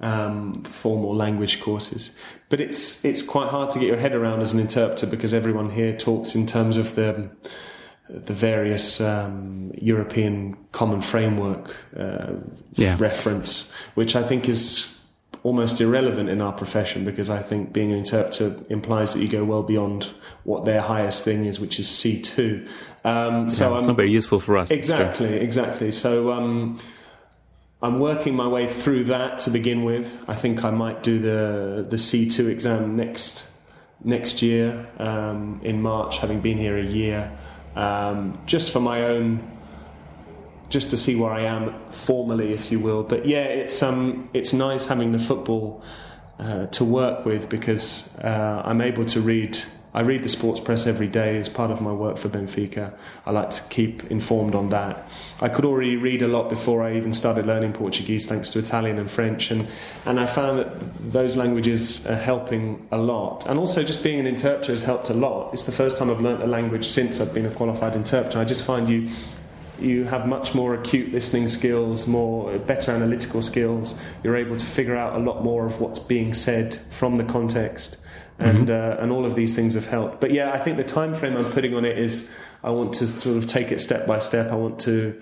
um, 0.00 0.64
formal 0.64 1.14
language 1.14 1.60
courses, 1.60 2.16
but 2.48 2.60
it's 2.60 3.04
it's 3.04 3.22
quite 3.22 3.48
hard 3.48 3.70
to 3.72 3.78
get 3.78 3.88
your 3.88 3.96
head 3.96 4.14
around 4.14 4.40
as 4.40 4.52
an 4.52 4.60
interpreter 4.60 5.06
because 5.06 5.32
everyone 5.32 5.70
here 5.70 5.96
talks 5.96 6.34
in 6.34 6.46
terms 6.46 6.76
of 6.76 6.94
the 6.94 7.30
the 8.08 8.34
various 8.34 9.00
um, 9.00 9.72
European 9.80 10.56
common 10.72 11.00
framework 11.00 11.74
uh, 11.96 12.32
yeah. 12.74 12.96
reference, 12.98 13.72
which 13.94 14.16
I 14.16 14.22
think 14.22 14.48
is 14.48 14.98
almost 15.44 15.80
irrelevant 15.80 16.28
in 16.28 16.40
our 16.40 16.52
profession 16.52 17.04
because 17.04 17.28
I 17.28 17.42
think 17.42 17.72
being 17.72 17.90
an 17.90 17.98
interpreter 17.98 18.56
implies 18.68 19.12
that 19.14 19.20
you 19.20 19.28
go 19.28 19.44
well 19.44 19.62
beyond 19.62 20.12
what 20.44 20.64
their 20.64 20.80
highest 20.80 21.24
thing 21.24 21.44
is, 21.46 21.58
which 21.58 21.80
is 21.80 21.88
C2. 21.88 22.68
Um, 23.04 23.50
so 23.50 23.70
yeah, 23.70 23.76
it's 23.76 23.82
I'm, 23.84 23.88
not 23.88 23.96
very 23.96 24.12
useful 24.12 24.38
for 24.38 24.56
us. 24.56 24.70
Exactly, 24.70 25.34
exactly. 25.34 25.90
So 25.90 26.32
um, 26.32 26.80
I'm 27.82 27.98
working 27.98 28.36
my 28.36 28.46
way 28.46 28.68
through 28.68 29.04
that 29.04 29.40
to 29.40 29.50
begin 29.50 29.82
with. 29.82 30.16
I 30.28 30.34
think 30.34 30.64
I 30.64 30.70
might 30.70 31.02
do 31.02 31.18
the 31.18 31.84
the 31.88 31.96
C2 31.96 32.48
exam 32.48 32.96
next 32.96 33.48
next 34.04 34.42
year 34.42 34.88
um, 34.98 35.60
in 35.64 35.82
March, 35.82 36.18
having 36.18 36.40
been 36.40 36.58
here 36.58 36.78
a 36.78 36.84
year, 36.84 37.36
um, 37.74 38.40
just 38.46 38.72
for 38.72 38.80
my 38.80 39.02
own 39.02 39.48
just 40.72 40.88
to 40.90 40.96
see 40.96 41.14
where 41.14 41.30
I 41.30 41.42
am 41.42 41.74
formally, 41.90 42.54
if 42.54 42.72
you 42.72 42.80
will. 42.80 43.02
But 43.02 43.26
yeah, 43.26 43.44
it's 43.44 43.82
um, 43.82 44.28
it's 44.32 44.52
nice 44.52 44.84
having 44.84 45.12
the 45.12 45.18
football 45.18 45.84
uh, 46.40 46.66
to 46.66 46.84
work 46.84 47.26
with 47.26 47.48
because 47.48 48.12
uh, 48.16 48.62
I'm 48.64 48.80
able 48.80 49.04
to 49.06 49.20
read. 49.20 49.58
I 49.94 50.00
read 50.00 50.22
the 50.22 50.30
sports 50.30 50.58
press 50.58 50.86
every 50.86 51.06
day 51.06 51.36
as 51.36 51.50
part 51.50 51.70
of 51.70 51.82
my 51.82 51.92
work 51.92 52.16
for 52.16 52.30
Benfica. 52.30 52.94
I 53.26 53.30
like 53.30 53.50
to 53.50 53.60
keep 53.68 54.10
informed 54.10 54.54
on 54.54 54.70
that. 54.70 55.06
I 55.42 55.50
could 55.50 55.66
already 55.66 55.96
read 55.96 56.22
a 56.22 56.28
lot 56.28 56.48
before 56.48 56.82
I 56.82 56.96
even 56.96 57.12
started 57.12 57.44
learning 57.44 57.74
Portuguese, 57.74 58.26
thanks 58.26 58.48
to 58.52 58.58
Italian 58.58 58.96
and 58.96 59.10
French, 59.10 59.50
and 59.50 59.68
and 60.06 60.18
I 60.18 60.24
found 60.24 60.58
that 60.60 61.12
those 61.12 61.36
languages 61.36 62.06
are 62.06 62.16
helping 62.16 62.88
a 62.90 62.96
lot. 62.96 63.44
And 63.44 63.58
also, 63.58 63.82
just 63.82 64.02
being 64.02 64.18
an 64.18 64.26
interpreter 64.26 64.72
has 64.72 64.80
helped 64.80 65.10
a 65.10 65.14
lot. 65.14 65.52
It's 65.52 65.64
the 65.64 65.72
first 65.72 65.98
time 65.98 66.08
I've 66.10 66.22
learnt 66.22 66.42
a 66.42 66.46
language 66.46 66.86
since 66.86 67.20
I've 67.20 67.34
been 67.34 67.44
a 67.44 67.54
qualified 67.54 67.94
interpreter. 67.94 68.38
I 68.38 68.46
just 68.46 68.64
find 68.64 68.88
you 68.88 69.10
you 69.78 70.04
have 70.04 70.26
much 70.26 70.54
more 70.54 70.74
acute 70.74 71.12
listening 71.12 71.48
skills, 71.48 72.06
more 72.06 72.58
better 72.58 72.92
analytical 72.92 73.42
skills. 73.42 73.98
You're 74.22 74.36
able 74.36 74.56
to 74.56 74.66
figure 74.66 74.96
out 74.96 75.16
a 75.16 75.18
lot 75.18 75.42
more 75.42 75.66
of 75.66 75.80
what's 75.80 75.98
being 75.98 76.34
said 76.34 76.80
from 76.90 77.16
the 77.16 77.24
context, 77.24 77.96
and 78.38 78.68
mm-hmm. 78.68 79.00
uh, 79.00 79.02
and 79.02 79.12
all 79.12 79.24
of 79.24 79.34
these 79.34 79.54
things 79.54 79.74
have 79.74 79.86
helped. 79.86 80.20
But 80.20 80.32
yeah, 80.32 80.52
I 80.52 80.58
think 80.58 80.76
the 80.76 80.84
time 80.84 81.14
frame 81.14 81.36
I'm 81.36 81.50
putting 81.50 81.74
on 81.74 81.84
it 81.84 81.98
is 81.98 82.30
I 82.62 82.70
want 82.70 82.92
to 82.94 83.06
sort 83.06 83.36
of 83.36 83.46
take 83.46 83.72
it 83.72 83.80
step 83.80 84.06
by 84.06 84.18
step. 84.18 84.52
I 84.52 84.54
want 84.54 84.78
to 84.80 85.20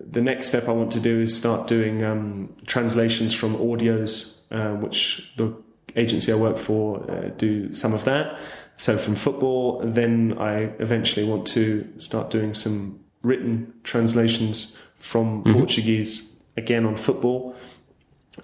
the 0.00 0.20
next 0.20 0.48
step 0.48 0.68
I 0.68 0.72
want 0.72 0.92
to 0.92 1.00
do 1.00 1.20
is 1.20 1.34
start 1.34 1.66
doing 1.66 2.02
um, 2.02 2.54
translations 2.66 3.32
from 3.32 3.56
audios, 3.56 4.36
uh, 4.50 4.74
which 4.76 5.32
the 5.36 5.56
agency 5.96 6.32
I 6.32 6.36
work 6.36 6.58
for 6.58 7.10
uh, 7.10 7.28
do 7.36 7.72
some 7.72 7.94
of 7.94 8.04
that. 8.04 8.38
So 8.76 8.96
from 8.96 9.16
football, 9.16 9.80
then 9.84 10.36
I 10.38 10.70
eventually 10.78 11.26
want 11.26 11.46
to 11.48 11.88
start 11.98 12.30
doing 12.30 12.54
some 12.54 13.00
written 13.22 13.72
translations 13.84 14.76
from 14.98 15.42
mm-hmm. 15.42 15.52
Portuguese 15.54 16.30
again 16.56 16.84
on 16.84 16.96
football. 16.96 17.56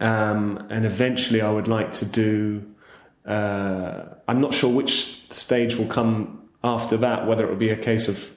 Um, 0.01 0.67
and 0.71 0.85
eventually, 0.85 1.41
I 1.41 1.51
would 1.51 1.69
like 1.69 1.93
to 1.93 2.05
do. 2.05 2.65
Uh, 3.25 4.05
I'm 4.29 4.41
not 4.41 4.53
sure 4.53 4.73
which 4.73 5.31
stage 5.31 5.77
will 5.77 5.87
come 5.87 6.49
after 6.63 6.97
that. 6.99 7.27
Whether 7.27 7.45
it 7.45 7.51
will 7.51 7.57
be 7.57 7.71
a 7.71 7.77
case 7.77 8.09
of 8.09 8.29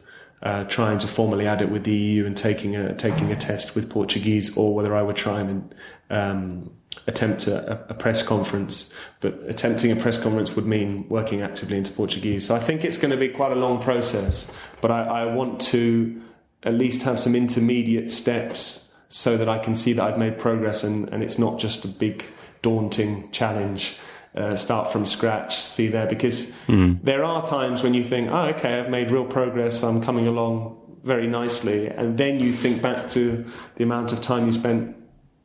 uh, 0.43 0.65
trying 0.65 0.99
to 0.99 1.07
formally 1.07 1.47
add 1.47 1.61
it 1.61 1.71
with 1.71 1.83
the 1.83 1.93
EU 1.93 2.25
and 2.25 2.37
taking 2.37 2.75
a 2.75 2.93
taking 2.93 3.31
a 3.31 3.35
test 3.35 3.75
with 3.75 3.89
Portuguese, 3.89 4.55
or 4.55 4.75
whether 4.75 4.95
I 4.95 5.01
would 5.01 5.15
try 5.15 5.41
and 5.41 5.73
um, 6.11 6.71
attempt 7.07 7.47
a, 7.47 7.73
a, 7.89 7.93
press 7.93 8.21
conference. 8.21 8.91
But 9.19 9.39
attempting 9.47 9.91
a 9.91 9.95
press 9.95 10.21
conference 10.21 10.55
would 10.55 10.65
mean 10.65 11.07
working 11.09 11.41
actively 11.41 11.77
into 11.77 11.91
Portuguese. 11.91 12.45
So 12.45 12.55
I 12.55 12.59
think 12.59 12.83
it's 12.83 12.97
going 12.97 13.11
to 13.11 13.17
be 13.17 13.29
quite 13.29 13.51
a 13.51 13.55
long 13.55 13.81
process. 13.81 14.51
But 14.81 14.91
I, 14.91 15.03
I 15.03 15.25
want 15.25 15.59
to 15.61 16.21
at 16.63 16.73
least 16.73 17.03
have 17.03 17.19
some 17.19 17.35
intermediate 17.35 18.11
steps 18.11 18.91
so 19.09 19.37
that 19.37 19.47
I 19.47 19.59
can 19.59 19.75
see 19.75 19.93
that 19.93 20.03
I've 20.03 20.17
made 20.17 20.37
progress 20.37 20.83
and, 20.83 21.07
and 21.09 21.23
it's 21.23 21.39
not 21.39 21.59
just 21.59 21.85
a 21.85 21.87
big 21.87 22.25
daunting 22.61 23.31
challenge. 23.31 23.95
Uh, 24.35 24.55
start 24.55 24.91
from 24.91 25.03
scratch, 25.03 25.55
see 25.55 25.87
there, 25.87 26.05
because 26.05 26.51
mm. 26.67 26.99
there 27.01 27.23
are 27.23 27.43
times 27.47 27.81
when 27.81 27.95
you 27.95 28.03
think, 28.03 28.29
oh, 28.29 28.43
okay, 28.43 28.77
I've 28.77 28.89
made 28.89 29.09
real 29.09 29.25
progress, 29.25 29.81
I'm 29.81 29.99
coming 29.99 30.27
along 30.27 30.77
very 31.03 31.25
nicely, 31.25 31.87
and 31.87 32.19
then 32.19 32.39
you 32.39 32.53
think 32.53 32.79
back 32.79 33.07
to 33.09 33.43
the 33.77 33.83
amount 33.83 34.11
of 34.11 34.21
time 34.21 34.45
you 34.45 34.51
spent 34.51 34.95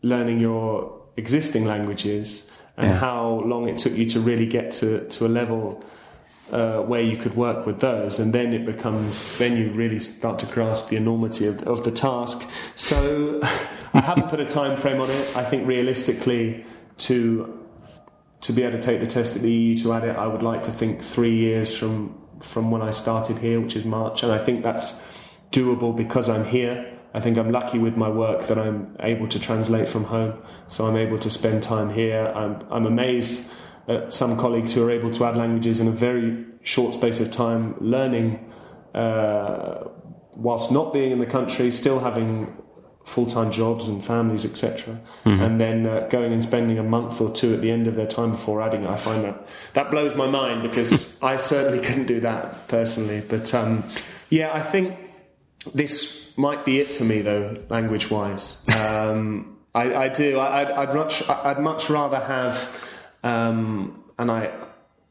learning 0.03 0.41
your 0.41 1.01
existing 1.17 1.65
languages 1.65 2.51
and 2.77 2.91
yeah. 2.91 2.99
how 2.99 3.43
long 3.47 3.69
it 3.69 3.79
took 3.79 3.95
you 3.95 4.05
to 4.07 4.21
really 4.21 4.47
get 4.47 4.73
to, 4.73 5.07
to 5.09 5.25
a 5.25 5.29
level 5.29 5.83
uh, 6.53 6.83
where 6.83 7.01
you 7.01 7.17
could 7.17 7.35
work 7.35 7.65
with 7.67 7.81
those, 7.81 8.19
and 8.19 8.33
then 8.33 8.53
it 8.53 8.67
becomes 8.67 9.37
then 9.39 9.57
you 9.57 9.71
really 9.71 9.99
start 9.99 10.39
to 10.39 10.47
grasp 10.47 10.89
the 10.91 10.97
enormity 10.97 11.47
of, 11.47 11.63
of 11.63 11.83
the 11.83 11.91
task. 11.91 12.47
So 12.75 13.41
I 13.95 14.01
haven't 14.01 14.29
put 14.29 14.39
a 14.39 14.45
time 14.45 14.77
frame 14.77 15.01
on 15.01 15.11
it. 15.11 15.37
I 15.37 15.45
think 15.45 15.67
realistically, 15.67 16.65
to 16.99 17.59
to 18.43 18.53
be 18.53 18.63
able 18.65 18.79
to 18.79 18.83
take 18.83 19.01
the 19.01 19.07
test 19.07 19.37
at 19.37 19.43
the 19.43 19.51
EU 19.51 19.77
to 19.79 19.93
add 19.93 20.05
it, 20.05 20.17
I 20.17 20.27
would 20.27 20.43
like 20.43 20.63
to 20.65 20.71
think 20.71 21.01
three 21.01 21.37
years 21.37 21.75
from 21.75 22.19
from 22.41 22.71
when 22.71 22.83
I 22.83 22.91
started 22.91 23.39
here, 23.39 23.61
which 23.61 23.75
is 23.75 23.85
March, 23.85 24.23
and 24.23 24.31
I 24.31 24.39
think 24.39 24.63
that's 24.63 25.01
doable 25.53 25.97
because 25.97 26.29
I'm 26.29 26.45
here. 26.45 26.89
I 27.15 27.21
think 27.21 27.39
I'm 27.39 27.51
lucky 27.51 27.79
with 27.79 27.97
my 27.97 28.09
work 28.09 28.47
that 28.47 28.59
I'm 28.59 28.97
able 29.01 29.29
to 29.29 29.39
translate 29.39 29.89
from 29.89 30.05
home, 30.05 30.35
so 30.67 30.87
I'm 30.87 30.97
able 30.97 31.19
to 31.19 31.31
spend 31.31 31.63
time 31.63 31.93
here. 31.93 32.33
I'm, 32.35 32.65
I'm 32.71 32.87
amazed 32.87 33.51
at 33.89 34.13
some 34.13 34.37
colleagues 34.39 34.73
who 34.73 34.85
are 34.87 34.91
able 34.91 35.13
to 35.13 35.25
add 35.25 35.37
languages 35.37 35.81
in 35.81 35.89
a 35.89 35.93
very 35.93 36.45
short 36.63 36.95
space 36.95 37.21
of 37.21 37.31
time, 37.31 37.75
learning 37.81 38.39
uh, 38.95 39.85
whilst 40.35 40.71
not 40.71 40.93
being 40.93 41.13
in 41.13 41.19
the 41.19 41.27
country, 41.27 41.71
still 41.71 42.01
having 42.01 42.57
full-time 43.05 43.51
jobs 43.51 43.89
and 43.89 44.05
families, 44.05 44.45
etc., 44.45 44.99
mm-hmm. 45.25 45.43
and 45.43 45.61
then 45.61 45.87
uh, 45.87 46.07
going 46.09 46.33
and 46.33 46.43
spending 46.43 46.79
a 46.79 46.83
month 46.83 47.21
or 47.21 47.31
two 47.31 47.53
at 47.53 47.61
the 47.61 47.71
end 47.71 47.87
of 47.87 47.97
their 47.97 48.07
time 48.07 48.31
before 48.31 48.63
adding. 48.63 48.87
I 48.87 48.97
find 48.97 49.25
that 49.25 49.47
that 49.75 49.91
blows 49.91 50.15
my 50.15 50.27
mind 50.27 50.63
because 50.63 51.21
I 51.23 51.37
certainly 51.37 51.85
couldn't 51.85 52.07
do 52.07 52.21
that 52.21 52.69
personally. 52.69 53.23
But 53.27 53.53
um, 53.55 53.85
yeah, 54.31 54.53
I 54.53 54.63
think 54.63 54.97
this 55.75 56.37
might 56.37 56.65
be 56.65 56.81
it 56.81 56.87
for 56.87 57.05
me, 57.05 57.23
though, 57.23 57.57
language-wise. 57.69 58.63
Um, 58.93 59.59
I, 59.75 59.95
I, 59.95 60.09
do. 60.09 60.39
I, 60.39 60.85
would 60.85 60.95
much. 60.95 61.27
I'd 61.29 61.59
much 61.59 61.89
rather 61.89 62.21
have. 62.21 62.71
Um, 63.23 64.05
and 64.19 64.31
I. 64.31 64.51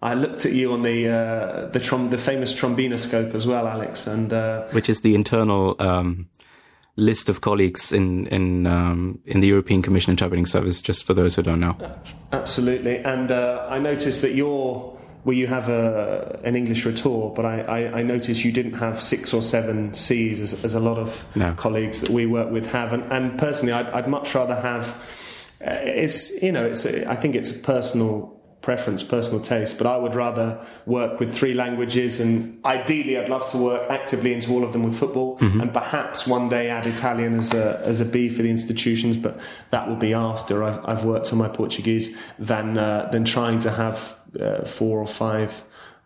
I 0.03 0.16
looked 0.16 0.47
at 0.47 0.53
you 0.53 0.74
on 0.74 0.82
the 0.82 1.07
uh, 1.07 1.68
the, 1.68 1.80
trom- 1.80 2.09
the 2.09 2.18
famous 2.18 2.55
trombinoscope 2.55 3.36
as 3.36 3.45
well, 3.45 3.68
Alex, 3.68 4.07
and 4.07 4.34
uh, 4.34 4.64
which 4.72 4.89
is 4.89 5.01
the 5.01 5.14
internal 5.14 5.76
um, 5.78 6.28
list 6.95 7.30
of 7.30 7.41
colleagues 7.41 7.93
in 7.93 8.26
in 8.30 8.66
um, 8.66 9.20
in 9.26 9.41
the 9.41 9.47
European 9.47 9.84
Commission 9.84 10.09
Interpreting 10.09 10.47
Service. 10.47 10.82
Just 10.82 11.05
for 11.05 11.14
those 11.14 11.36
who 11.36 11.43
don't 11.43 11.59
know. 11.59 11.78
Absolutely, 12.32 12.97
and 12.97 13.32
uh, 13.32 13.68
I 13.70 13.78
noticed 13.78 14.24
that 14.24 14.34
you're 14.34 14.97
where 15.24 15.36
you 15.36 15.47
have 15.47 15.70
a, 15.70 16.39
an 16.43 16.55
English 16.55 16.86
retour, 16.86 17.32
but 17.36 17.45
I, 17.45 17.62
I, 17.62 17.99
I 17.99 18.03
noticed 18.03 18.43
you 18.43 18.51
didn't 18.51 18.74
have 18.74 19.01
six 19.01 19.34
or 19.34 19.43
seven 19.43 19.93
C's 19.93 20.41
as, 20.41 20.66
as 20.66 20.74
a 20.74 20.80
lot 20.80 20.97
of 20.97 21.24
no. 21.36 21.53
colleagues 21.53 22.01
that 22.01 22.09
we 22.09 22.26
work 22.26 22.49
with 22.49 22.66
have. 22.72 22.91
And, 22.91 23.03
and 23.12 23.38
personally, 23.38 23.74
I'd, 23.74 23.88
I'd, 23.88 24.07
much 24.07 24.34
rather 24.34 24.55
have. 24.55 24.95
Uh, 25.66 25.80
it's 25.84 26.41
you 26.41 26.51
know, 26.51 26.66
it's 26.66 26.86
a, 26.86 27.09
I 27.09 27.16
think 27.16 27.36
it's 27.36 27.51
a 27.51 27.59
personal 27.59 28.41
preference, 28.62 29.01
personal 29.01 29.41
taste, 29.41 29.78
but 29.78 29.88
I 29.88 29.97
would 29.97 30.16
rather 30.16 30.64
work 30.86 31.20
with 31.20 31.34
three 31.34 31.53
languages 31.53 32.20
and 32.20 32.64
ideally 32.64 33.18
I'd 33.18 33.30
love 33.30 33.47
to 33.47 33.57
work 33.57 33.89
actively 33.89 34.34
into 34.34 34.51
all 34.51 34.64
of 34.64 34.72
them 34.72 34.84
with 34.84 34.97
football 34.97 35.39
mm-hmm. 35.39 35.62
and 35.62 35.74
perhaps 35.74 36.28
one 36.28 36.47
day 36.47 36.70
add 36.70 36.86
Italian 36.86 37.39
as 37.39 37.53
a, 37.53 37.82
as 37.84 38.01
a 38.01 38.05
B 38.05 38.30
for 38.30 38.43
the 38.43 38.49
institutions, 38.49 39.18
but 39.18 39.39
that 39.72 39.88
will 39.88 39.95
be 39.95 40.14
after 40.14 40.64
I've, 40.64 40.88
I've 40.88 41.05
worked 41.05 41.32
on 41.34 41.39
my 41.39 41.47
Portuguese 41.47 42.16
than, 42.38 42.78
uh, 42.78 43.09
than 43.12 43.26
trying 43.26 43.59
to 43.59 43.72
have 43.72 44.16
uh, 44.39 44.64
four 44.64 44.99
or 44.99 45.07
five 45.07 45.64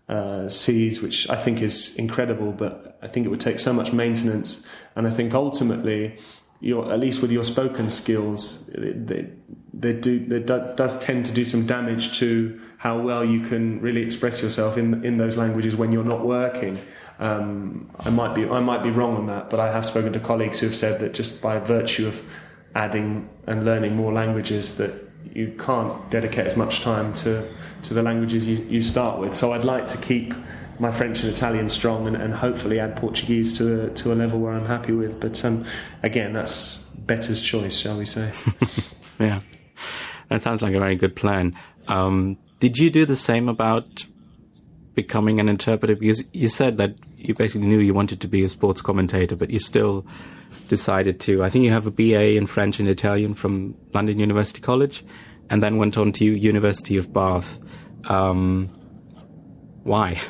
uh, 0.08 0.48
C's, 0.48 1.02
which 1.02 1.30
I 1.30 1.36
think 1.36 1.62
is 1.62 1.96
incredible, 1.98 2.54
but 2.54 2.98
I 3.02 3.08
think 3.08 3.26
it 3.26 3.30
would 3.30 3.42
take 3.42 3.60
so 3.60 3.74
much 3.74 3.92
maintenance. 3.92 4.66
And 4.96 5.08
I 5.08 5.12
think 5.12 5.34
ultimately, 5.34 6.18
your, 6.62 6.92
at 6.92 7.00
least 7.00 7.22
with 7.22 7.32
your 7.32 7.44
spoken 7.44 7.90
skills, 7.90 8.68
they, 8.68 9.28
they 9.74 9.94
do 9.94 10.20
they 10.20 10.40
do, 10.40 10.74
does 10.76 11.00
tend 11.00 11.26
to 11.26 11.34
do 11.34 11.44
some 11.46 11.66
damage 11.66 12.18
to 12.20 12.60
how 12.78 13.00
well 13.00 13.26
you 13.26 13.42
can 13.42 13.82
really 13.82 14.02
express 14.02 14.42
yourself 14.42 14.78
in 14.78 15.04
in 15.06 15.18
those 15.18 15.38
languages 15.38 15.76
when 15.76 15.92
you're 15.92 16.04
not 16.04 16.26
working. 16.26 16.80
Um, 17.20 17.90
I 18.00 18.10
might 18.10 18.34
be 18.36 18.48
I 18.48 18.60
might 18.60 18.84
be 18.84 18.90
wrong 18.90 19.18
on 19.18 19.28
that, 19.28 19.50
but 19.50 19.60
I 19.60 19.72
have 19.72 19.86
spoken 19.86 20.14
to 20.14 20.20
colleagues 20.20 20.60
who 20.60 20.68
have 20.68 20.76
said 20.76 21.00
that 21.02 21.14
just 21.14 21.42
by 21.42 21.60
virtue 21.60 22.08
of 22.08 22.22
adding 22.76 23.30
and 23.48 23.66
learning 23.66 23.96
more 23.96 24.14
languages 24.14 24.78
that 24.78 24.92
you 25.34 25.54
can't 25.58 26.10
dedicate 26.12 26.46
as 26.46 26.56
much 26.56 26.82
time 26.82 27.14
to 27.14 27.48
to 27.84 27.94
the 27.94 28.02
languages 28.02 28.46
you, 28.46 28.58
you 28.70 28.82
start 28.82 29.20
with. 29.20 29.36
So 29.36 29.54
I'd 29.54 29.66
like 29.66 29.88
to 29.88 29.98
keep 29.98 30.34
my 30.80 30.92
French 30.92 31.24
and 31.24 31.32
Italian 31.32 31.70
strong, 31.70 32.08
and, 32.08 32.16
and 32.16 32.34
hopefully 32.34 32.80
add 32.80 32.96
Portuguese 32.96 33.58
to 33.58 33.86
a, 33.86 33.90
to 33.92 34.14
a 34.14 34.16
level 34.16 34.40
where 34.40 34.54
I'm 34.54 34.66
happy 34.66 34.94
with. 34.94 35.20
But 35.20 35.44
um, 35.46 35.66
again, 36.04 36.34
that's 36.34 36.78
better's 37.06 37.42
choice, 37.42 37.78
shall 37.78 37.98
we 37.98 38.06
say? 38.06 38.32
yeah, 39.20 39.42
that 40.30 40.42
sounds 40.42 40.62
like 40.62 40.74
a 40.74 40.80
very 40.80 40.96
good 40.96 41.16
plan. 41.16 41.58
Um, 41.88 42.38
did 42.60 42.78
you 42.78 42.90
do 42.90 43.06
the 43.06 43.16
same 43.16 43.50
about 43.50 44.06
becoming 44.96 45.40
an 45.40 45.50
interpreter? 45.50 45.96
Because 45.96 46.28
you 46.34 46.48
said 46.48 46.78
that 46.78 46.96
you 47.18 47.34
basically 47.34 47.68
knew 47.68 47.80
you 47.80 47.94
wanted 47.94 48.22
to 48.22 48.28
be 48.28 48.44
a 48.44 48.50
sports 48.50 48.82
commentator, 48.82 49.36
but 49.36 49.50
you 49.50 49.60
still 49.60 50.06
decided 50.68 51.20
to. 51.22 51.44
I 51.44 51.50
think 51.50 51.66
you 51.66 51.72
have 51.72 51.86
a 51.86 51.92
BA 51.92 52.36
in 52.36 52.48
French 52.48 52.80
and 52.80 52.90
Italian 52.90 53.34
from 53.34 53.76
London 53.94 54.20
University 54.20 54.62
College, 54.62 55.04
and 55.50 55.62
then 55.62 55.78
went 55.78 55.98
on 55.98 56.12
to 56.14 56.26
University 56.26 56.98
of 56.98 57.14
Bath. 57.14 57.60
Um, 58.06 58.70
why? 59.84 60.20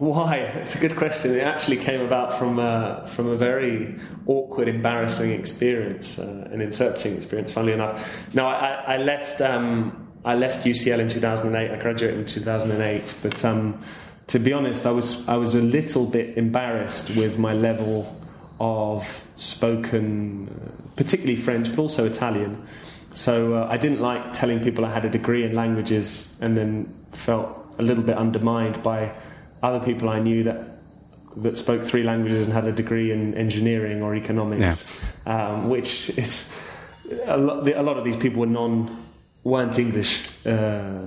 Why? 0.00 0.36
It's 0.36 0.74
a 0.74 0.78
good 0.78 0.96
question. 0.96 1.34
It 1.36 1.42
actually 1.42 1.76
came 1.76 2.00
about 2.00 2.32
from 2.32 2.58
uh, 2.58 3.04
from 3.04 3.28
a 3.28 3.36
very 3.36 3.96
awkward, 4.24 4.66
embarrassing 4.66 5.30
experience, 5.30 6.18
uh, 6.18 6.48
an 6.50 6.62
interpreting 6.62 7.14
experience. 7.14 7.52
Funnily 7.52 7.74
enough, 7.74 8.10
no, 8.32 8.46
I, 8.46 8.94
I 8.94 8.96
left 8.96 9.42
um, 9.42 10.08
I 10.24 10.36
left 10.36 10.64
UCL 10.64 11.00
in 11.00 11.08
2008. 11.08 11.70
I 11.70 11.76
graduated 11.76 12.18
in 12.18 12.24
2008, 12.24 13.14
but 13.22 13.44
um, 13.44 13.78
to 14.28 14.38
be 14.38 14.54
honest, 14.54 14.86
I 14.86 14.90
was 14.90 15.28
I 15.28 15.36
was 15.36 15.54
a 15.54 15.60
little 15.60 16.06
bit 16.06 16.38
embarrassed 16.38 17.14
with 17.14 17.38
my 17.38 17.52
level 17.52 18.18
of 18.58 19.22
spoken, 19.36 20.48
particularly 20.96 21.36
French, 21.36 21.68
but 21.68 21.78
also 21.78 22.06
Italian. 22.06 22.66
So 23.10 23.52
uh, 23.52 23.68
I 23.70 23.76
didn't 23.76 24.00
like 24.00 24.32
telling 24.32 24.60
people 24.60 24.86
I 24.86 24.94
had 24.94 25.04
a 25.04 25.10
degree 25.10 25.44
in 25.44 25.54
languages, 25.54 26.38
and 26.40 26.56
then 26.56 26.88
felt 27.12 27.74
a 27.78 27.82
little 27.82 28.02
bit 28.02 28.16
undermined 28.16 28.82
by 28.82 29.12
other 29.62 29.80
people 29.84 30.08
I 30.08 30.18
knew 30.18 30.42
that 30.44 30.80
that 31.36 31.56
spoke 31.56 31.82
three 31.82 32.02
languages 32.02 32.44
and 32.44 32.52
had 32.52 32.66
a 32.66 32.72
degree 32.72 33.12
in 33.12 33.34
engineering 33.34 34.02
or 34.02 34.16
economics, 34.16 35.00
yeah. 35.26 35.48
um, 35.48 35.70
which 35.70 36.10
is 36.18 36.52
a 37.24 37.36
lot, 37.36 37.68
a 37.68 37.82
lot, 37.82 37.96
of 37.96 38.04
these 38.04 38.16
people 38.16 38.40
were 38.40 38.46
non 38.46 39.06
weren't 39.44 39.78
English 39.78 40.28
uh, 40.46 41.06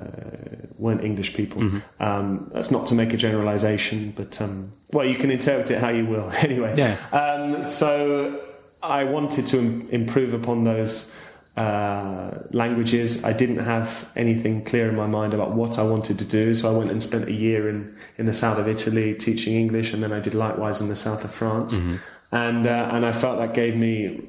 weren't 0.78 1.04
English 1.04 1.34
people. 1.34 1.62
Mm-hmm. 1.62 2.04
Um, 2.04 2.52
that's 2.54 2.72
not 2.72 2.86
to 2.88 2.96
make 2.96 3.14
a 3.14 3.18
generalization, 3.18 4.14
but 4.16 4.40
um, 4.42 4.72
well, 4.92 5.06
you 5.06 5.16
can 5.16 5.32
interpret 5.32 5.72
it 5.72 5.80
how 5.80 5.90
you 5.90 6.06
will. 6.06 6.32
anyway, 6.38 6.76
yeah. 6.78 6.98
Um, 7.12 7.64
so 7.64 8.40
I 8.82 9.04
wanted 9.04 9.46
to 9.48 9.60
Im- 9.60 9.90
improve 9.92 10.34
upon 10.34 10.64
those 10.64 11.14
uh, 11.56 12.32
languages. 12.52 13.24
I 13.24 13.34
didn't 13.34 13.60
have 13.60 14.10
anything 14.16 14.64
clear 14.64 14.90
in 14.90 14.96
my 14.96 15.08
mind 15.08 15.34
about 15.34 15.52
what 15.52 15.78
I 15.78 15.84
wanted 15.84 16.18
to 16.20 16.26
do, 16.26 16.54
so 16.54 16.74
I 16.74 16.78
went 16.78 16.90
and 16.92 17.02
spent 17.02 17.28
a 17.28 17.32
year 17.32 17.70
in, 17.70 17.96
in 18.18 18.26
the 18.26 18.34
south 18.34 18.58
of 18.58 18.68
Italy 18.68 19.14
teaching 19.14 19.56
English, 19.56 19.94
and 19.94 20.02
then 20.02 20.12
I 20.12 20.20
did 20.20 20.34
likewise 20.34 20.82
in 20.82 20.90
the 20.90 20.96
south 20.96 21.24
of 21.24 21.32
France. 21.32 21.74
Mm-hmm. 21.74 21.96
And 22.32 22.66
uh, 22.66 22.90
and 22.92 23.06
I 23.06 23.12
felt 23.12 23.38
that 23.38 23.54
gave 23.54 23.76
me 23.76 24.28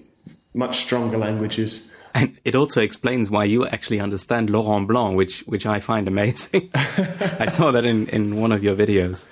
much 0.53 0.79
stronger 0.79 1.16
languages. 1.16 1.91
And 2.12 2.39
it 2.45 2.55
also 2.55 2.81
explains 2.81 3.29
why 3.29 3.45
you 3.45 3.66
actually 3.66 3.99
understand 3.99 4.51
Laurent 4.51 4.87
Blanc, 4.87 5.16
which 5.16 5.41
which 5.41 5.66
I 5.66 5.81
find 5.81 6.07
amazing. 6.07 6.70
I 6.75 7.47
saw 7.47 7.72
that 7.72 7.85
in, 7.85 8.09
in 8.09 8.41
one 8.41 8.53
of 8.53 8.62
your 8.62 8.77
videos. 8.77 9.27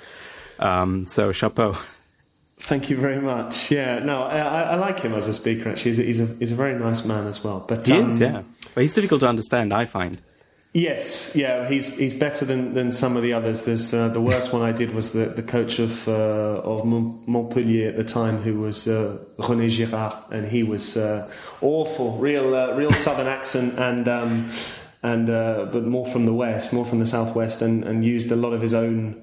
Um, 0.59 1.07
so 1.07 1.31
chapeau. 1.33 1.77
Thank 2.63 2.91
you 2.91 2.97
very 2.97 3.21
much. 3.21 3.73
Yeah, 3.73 3.99
no, 3.99 4.21
I, 4.21 4.63
I 4.63 4.75
like 4.77 5.01
him 5.01 5.15
as 5.15 5.27
a 5.27 5.35
speaker. 5.35 5.71
Actually, 5.71 5.91
he's 5.91 5.99
a, 5.99 6.03
he's 6.03 6.21
a, 6.21 6.27
he's 6.39 6.53
a 6.53 6.55
very 6.55 6.79
nice 6.79 7.05
man 7.05 7.27
as 7.27 7.43
well. 7.43 7.65
But 7.67 7.87
he 7.87 7.95
um, 7.95 8.09
is, 8.09 8.21
yeah. 8.21 8.43
But 8.75 8.83
he's 8.83 8.93
difficult 8.93 9.21
to 9.21 9.29
understand. 9.29 9.75
I 9.75 9.85
find. 9.85 10.21
Yes, 10.73 11.35
yeah, 11.35 11.69
he's 11.69 11.95
he's 11.99 12.15
better 12.15 12.47
than, 12.47 12.73
than 12.73 12.93
some 12.93 13.17
of 13.17 13.23
the 13.23 13.35
others. 13.35 13.63
There's 13.63 13.93
uh, 13.93 14.09
the 14.09 14.23
worst 14.23 14.55
one 14.55 14.63
I 14.63 14.73
did 14.73 14.95
was 14.95 15.13
the, 15.13 15.27
the 15.27 15.43
coach 15.43 15.81
of 15.81 16.09
uh, 16.09 16.63
of 16.63 16.87
Montpellier 16.87 17.91
at 17.91 17.97
the 17.97 18.05
time, 18.05 18.39
who 18.39 18.61
was 18.61 18.87
uh, 18.89 19.19
René 19.39 19.69
Girard, 19.69 20.15
and 20.31 20.47
he 20.47 20.63
was 20.63 20.97
uh, 20.97 21.29
awful, 21.61 22.17
real 22.17 22.55
uh, 22.55 22.75
real 22.75 22.93
southern 22.93 23.27
accent, 23.27 23.79
and 23.79 24.09
um, 24.09 24.51
and 25.03 25.29
uh, 25.29 25.67
but 25.71 25.85
more 25.85 26.07
from 26.07 26.25
the 26.25 26.33
west, 26.33 26.73
more 26.73 26.87
from 26.87 27.01
the 27.01 27.07
southwest, 27.07 27.61
and, 27.61 27.85
and 27.85 28.03
used 28.03 28.31
a 28.33 28.37
lot 28.37 28.55
of 28.55 28.63
his 28.63 28.73
own 28.73 29.22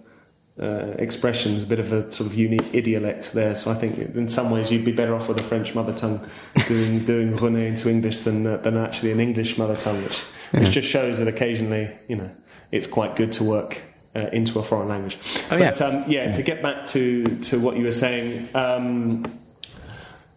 uh, 0.60 0.95
expressions, 0.97 1.64
a 1.64 1.66
bit 1.66 1.80
of 1.80 1.91
a 1.91 2.12
sort 2.12 2.30
of 2.30 2.36
unique 2.36 2.72
idiolect 2.74 3.32
there. 3.32 3.55
So 3.55 3.72
I 3.72 3.76
think 3.76 3.97
in 3.97 4.30
some 4.30 4.51
ways 4.51 4.72
you'd 4.72 4.86
be 4.86 4.91
better 4.91 5.16
off 5.16 5.28
with 5.28 5.39
a 5.39 5.43
French 5.43 5.74
mother 5.76 5.93
tongue 5.93 6.28
doing 6.68 6.99
doing 7.05 7.34
René 7.34 7.68
into 7.68 7.89
English 7.89 8.20
than 8.20 8.45
uh, 8.45 8.57
than 8.57 8.78
actually 8.78 9.12
an 9.12 9.20
English 9.20 9.57
mother 9.57 9.76
tongue, 9.76 10.03
which 10.03 10.24
yeah. 10.53 10.60
which 10.62 10.72
just 10.72 10.88
shows 10.88 11.18
that 11.20 11.28
occasionally 11.28 11.89
you 12.07 12.16
know 12.16 12.30
it's 12.72 12.88
quite 12.88 13.16
good 13.16 13.32
to 13.34 13.43
work. 13.43 13.82
Uh, 14.16 14.22
into 14.34 14.57
a 14.57 14.64
foreign 14.64 14.89
language, 14.89 15.20
oh, 15.51 15.60
but 15.60 15.80
um, 15.84 16.03
yeah. 16.07 16.26
yeah. 16.26 16.34
To 16.34 16.41
get 16.41 16.64
back 16.64 16.88
to 16.88 17.24
to 17.41 17.60
what 17.60 17.78
you 17.78 17.84
were 17.84 17.91
saying, 17.91 18.49
um, 18.55 19.24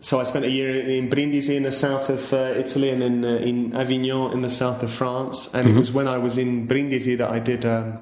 so 0.02 0.20
I 0.20 0.24
spent 0.24 0.44
a 0.44 0.50
year 0.50 0.80
in 0.80 1.08
Brindisi 1.08 1.56
in 1.56 1.62
the 1.62 1.72
south 1.72 2.10
of 2.10 2.32
uh, 2.32 2.54
Italy 2.56 2.90
and 2.90 3.00
then 3.00 3.24
uh, 3.24 3.36
in 3.38 3.74
Avignon 3.74 4.32
in 4.32 4.42
the 4.42 4.48
south 4.48 4.82
of 4.82 4.90
France. 4.90 5.46
And 5.54 5.66
mm-hmm. 5.66 5.76
it 5.76 5.78
was 5.78 5.92
when 5.92 6.08
I 6.08 6.18
was 6.18 6.36
in 6.36 6.66
Brindisi 6.66 7.16
that 7.18 7.30
I 7.30 7.38
did 7.38 7.64
um, 7.64 7.98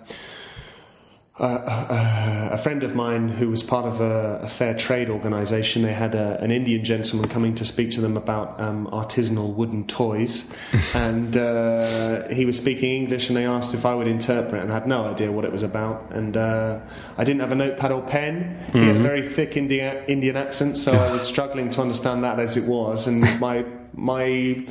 uh, 1.40 2.48
a 2.52 2.58
friend 2.58 2.82
of 2.82 2.94
mine 2.94 3.28
who 3.28 3.48
was 3.48 3.62
part 3.62 3.86
of 3.86 4.00
a, 4.00 4.40
a 4.42 4.46
fair 4.46 4.74
trade 4.74 5.08
organisation, 5.08 5.82
they 5.82 5.92
had 5.92 6.14
a, 6.14 6.38
an 6.42 6.50
Indian 6.50 6.84
gentleman 6.84 7.30
coming 7.30 7.54
to 7.54 7.64
speak 7.64 7.90
to 7.90 8.00
them 8.02 8.16
about 8.16 8.60
um, 8.60 8.86
artisanal 8.88 9.54
wooden 9.54 9.86
toys, 9.86 10.44
and 10.94 11.36
uh, 11.36 12.28
he 12.28 12.44
was 12.44 12.58
speaking 12.58 12.94
English, 12.94 13.28
and 13.28 13.36
they 13.36 13.46
asked 13.46 13.72
if 13.72 13.86
I 13.86 13.94
would 13.94 14.06
interpret, 14.06 14.62
and 14.62 14.70
I 14.70 14.74
had 14.74 14.86
no 14.86 15.06
idea 15.06 15.32
what 15.32 15.46
it 15.46 15.52
was 15.52 15.62
about, 15.62 16.10
and 16.10 16.36
uh, 16.36 16.80
I 17.16 17.24
didn't 17.24 17.40
have 17.40 17.52
a 17.52 17.56
notepad 17.56 17.90
or 17.90 18.02
pen. 18.02 18.58
Mm-hmm. 18.68 18.72
He 18.72 18.78
had 18.78 18.88
a 18.88 18.92
mm-hmm. 18.92 19.02
very 19.02 19.22
thick 19.22 19.56
India, 19.56 20.04
Indian 20.06 20.36
accent, 20.36 20.76
so 20.76 20.92
I 20.92 21.10
was 21.10 21.22
struggling 21.26 21.70
to 21.70 21.80
understand 21.80 22.22
that 22.22 22.38
as 22.38 22.58
it 22.58 22.64
was, 22.64 23.06
and 23.06 23.22
my 23.40 23.64
my 23.94 24.66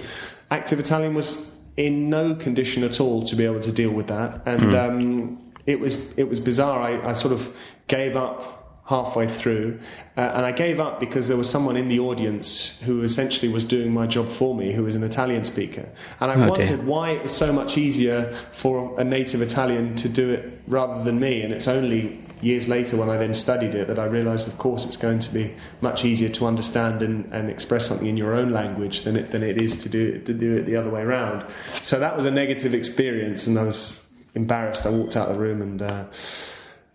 active 0.52 0.80
Italian 0.80 1.16
was 1.16 1.48
in 1.78 2.10
no 2.10 2.36
condition 2.36 2.84
at 2.84 3.00
all 3.00 3.24
to 3.24 3.36
be 3.36 3.46
able 3.46 3.62
to 3.62 3.72
deal 3.72 3.92
with 3.92 4.08
that, 4.08 4.44
and. 4.46 4.62
Mm. 4.62 4.88
Um, 4.88 5.46
it 5.70 5.80
was 5.80 6.12
it 6.18 6.28
was 6.28 6.40
bizarre. 6.40 6.82
I, 6.82 7.10
I 7.10 7.14
sort 7.14 7.32
of 7.32 7.56
gave 7.88 8.16
up 8.16 8.56
halfway 8.86 9.28
through, 9.28 9.80
uh, 10.18 10.22
and 10.22 10.44
I 10.48 10.52
gave 10.52 10.80
up 10.80 11.00
because 11.00 11.28
there 11.28 11.38
was 11.38 11.48
someone 11.48 11.78
in 11.78 11.88
the 11.88 12.00
audience 12.00 12.80
who 12.80 13.04
essentially 13.04 13.52
was 13.52 13.64
doing 13.64 13.94
my 13.94 14.08
job 14.08 14.30
for 14.30 14.56
me, 14.56 14.74
who 14.74 14.84
was 14.84 14.96
an 14.96 15.04
Italian 15.04 15.44
speaker, 15.44 15.88
and 16.20 16.32
I 16.32 16.36
oh, 16.36 16.50
wondered 16.50 16.68
dear. 16.68 16.78
why 16.82 17.12
it 17.12 17.22
was 17.22 17.32
so 17.32 17.54
much 17.54 17.78
easier 17.78 18.34
for 18.52 19.00
a 19.00 19.04
native 19.04 19.44
Italian 19.44 19.96
to 19.98 20.10
do 20.10 20.32
it 20.32 20.60
rather 20.66 21.04
than 21.04 21.20
me. 21.20 21.44
And 21.44 21.54
it's 21.54 21.68
only 21.68 22.20
years 22.42 22.68
later 22.68 22.98
when 22.98 23.10
I 23.10 23.18
then 23.18 23.36
studied 23.36 23.76
it 23.76 23.88
that 23.90 24.00
I 24.00 24.06
realised, 24.06 24.48
of 24.48 24.58
course, 24.58 24.86
it's 24.86 24.98
going 24.98 25.20
to 25.20 25.32
be 25.32 25.54
much 25.82 26.04
easier 26.04 26.30
to 26.30 26.48
understand 26.48 27.04
and, 27.04 27.32
and 27.32 27.50
express 27.50 27.86
something 27.86 28.08
in 28.08 28.18
your 28.18 28.34
own 28.34 28.50
language 28.52 29.04
than 29.04 29.16
it 29.18 29.30
than 29.30 29.44
it 29.44 29.62
is 29.62 29.78
to 29.84 29.90
do 29.90 30.18
to 30.22 30.34
do 30.34 30.58
it 30.58 30.66
the 30.66 30.76
other 30.76 30.90
way 30.90 31.02
around. 31.02 31.46
So 31.84 32.00
that 32.00 32.16
was 32.18 32.26
a 32.26 32.32
negative 32.32 32.74
experience, 32.74 33.46
and 33.46 33.60
I 33.60 33.66
was 33.66 34.00
embarrassed. 34.36 34.86
I 34.86 34.90
walked 34.90 35.16
out 35.16 35.30
of 35.30 35.36
the 35.36 35.42
room 35.42 35.62
and. 35.62 35.82
Uh, 35.82 36.06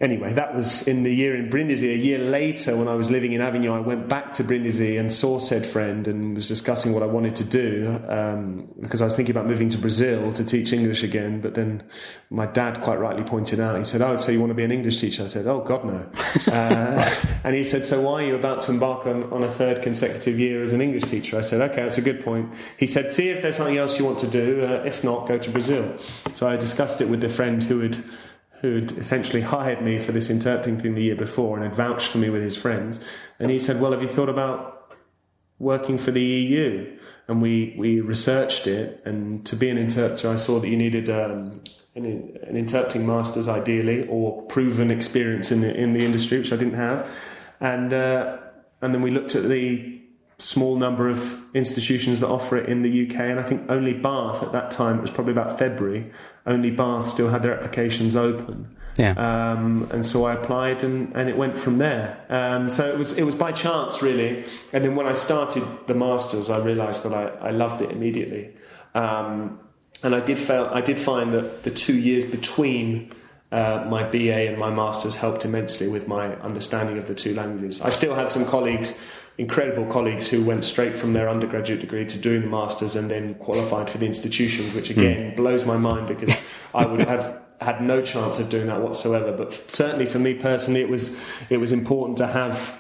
anyway, 0.01 0.33
that 0.33 0.55
was 0.55 0.87
in 0.87 1.03
the 1.03 1.15
year 1.15 1.37
in 1.37 1.49
Brindisi. 1.49 1.93
A 1.93 1.97
year 1.97 2.19
later, 2.19 2.77
when 2.77 2.89
I 2.89 2.95
was 2.95 3.11
living 3.11 3.33
in 3.33 3.41
Avignon, 3.41 3.73
I 3.73 3.81
went 3.81 4.09
back 4.09 4.33
to 4.35 4.45
Brindisi 4.45 4.97
and 4.99 5.13
saw 5.13 5.39
said 5.39 5.65
friend 5.67 6.07
and 6.09 6.35
was 6.35 6.49
discussing 6.49 6.93
what 6.93 7.03
I 7.03 7.07
wanted 7.07 7.37
to 7.37 7.45
do 7.45 8.01
um, 8.09 8.69
because 8.81 9.01
I 9.01 9.05
was 9.05 9.15
thinking 9.17 9.35
about 9.35 9.47
moving 9.47 9.69
to 9.71 9.79
Brazil 9.79 10.33
to 10.33 10.45
teach 10.45 10.73
English 10.73 11.03
again. 11.03 11.41
But 11.41 11.55
then 11.55 11.83
my 12.31 12.47
dad 12.47 12.81
quite 12.83 12.99
rightly 12.99 13.25
pointed 13.25 13.61
out, 13.61 13.79
he 13.79 13.85
said, 13.85 14.03
"Oh, 14.03 14.17
so 14.17 14.33
you 14.33 14.41
want 14.41 14.51
to 14.51 14.55
be 14.55 14.65
an 14.65 14.73
English 14.73 15.01
teacher?" 15.01 15.25
I 15.25 15.29
said, 15.29 15.47
"Oh 15.47 15.61
God, 15.61 15.85
no." 15.85 16.07
Uh, 16.55 17.11
and 17.43 17.55
he 17.55 17.65
said, 17.65 17.87
"So 17.87 18.01
why 18.01 18.23
are 18.23 18.27
you 18.27 18.35
about 18.35 18.61
to 18.61 18.71
embark 18.71 19.07
on, 19.07 19.25
on 19.33 19.43
a 19.43 19.51
third 19.51 19.83
consecutive 19.83 20.39
year 20.39 20.63
as 20.63 20.73
an 20.73 20.81
English 20.81 21.05
teacher?" 21.05 21.39
I 21.39 21.41
said, 21.41 21.61
"Okay, 21.71 21.83
that's 21.83 21.99
a 21.99 22.03
good 22.03 22.25
point." 22.25 22.53
He 22.77 22.87
said, 22.87 23.13
"See 23.13 23.31
if 23.31 23.43
there's 23.43 23.57
something 23.57 23.77
else 23.77 23.99
you 23.99 24.05
want 24.05 24.19
to 24.19 24.29
do. 24.29 24.63
Uh, 24.63 24.83
if 24.85 25.03
not, 25.03 25.27
go 25.27 25.39
to 25.39 25.51
Brazil." 25.51 25.97
So 26.33 26.49
I 26.49 26.57
discussed 26.57 27.01
it 27.01 27.09
with 27.09 27.21
the 27.21 27.29
friend 27.29 27.63
who 27.63 27.81
had 27.81 27.99
who'd 28.65 28.93
essentially 28.93 29.43
hired 29.43 29.83
me 29.83 29.99
for 29.99 30.11
this 30.11 30.31
interpreting 30.31 30.79
thing 30.79 30.95
the 30.95 31.03
year 31.03 31.15
before 31.15 31.55
and 31.57 31.65
had 31.65 31.75
vouched 31.75 32.09
for 32.09 32.17
me 32.17 32.31
with 32.31 32.43
his 32.43 32.57
friends. 32.57 32.99
And 33.39 33.51
he 33.51 33.59
said, 33.59 33.79
Well, 33.79 33.93
have 33.93 34.01
you 34.01 34.09
thought 34.09 34.31
about 34.31 34.97
working 35.59 35.99
for 35.99 36.11
the 36.13 36.23
EU? 36.23 36.99
And 37.29 37.43
we, 37.43 37.75
we 37.77 38.01
researched 38.01 38.67
it. 38.67 39.03
And 39.05 39.45
to 39.45 39.55
be 39.55 39.69
an 39.69 39.77
interpreter, 39.77 40.31
I 40.31 40.37
saw 40.37 40.61
that 40.61 40.69
you 40.69 40.79
needed 40.79 41.11
um, 41.11 41.61
an, 41.95 42.07
an, 42.07 42.57
interpreting 42.57 43.07
master's, 43.07 43.49
ideally, 43.49 44.09
or 44.09 44.41
proven 44.45 44.91
experience 44.91 45.53
in 45.53 45.61
the, 45.61 45.75
in 45.77 45.93
the 45.93 46.03
industry, 46.03 46.39
which 46.39 46.53
I 46.53 46.57
didn't 46.57 46.75
have. 46.75 47.07
And, 47.61 47.93
uh, 47.93 48.39
and 48.81 48.95
then 48.95 49.03
we 49.03 49.11
looked 49.11 49.35
at 49.35 49.43
the 49.43 50.01
small 50.39 50.77
number 50.77 51.09
of 51.09 51.41
institutions 51.55 52.21
that 52.21 52.29
offer 52.29 52.57
it 52.57 52.69
in 52.69 52.83
the 52.83 53.07
UK, 53.07 53.21
and 53.21 53.41
I 53.41 53.43
think 53.43 53.63
only 53.71 53.93
Bath 53.93 54.43
at 54.43 54.53
that 54.53 54.71
time, 54.71 54.99
it 54.99 55.03
was 55.03 55.11
probably 55.11 55.33
about 55.33 55.59
February, 55.59 56.11
only 56.47 56.71
Bath 56.71 57.09
still 57.09 57.29
had 57.29 57.43
their 57.43 57.55
applications 57.55 58.17
open. 58.17 58.77
Yeah. 58.97 59.13
Um, 59.13 59.89
and 59.91 60.07
so 60.07 60.25
I 60.25 60.35
applied, 60.35 60.85
and, 60.85 61.15
and 61.17 61.29
it 61.29 61.37
went 61.37 61.59
from 61.59 61.77
there. 61.77 62.21
Um, 62.29 62.69
so 62.69 62.89
it 62.89 62.97
was 62.97 63.13
it 63.19 63.25
was 63.25 63.35
by 63.35 63.53
chance, 63.53 64.03
really. 64.03 64.45
And 64.73 64.85
then 64.85 64.95
when 64.95 65.07
I 65.07 65.13
started 65.13 65.65
the 65.87 65.95
masters, 65.95 66.49
I 66.49 66.65
realised 66.65 67.03
that 67.03 67.13
I, 67.13 67.49
I 67.49 67.51
loved 67.51 67.83
it 67.83 67.91
immediately. 67.91 68.55
Um, 68.95 69.59
and 70.03 70.15
I 70.15 70.21
did 70.21 70.39
fail, 70.39 70.71
I 70.73 70.81
did 70.81 71.01
find 71.01 71.33
that 71.33 71.65
the 71.65 71.71
two 71.71 71.99
years 71.99 72.25
between 72.25 73.11
uh, 73.51 73.85
my 73.89 74.03
BA 74.03 74.49
and 74.49 74.59
my 74.59 74.71
masters 74.71 75.15
helped 75.15 75.45
immensely 75.45 75.89
with 75.89 76.07
my 76.07 76.35
understanding 76.37 76.99
of 76.99 77.09
the 77.09 77.15
two 77.15 77.35
languages. 77.35 77.81
I 77.81 77.91
still 77.91 78.15
had 78.15 78.29
some 78.29 78.45
colleagues 78.45 78.99
incredible 79.39 79.85
colleagues 79.87 80.29
who 80.29 80.45
went 80.45 80.65
straight 80.65 80.97
from 80.97 81.13
their 81.13 81.29
undergraduate 81.29 81.81
degree 81.81 82.07
to 82.07 82.19
doing 82.19 82.43
the 82.43 82.47
masters 82.47 82.95
and 82.97 83.11
then 83.11 83.35
qualified 83.35 83.91
for 83.91 83.99
the 83.99 84.07
institutions, 84.07 84.75
which 84.75 84.91
again 84.91 85.33
mm. 85.33 85.37
blows 85.37 85.65
my 85.65 85.77
mind 85.77 86.07
because 86.07 86.51
I 86.75 86.87
would 86.87 87.01
have 87.01 87.41
had 87.61 87.81
no 87.81 88.03
chance 88.03 88.39
of 88.39 88.49
doing 88.49 88.67
that 88.67 88.81
whatsoever. 88.81 89.33
But 89.33 89.53
certainly 89.71 90.07
for 90.07 90.19
me 90.19 90.35
personally, 90.35 90.81
it 90.81 90.89
was 90.89 91.19
it 91.51 91.57
was 91.59 91.73
important 91.73 92.19
to 92.19 92.27
have 92.27 92.79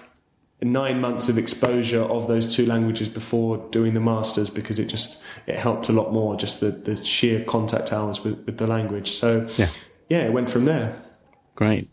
nine 0.62 1.00
months 1.00 1.28
of 1.28 1.36
exposure 1.36 2.02
of 2.02 2.26
those 2.26 2.54
two 2.54 2.64
languages 2.64 3.08
before 3.08 3.58
doing 3.70 3.92
the 3.94 4.00
masters 4.00 4.48
because 4.48 4.78
it 4.78 4.86
just 4.86 5.22
it 5.46 5.56
helped 5.56 5.88
a 5.88 5.92
lot 5.92 6.12
more 6.12 6.36
just 6.36 6.60
the, 6.60 6.70
the 6.70 6.96
sheer 6.96 7.44
contact 7.44 7.92
hours 7.92 8.24
with, 8.24 8.44
with 8.46 8.56
the 8.56 8.66
language 8.66 9.12
so 9.12 9.46
yeah 9.58 9.68
yeah 10.08 10.18
it 10.18 10.32
went 10.32 10.48
from 10.48 10.64
there 10.64 10.96
great 11.54 11.90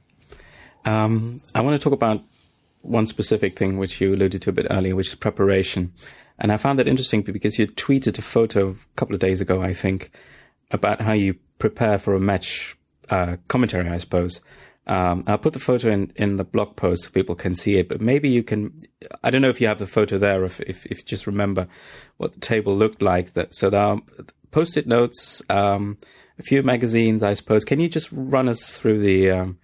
um, 0.86 1.42
i 1.54 1.60
want 1.60 1.80
to 1.80 1.84
talk 1.84 1.92
about 1.92 2.24
one 2.82 3.06
specific 3.06 3.58
thing 3.58 3.78
which 3.78 4.02
you 4.02 4.14
alluded 4.14 4.42
to 4.44 4.50
a 4.50 4.54
bit 4.54 4.68
earlier, 4.70 4.96
which 4.96 5.08
is 5.08 5.16
preparation. 5.16 5.94
And 6.40 6.52
I 6.52 6.58
found 6.58 6.80
that 6.80 6.88
interesting 6.88 7.22
because 7.22 7.60
you 7.60 7.68
tweeted 7.68 8.18
a 8.18 8.22
photo 8.22 8.72
a 8.72 8.96
couple 8.96 9.14
of 9.14 9.22
days 9.22 9.42
ago, 9.42 9.62
I 9.62 9.74
think, 9.74 10.12
about 10.72 11.02
how 11.02 11.14
you 11.14 11.36
prepare 11.60 12.00
for 12.00 12.16
a 12.16 12.20
match 12.20 12.76
uh, 13.10 13.38
commentary, 13.48 13.88
I 13.90 13.98
suppose. 13.98 14.42
Um, 14.88 15.24
I'll 15.28 15.38
put 15.38 15.54
the 15.54 15.60
photo 15.60 15.90
in, 15.90 16.12
in 16.16 16.38
the 16.38 16.44
blog 16.44 16.76
post 16.76 17.04
so 17.04 17.12
people 17.12 17.36
can 17.36 17.54
see 17.54 17.78
it, 17.78 17.88
but 17.88 18.02
maybe 18.02 18.30
you 18.30 18.42
can, 18.42 18.82
I 19.24 19.30
don't 19.30 19.44
know 19.44 19.50
if 19.50 19.62
you 19.62 19.68
have 19.68 19.78
the 19.78 19.86
photo 19.86 20.18
there, 20.18 20.44
if, 20.44 20.60
if, 20.62 20.86
if 20.88 20.98
you 21.00 21.04
just 21.06 21.28
remember 21.28 21.68
what 22.18 22.34
the 22.34 22.40
table 22.40 22.76
looked 22.76 23.02
like. 23.02 23.34
That 23.34 23.54
So 23.54 23.70
there 23.70 23.82
are 23.82 24.02
post-it 24.50 24.88
notes, 24.88 25.44
um, 25.50 25.98
a 26.40 26.44
few 26.44 26.64
magazines, 26.64 27.22
I 27.22 27.36
suppose. 27.36 27.64
Can 27.64 27.80
you 27.80 27.88
just 27.88 28.10
run 28.12 28.50
us 28.50 28.76
through 28.76 29.00
the, 29.00 29.30
um, 29.30 29.60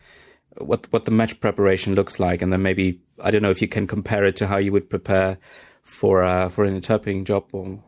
what 0.60 0.92
what 0.92 1.06
the 1.06 1.12
match 1.12 1.40
preparation 1.40 1.96
looks 1.96 2.20
like, 2.20 2.42
and 2.42 2.52
then 2.52 2.62
maybe 2.62 3.00
I 3.22 3.32
don't 3.32 3.42
know 3.42 3.52
if 3.52 3.62
you 3.62 3.68
can 3.68 3.88
compare 3.88 4.26
it 4.26 4.36
to 4.38 4.48
how 4.48 4.58
you 4.58 4.72
would 4.72 4.90
prepare 4.90 5.38
for 5.84 6.24
uh, 6.24 6.50
for 6.50 6.64
an 6.66 6.76
interpreting 6.76 7.26
job. 7.26 7.46
Or... 7.52 7.80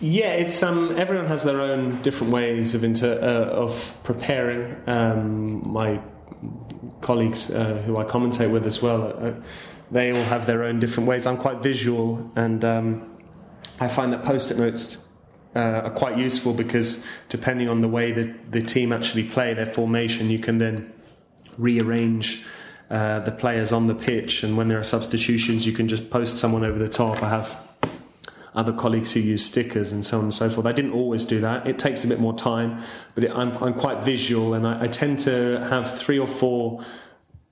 Yeah, 0.00 0.32
it's 0.32 0.62
um, 0.62 0.94
everyone 0.96 1.26
has 1.26 1.44
their 1.44 1.60
own 1.60 2.00
different 2.02 2.32
ways 2.32 2.74
of 2.74 2.84
inter- 2.84 3.18
uh, 3.20 3.52
of 3.52 3.94
preparing. 4.04 4.76
Um, 4.86 5.62
my 5.70 6.00
colleagues 7.00 7.50
uh, 7.50 7.82
who 7.84 7.96
I 7.96 8.04
commentate 8.04 8.50
with 8.52 8.66
as 8.66 8.82
well, 8.82 9.12
uh, 9.18 9.32
they 9.90 10.12
all 10.12 10.24
have 10.24 10.46
their 10.46 10.64
own 10.64 10.80
different 10.80 11.08
ways. 11.08 11.26
I'm 11.26 11.36
quite 11.38 11.62
visual, 11.62 12.30
and 12.36 12.64
um, 12.64 13.18
I 13.80 13.88
find 13.88 14.12
that 14.12 14.24
post-it 14.24 14.58
notes 14.58 14.98
uh, 15.56 15.82
are 15.84 15.90
quite 15.90 16.18
useful 16.18 16.52
because 16.52 17.04
depending 17.28 17.68
on 17.68 17.80
the 17.80 17.88
way 17.88 18.12
that 18.12 18.52
the 18.52 18.62
team 18.62 18.92
actually 18.92 19.24
play 19.24 19.54
their 19.54 19.66
formation, 19.66 20.30
you 20.30 20.38
can 20.38 20.58
then 20.58 20.92
rearrange 21.58 22.44
uh, 22.90 23.20
the 23.20 23.32
players 23.32 23.72
on 23.72 23.86
the 23.86 23.94
pitch, 23.94 24.42
and 24.42 24.56
when 24.56 24.68
there 24.68 24.78
are 24.78 24.84
substitutions, 24.84 25.66
you 25.66 25.72
can 25.72 25.88
just 25.88 26.08
post 26.10 26.36
someone 26.36 26.64
over 26.64 26.78
the 26.78 26.88
top. 26.88 27.22
I 27.22 27.28
have 27.28 27.58
other 28.54 28.72
colleagues 28.72 29.12
who 29.12 29.20
use 29.20 29.44
stickers 29.44 29.92
and 29.92 30.04
so 30.04 30.18
on 30.18 30.24
and 30.24 30.34
so 30.34 30.48
forth. 30.48 30.66
I 30.66 30.72
didn't 30.72 30.92
always 30.92 31.24
do 31.24 31.40
that. 31.40 31.66
It 31.66 31.78
takes 31.78 32.04
a 32.04 32.08
bit 32.08 32.18
more 32.18 32.34
time, 32.34 32.82
but 33.14 33.24
it, 33.24 33.30
I'm, 33.30 33.52
I'm, 33.62 33.74
quite 33.74 34.02
visual, 34.02 34.54
and 34.54 34.66
I, 34.66 34.84
I, 34.84 34.88
tend 34.88 35.18
to 35.20 35.64
have 35.68 35.98
three 35.98 36.18
or 36.18 36.26
four 36.26 36.82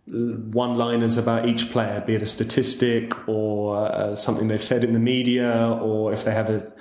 one 0.06 0.76
liners 0.76 1.16
about 1.16 1.48
each 1.48 1.70
player, 1.70 2.02
be 2.06 2.14
it 2.14 2.22
a 2.22 2.26
statistic 2.26 3.28
or 3.28 3.76
uh, 3.76 4.14
something 4.14 4.48
they've 4.48 4.62
said 4.62 4.84
in 4.84 4.92
the 4.92 4.98
media, 4.98 5.78
or 5.82 6.12
if 6.12 6.24
they 6.24 6.32
have 6.32 6.48
a 6.48 6.72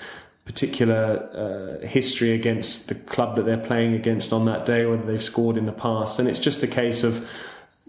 particular 0.45 1.79
uh, 1.81 1.85
history 1.85 2.31
against 2.31 2.87
the 2.87 2.95
club 2.95 3.35
that 3.35 3.45
they're 3.45 3.57
playing 3.57 3.93
against 3.93 4.31
on 4.31 4.45
that 4.45 4.65
day, 4.65 4.85
whether 4.85 5.03
they've 5.03 5.23
scored 5.23 5.57
in 5.57 5.65
the 5.65 5.73
past. 5.73 6.19
And 6.19 6.29
it's 6.29 6.39
just 6.39 6.63
a 6.63 6.67
case 6.67 7.03
of 7.03 7.27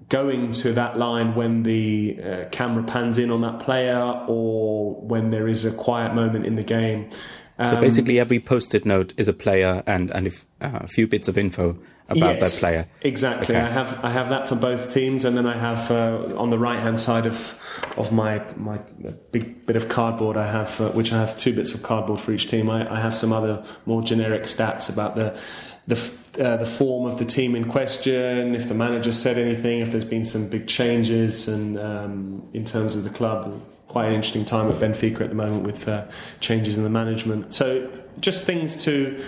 going 0.08 0.52
to 0.52 0.72
that 0.72 0.98
line 0.98 1.34
when 1.34 1.62
the 1.62 2.18
uh, 2.22 2.44
camera 2.50 2.82
pans 2.82 3.18
in 3.18 3.30
on 3.30 3.42
that 3.42 3.60
player 3.60 4.24
or 4.26 4.94
when 4.94 5.30
there 5.30 5.48
is 5.48 5.64
a 5.64 5.72
quiet 5.72 6.14
moment 6.14 6.46
in 6.46 6.54
the 6.54 6.62
game. 6.62 7.10
Um, 7.58 7.68
so 7.68 7.80
basically, 7.80 8.18
every 8.18 8.40
post-it 8.40 8.84
note 8.84 9.14
is 9.16 9.28
a 9.28 9.32
player 9.32 9.82
and 9.86 10.10
and 10.10 10.26
if, 10.26 10.44
uh, 10.60 10.80
a 10.82 10.88
few 10.88 11.06
bits 11.06 11.28
of 11.28 11.38
info 11.38 11.78
about 12.08 12.38
yes, 12.38 12.52
that 12.52 12.60
player. 12.60 12.86
Exactly. 13.02 13.56
Okay. 13.56 13.64
I 13.64 13.70
have 13.70 14.04
I 14.04 14.10
have 14.10 14.28
that 14.28 14.48
for 14.48 14.54
both 14.54 14.92
teams, 14.92 15.24
and 15.24 15.36
then 15.36 15.46
I 15.46 15.56
have 15.56 15.90
uh, 15.90 16.36
on 16.36 16.50
the 16.50 16.58
right 16.58 16.78
hand 16.78 17.00
side 17.00 17.26
of 17.26 17.54
of 17.96 18.12
my 18.12 18.42
my 18.56 18.78
big 19.32 19.66
bit 19.66 19.76
of 19.76 19.88
cardboard. 19.88 20.36
I 20.36 20.46
have 20.46 20.80
uh, 20.80 20.90
which 20.90 21.12
I 21.12 21.18
have 21.18 21.36
two 21.36 21.54
bits 21.54 21.74
of 21.74 21.82
cardboard 21.82 22.20
for 22.20 22.32
each 22.32 22.48
team. 22.48 22.70
I, 22.70 22.92
I 22.92 23.00
have 23.00 23.14
some 23.14 23.32
other 23.32 23.64
more 23.86 24.02
generic 24.02 24.44
stats 24.44 24.88
about 24.88 25.16
the 25.16 25.38
the 25.88 25.96
uh, 26.38 26.56
the 26.56 26.66
form 26.66 27.06
of 27.10 27.18
the 27.18 27.24
team 27.24 27.56
in 27.56 27.70
question, 27.70 28.54
if 28.54 28.68
the 28.68 28.74
manager 28.74 29.12
said 29.12 29.38
anything, 29.38 29.80
if 29.80 29.90
there's 29.90 30.04
been 30.04 30.24
some 30.24 30.48
big 30.48 30.68
changes, 30.68 31.48
and 31.48 31.78
um, 31.78 32.48
in 32.52 32.64
terms 32.64 32.94
of 32.94 33.04
the 33.04 33.10
club. 33.10 33.60
Quite 33.88 34.08
an 34.08 34.14
interesting 34.14 34.44
time 34.44 34.68
at 34.68 34.74
Benfica 34.74 35.20
at 35.22 35.28
the 35.28 35.36
moment 35.36 35.62
with 35.62 35.88
uh, 35.88 36.04
changes 36.40 36.76
in 36.76 36.82
the 36.82 36.90
management. 36.90 37.54
So 37.54 37.88
just 38.20 38.44
things 38.44 38.76
to 38.84 39.24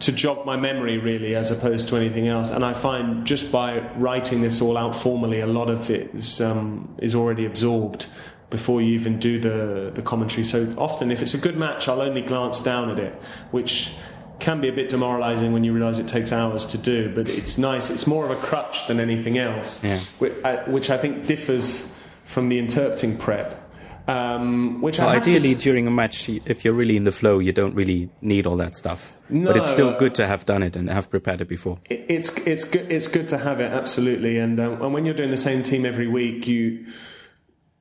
to 0.00 0.12
jog 0.12 0.44
my 0.44 0.56
memory 0.56 0.98
really 0.98 1.34
as 1.34 1.50
opposed 1.50 1.88
to 1.88 1.96
anything 1.96 2.28
else 2.28 2.50
and 2.50 2.64
i 2.64 2.72
find 2.72 3.26
just 3.26 3.50
by 3.50 3.78
writing 3.96 4.42
this 4.42 4.60
all 4.60 4.76
out 4.76 4.94
formally 4.94 5.40
a 5.40 5.46
lot 5.46 5.70
of 5.70 5.88
it 5.90 6.14
is, 6.14 6.40
um, 6.40 6.94
is 6.98 7.14
already 7.14 7.46
absorbed 7.46 8.06
before 8.50 8.80
you 8.82 8.92
even 8.92 9.18
do 9.18 9.40
the, 9.40 9.90
the 9.94 10.02
commentary 10.02 10.44
so 10.44 10.72
often 10.78 11.10
if 11.10 11.22
it's 11.22 11.34
a 11.34 11.38
good 11.38 11.56
match 11.56 11.88
i'll 11.88 12.02
only 12.02 12.20
glance 12.22 12.60
down 12.60 12.90
at 12.90 12.98
it 12.98 13.14
which 13.52 13.92
can 14.38 14.60
be 14.60 14.68
a 14.68 14.72
bit 14.72 14.90
demoralizing 14.90 15.54
when 15.54 15.64
you 15.64 15.72
realize 15.72 15.98
it 15.98 16.06
takes 16.06 16.30
hours 16.30 16.66
to 16.66 16.76
do 16.76 17.12
but 17.14 17.26
it's 17.28 17.56
nice 17.56 17.88
it's 17.88 18.06
more 18.06 18.24
of 18.24 18.30
a 18.30 18.36
crutch 18.36 18.86
than 18.88 19.00
anything 19.00 19.38
else 19.38 19.82
Yeah. 19.82 19.98
which, 20.18 20.32
I, 20.44 20.56
which 20.68 20.90
I 20.90 20.98
think 20.98 21.26
differs 21.26 21.90
from 22.24 22.48
the 22.48 22.58
interpreting 22.58 23.16
prep 23.16 23.62
um, 24.08 24.82
which 24.82 24.98
Well, 24.98 25.08
I 25.08 25.14
have 25.14 25.24
to 25.24 25.34
ideally, 25.34 25.54
during 25.56 25.86
a 25.88 25.90
match, 25.90 26.28
if 26.28 26.64
you're 26.64 26.74
really 26.74 26.96
in 26.96 27.02
the 27.02 27.10
flow, 27.10 27.40
you 27.40 27.52
don't 27.52 27.74
really 27.74 28.08
need 28.20 28.46
all 28.46 28.56
that 28.58 28.76
stuff. 28.76 29.12
No, 29.28 29.48
but 29.48 29.56
it's 29.56 29.70
still 29.70 29.92
good 29.98 30.14
to 30.16 30.26
have 30.26 30.46
done 30.46 30.62
it 30.62 30.76
and 30.76 30.88
have 30.90 31.10
prepared 31.10 31.40
it 31.40 31.48
before. 31.48 31.78
It- 31.90 32.04
it's 32.08 32.28
it's 32.46 32.64
good 32.64 32.90
it's 32.90 33.08
good 33.08 33.28
to 33.30 33.38
have 33.38 33.60
it 33.60 33.72
absolutely 33.72 34.38
and 34.38 34.58
um, 34.60 34.80
and 34.82 34.94
when 34.94 35.04
you're 35.04 35.14
doing 35.14 35.30
the 35.30 35.36
same 35.36 35.62
team 35.62 35.84
every 35.84 36.06
week 36.06 36.46
you 36.46 36.86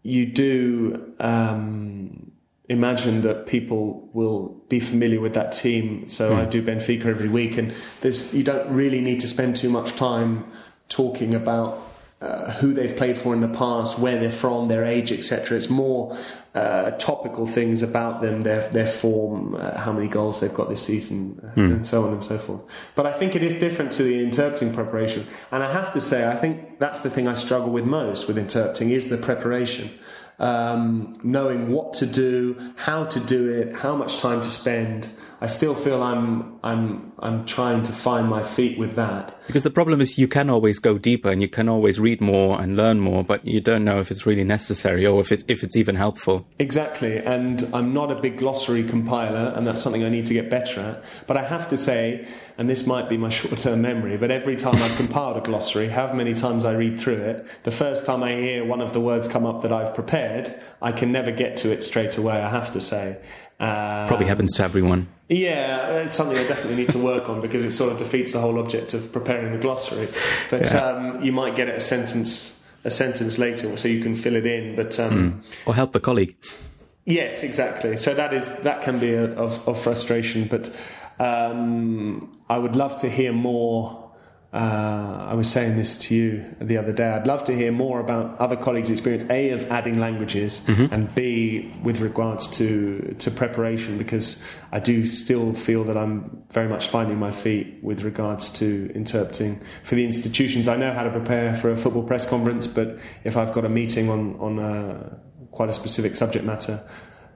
you 0.02 0.26
do 0.26 1.14
um, 1.20 2.32
imagine 2.70 3.22
that 3.22 3.46
people 3.46 4.10
will 4.14 4.56
be 4.70 4.80
familiar 4.80 5.20
with 5.22 5.34
that 5.36 5.52
team 5.52 6.08
so 6.08 6.36
I 6.36 6.46
do 6.46 6.62
Benfica 6.64 7.08
every 7.08 7.30
week 7.30 7.58
and 7.58 7.74
there's 8.02 8.34
you 8.34 8.44
don't 8.44 8.68
really 8.70 9.02
need 9.02 9.20
to 9.20 9.28
spend 9.28 9.56
too 9.56 9.70
much 9.70 9.96
time 9.96 10.46
talking 10.90 11.36
about 11.36 11.82
uh, 12.22 12.52
who 12.54 12.74
they've 12.74 12.96
played 12.96 13.18
for 13.20 13.34
in 13.34 13.42
the 13.42 13.50
past, 13.50 14.00
where 14.00 14.18
they're 14.18 14.32
from, 14.32 14.68
their 14.70 14.86
age, 14.86 15.12
etc. 15.12 15.58
It's 15.58 15.70
more 15.70 16.18
uh, 16.56 16.92
topical 16.92 17.46
things 17.46 17.84
about 17.84 18.22
them, 18.22 18.42
their 18.42 18.68
their 18.70 18.88
form, 18.88 19.56
uh, 19.56 19.78
how 19.78 19.92
many 19.92 20.08
goals 20.08 20.40
they've 20.40 20.54
got 20.54 20.70
this 20.70 20.82
season, 20.82 21.40
uh, 21.44 21.62
and 21.62 21.86
so 21.86 22.06
on 22.06 22.14
and 22.14 22.24
so 22.24 22.38
forth. 22.38 22.64
But 22.96 23.06
I 23.06 23.14
think 23.14 23.36
it 23.36 23.44
is 23.44 23.54
different 23.54 23.92
to 23.94 24.04
the 24.04 24.24
interpreting 24.24 24.74
preparation, 24.74 25.28
and 25.52 25.62
I 25.62 25.72
have 25.72 25.92
to 25.94 26.00
say, 26.00 26.28
I 26.28 26.38
think 26.38 26.80
that's 26.80 27.02
the 27.02 27.10
thing 27.10 27.28
I 27.28 27.36
struggle 27.36 27.72
with 27.72 27.86
most 27.86 28.28
with 28.28 28.38
interpreting 28.38 28.92
is 28.92 29.10
the 29.10 29.18
preparation. 29.18 29.90
Um, 30.38 31.18
knowing 31.24 31.72
what 31.72 31.94
to 31.96 32.06
do, 32.06 32.58
how 32.76 33.06
to 33.06 33.20
do 33.22 33.50
it, 33.50 33.74
how 33.74 33.96
much 33.96 34.20
time 34.20 34.42
to 34.42 34.50
spend. 34.50 35.08
I 35.42 35.48
still 35.48 35.76
feel 35.76 36.02
I'm 36.02 36.60
I'm 36.64 37.12
I'm 37.20 37.46
trying 37.46 37.84
to 37.84 37.92
find 37.92 38.28
my 38.28 38.44
feet 38.44 38.78
with 38.80 38.96
that. 38.96 39.38
Because 39.48 39.64
the 39.64 39.70
problem 39.70 40.02
is 40.02 40.18
you 40.18 40.28
can 40.28 40.50
always 40.50 40.80
go 40.80 40.98
deeper 40.98 41.30
and 41.30 41.42
you 41.42 41.48
can 41.48 41.70
always 41.70 42.00
read 42.00 42.22
more 42.22 42.60
and 42.60 42.76
learn 42.76 43.00
more, 43.00 43.24
but 43.24 43.46
you 43.46 43.62
don't 43.62 43.84
know 43.84 44.00
if 44.00 44.12
it's 44.12 44.26
really 44.26 44.44
necessary 44.44 45.06
or 45.06 45.20
if 45.22 45.32
it, 45.32 45.44
if 45.48 45.64
it's 45.64 45.76
even 45.76 45.96
helpful. 45.96 46.48
Exactly, 46.58 47.18
and 47.18 47.68
I'm 47.74 47.94
not 47.94 48.12
a 48.12 48.16
big 48.16 48.38
glossary 48.38 48.84
compiler, 48.84 49.54
and 49.56 49.68
that's 49.68 49.82
something 49.82 50.04
I 50.04 50.10
need 50.10 50.26
to 50.26 50.34
get 50.34 50.50
better 50.50 50.80
at. 50.82 51.04
But 51.28 51.38
I 51.38 51.44
have 51.44 51.70
to 51.70 51.78
say, 51.78 52.26
and 52.58 52.70
this 52.70 52.86
might 52.88 53.10
be 53.10 53.18
my 53.18 53.30
short 53.30 53.58
term 53.58 53.82
memory, 53.82 54.18
but 54.18 54.32
every 54.32 54.56
time 54.56 54.76
I've 54.76 54.96
compiled 54.98 55.38
a 55.38 55.42
glossary, 55.42 55.90
however 55.90 56.14
many 56.16 56.34
times 56.34 56.66
I 56.66 56.74
read 56.74 57.00
through 57.00 57.18
it, 57.18 57.46
the 57.64 57.72
first 57.72 58.06
time 58.06 58.24
I 58.24 58.32
hear 58.36 58.66
one 58.66 58.82
of 58.82 58.94
the 58.94 59.02
words 59.02 59.28
come 59.28 59.46
up 59.46 59.62
that 59.64 59.72
I've 59.72 59.94
prepared, 59.94 60.54
I 60.82 60.92
can 60.92 61.12
never 61.12 61.32
get 61.32 61.58
to 61.58 61.72
it 61.72 61.84
straight 61.84 62.18
away, 62.18 62.36
I 62.42 62.50
have 62.50 62.72
to 62.72 62.82
say. 62.82 63.18
Uh, 63.60 64.08
Probably 64.08 64.28
happens 64.28 64.54
to 64.56 64.64
everyone. 64.64 65.08
Yeah, 65.30 66.00
it's 66.00 66.16
something 66.16 66.38
I 66.38 66.46
definitely 66.48 66.76
need 66.76 66.90
to 66.90 67.00
work 67.00 67.30
on 67.30 67.42
because 67.42 67.64
it 67.64 67.72
sort 67.72 67.92
of 67.92 67.98
defeats 67.98 68.32
the 68.32 68.40
whole 68.40 68.60
object 68.60 68.94
of 68.94 69.12
preparing 69.12 69.52
the 69.54 69.58
glossary. 69.58 70.08
But 70.50 70.72
Yeah. 70.72 70.86
um, 70.86 71.24
you 71.24 71.32
might 71.32 71.56
get 71.56 71.68
it 71.70 71.76
a 71.78 71.82
sentence 71.82 72.62
a 72.84 72.92
sentence 72.92 73.40
later, 73.40 73.76
so 73.78 73.88
you 73.88 74.04
can 74.04 74.14
fill 74.14 74.36
it 74.36 74.46
in. 74.46 74.76
But 74.76 75.00
um, 75.00 75.42
Or 75.66 75.74
help 75.74 75.92
the 75.92 76.00
colleague. 76.00 76.36
Yes, 77.06 77.42
exactly. 77.44 77.98
So 77.98 78.14
that 78.14 78.34
is 78.34 78.56
that 78.60 78.82
can 78.84 79.00
be 79.00 79.14
a, 79.14 79.26
of, 79.34 79.68
of 79.68 79.80
frustration, 79.82 80.48
but 80.48 80.70
um, 81.20 82.40
I 82.50 82.58
would 82.58 82.76
love 82.76 82.98
to 82.98 83.10
hear 83.10 83.34
more. 83.34 84.04
Uh, 84.54 85.28
I 85.32 85.34
was 85.34 85.50
saying 85.50 85.76
this 85.76 85.98
to 85.98 86.16
you 86.16 86.56
the 86.62 86.78
other 86.78 86.94
day. 86.94 87.10
I'd 87.10 87.28
love 87.28 87.44
to 87.46 87.54
hear 87.54 87.74
more 87.74 88.00
about 88.00 88.40
other 88.40 88.56
colleagues' 88.56 88.90
experience. 88.90 89.26
A 89.30 89.50
of 89.50 89.70
adding 89.70 89.98
languages, 89.98 90.62
and 90.94 91.14
B 91.14 91.74
with 91.84 92.00
regards 92.00 92.48
to 92.58 93.16
to 93.20 93.32
preparation, 93.32 93.98
because 93.98 94.42
I 94.72 94.80
do 94.80 95.06
still 95.08 95.54
feel 95.54 95.84
that 95.86 95.98
I'm 95.98 96.44
very 96.52 96.70
much 96.70 96.88
finding 96.88 97.18
my 97.18 97.32
feet 97.32 97.84
with 97.84 98.04
regards 98.04 98.50
to 98.60 98.90
interpreting 98.96 99.62
for 99.84 99.96
the 99.96 100.06
institutions. 100.06 100.70
I 100.70 100.78
know 100.78 100.94
how 100.94 101.04
to 101.04 101.12
prepare 101.12 101.54
for 101.58 101.70
a 101.70 101.76
football 101.76 102.04
press 102.04 102.26
conference, 102.26 102.66
but 102.66 102.98
if 103.26 103.36
I've 103.36 103.52
got 103.52 103.66
a 103.66 103.70
meeting 103.70 104.10
on 104.10 104.40
on 104.40 104.60
a, 104.60 105.20
quite 105.52 105.68
a 105.68 105.74
specific 105.74 106.16
subject 106.16 106.46
matter, 106.46 106.82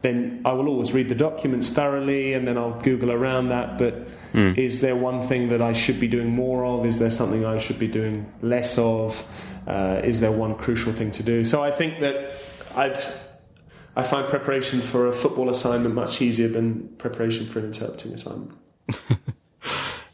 then 0.02 0.41
I 0.45 0.54
will 0.54 0.68
always 0.68 0.93
read 0.93 1.10
the 1.10 1.16
documents 1.16 1.70
thoroughly 1.70 2.34
and 2.34 2.47
then 2.47 2.58
I'll 2.58 2.80
Google 2.80 3.12
around 3.12 3.50
that. 3.50 3.78
But 3.78 4.08
is 4.34 4.82
there 4.82 4.95
one 4.95 5.28
thing 5.28 5.50
that 5.50 5.62
I 5.62 5.74
should 5.74 6.00
be 6.00 6.08
doing 6.08 6.30
more 6.30 6.64
of? 6.66 6.86
Is 6.86 7.00
there 7.00 7.10
something 7.10 7.45
I 7.45 7.58
should 7.58 7.80
be 7.80 7.88
doing 7.88 8.32
less 8.41 8.78
of? 8.78 9.24
Uh, 9.68 10.02
is 10.04 10.20
there 10.20 10.32
one 10.32 10.56
crucial 10.56 10.93
thing 10.93 11.12
to 11.12 11.24
do? 11.24 11.43
So 11.43 11.64
I 11.64 11.72
think 11.72 12.00
that 12.02 12.32
I'd. 12.76 12.97
I 13.95 14.04
find 14.04 14.30
preparation 14.30 14.82
for 14.82 15.08
a 15.08 15.12
football 15.12 15.50
assignment 15.50 15.93
much 15.93 16.22
easier 16.22 16.47
than 16.47 16.88
preparation 17.00 17.45
for 17.45 17.60
an 17.60 17.66
interpreting 17.66 18.14
assignment. 18.14 18.54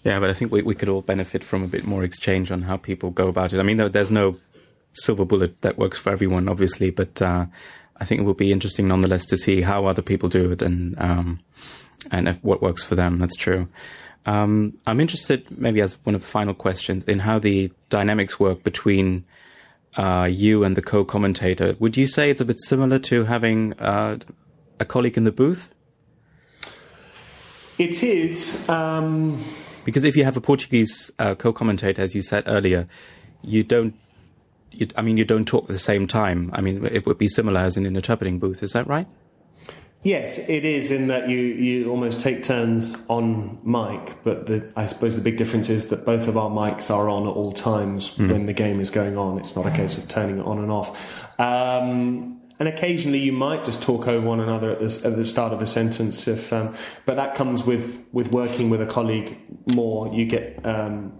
Yeah, 0.06 0.20
but 0.20 0.30
I 0.30 0.34
think 0.34 0.52
we, 0.52 0.62
we 0.62 0.76
could 0.76 0.88
all 0.88 1.02
benefit 1.02 1.44
from 1.44 1.64
a 1.64 1.68
bit 1.68 1.86
more 1.86 2.04
exchange 2.04 2.52
on 2.52 2.62
how 2.62 2.78
people 2.78 3.10
go 3.10 3.28
about 3.28 3.54
it. 3.54 3.60
I 3.60 3.64
mean, 3.64 3.78
there, 3.78 3.90
there's 3.90 4.12
no 4.12 4.38
silver 4.94 5.26
bullet 5.26 5.62
that 5.64 5.80
works 5.80 5.98
for 5.98 6.12
everyone, 6.12 6.48
obviously, 6.48 6.92
but 6.92 7.22
uh, 7.24 7.48
I 7.98 8.06
think 8.06 8.22
it 8.22 8.24
will 8.24 8.34
be 8.34 8.52
interesting 8.52 8.88
nonetheless 8.88 9.26
to 9.28 9.38
see 9.38 9.62
how 9.62 9.88
other 9.88 10.02
people 10.02 10.30
do 10.30 10.52
it 10.52 10.62
and 10.62 10.96
um, 11.00 11.40
and 12.12 12.28
if, 12.28 12.44
what 12.44 12.62
works 12.62 12.84
for 12.84 12.96
them. 12.96 13.20
That's 13.20 13.38
true. 13.38 13.68
Um, 14.26 14.78
I'm 14.88 15.00
interested, 15.00 15.50
maybe 15.58 15.82
as 15.82 16.00
one 16.04 16.16
of 16.16 16.22
the 16.22 16.28
final 16.28 16.54
questions, 16.54 17.06
in 17.06 17.20
how 17.20 17.40
the 17.40 17.72
dynamics 17.90 18.40
work 18.40 18.64
between 18.64 19.24
uh, 19.98 20.28
you 20.30 20.64
and 20.64 20.76
the 20.76 20.82
co-commentator. 20.82 21.76
Would 21.80 21.96
you 21.96 22.08
say 22.08 22.30
it's 22.32 22.42
a 22.42 22.46
bit 22.46 22.60
similar 22.60 23.00
to 23.00 23.26
having 23.26 23.74
uh, 23.74 24.18
a 24.80 24.86
colleague 24.86 25.16
in 25.16 25.26
the 25.26 25.32
booth? 25.32 25.70
It 27.78 28.04
is. 28.04 28.68
Um, 28.68 29.44
Because 29.86 30.04
if 30.04 30.18
you 30.18 30.24
have 30.24 30.36
a 30.36 30.42
Portuguese 30.42 31.12
uh, 31.20 31.36
co-commentator, 31.36 32.02
as 32.02 32.16
you 32.16 32.24
said 32.24 32.44
earlier, 32.48 32.88
you 33.44 33.64
don't. 33.64 33.94
You, 34.78 34.88
I 34.96 35.02
mean, 35.02 35.18
you 35.18 35.26
don't 35.26 35.46
talk 35.46 35.64
at 35.64 35.70
the 35.70 35.80
same 35.80 36.08
time. 36.08 36.50
I 36.54 36.62
mean, 36.62 36.86
it 36.86 37.06
would 37.06 37.18
be 37.18 37.28
similar 37.28 37.62
as 37.62 37.78
in 37.78 37.86
an 37.86 37.96
interpreting 37.96 38.40
booth. 38.40 38.64
Is 38.64 38.74
that 38.74 38.88
right? 38.88 39.08
Yes, 40.06 40.38
it 40.38 40.64
is 40.66 40.92
in 40.92 41.08
that 41.08 41.30
you, 41.30 41.40
you 41.40 41.90
almost 41.90 42.20
take 42.20 42.44
turns 42.44 42.96
on 43.08 43.58
mic, 43.64 44.16
but 44.24 44.46
the, 44.46 44.72
I 44.76 44.86
suppose 44.86 45.16
the 45.16 45.22
big 45.24 45.36
difference 45.36 45.68
is 45.68 45.88
that 45.88 46.06
both 46.06 46.28
of 46.28 46.38
our 46.38 46.52
mics 46.52 46.94
are 46.94 47.10
on 47.10 47.24
at 47.24 47.32
all 47.32 47.52
times 47.52 48.16
when 48.16 48.46
the 48.46 48.54
game 48.54 48.80
is 48.80 48.92
going 48.92 49.18
on. 49.18 49.40
It's 49.40 49.56
not 49.56 49.66
a 49.66 49.72
case 49.72 49.98
of 49.98 50.08
turning 50.08 50.38
it 50.38 50.46
on 50.46 50.60
and 50.60 50.70
off. 50.70 51.40
Um, 51.40 52.40
and 52.60 52.68
occasionally 52.68 53.18
you 53.18 53.32
might 53.32 53.66
just 53.66 53.82
talk 53.82 54.08
over 54.08 54.28
one 54.28 54.40
another 54.40 54.70
at 54.70 54.80
the, 54.80 55.02
at 55.06 55.16
the 55.16 55.26
start 55.26 55.54
of 55.54 55.60
a 55.60 55.66
sentence, 55.66 56.28
if, 56.28 56.54
um, 56.54 56.76
but 57.08 57.16
that 57.16 57.34
comes 57.34 57.64
with, 57.64 58.06
with 58.12 58.32
working 58.32 58.70
with 58.70 58.84
a 58.84 58.86
colleague 58.86 59.40
more. 59.74 60.14
You 60.14 60.26
get 60.26 60.64
um, 60.68 61.14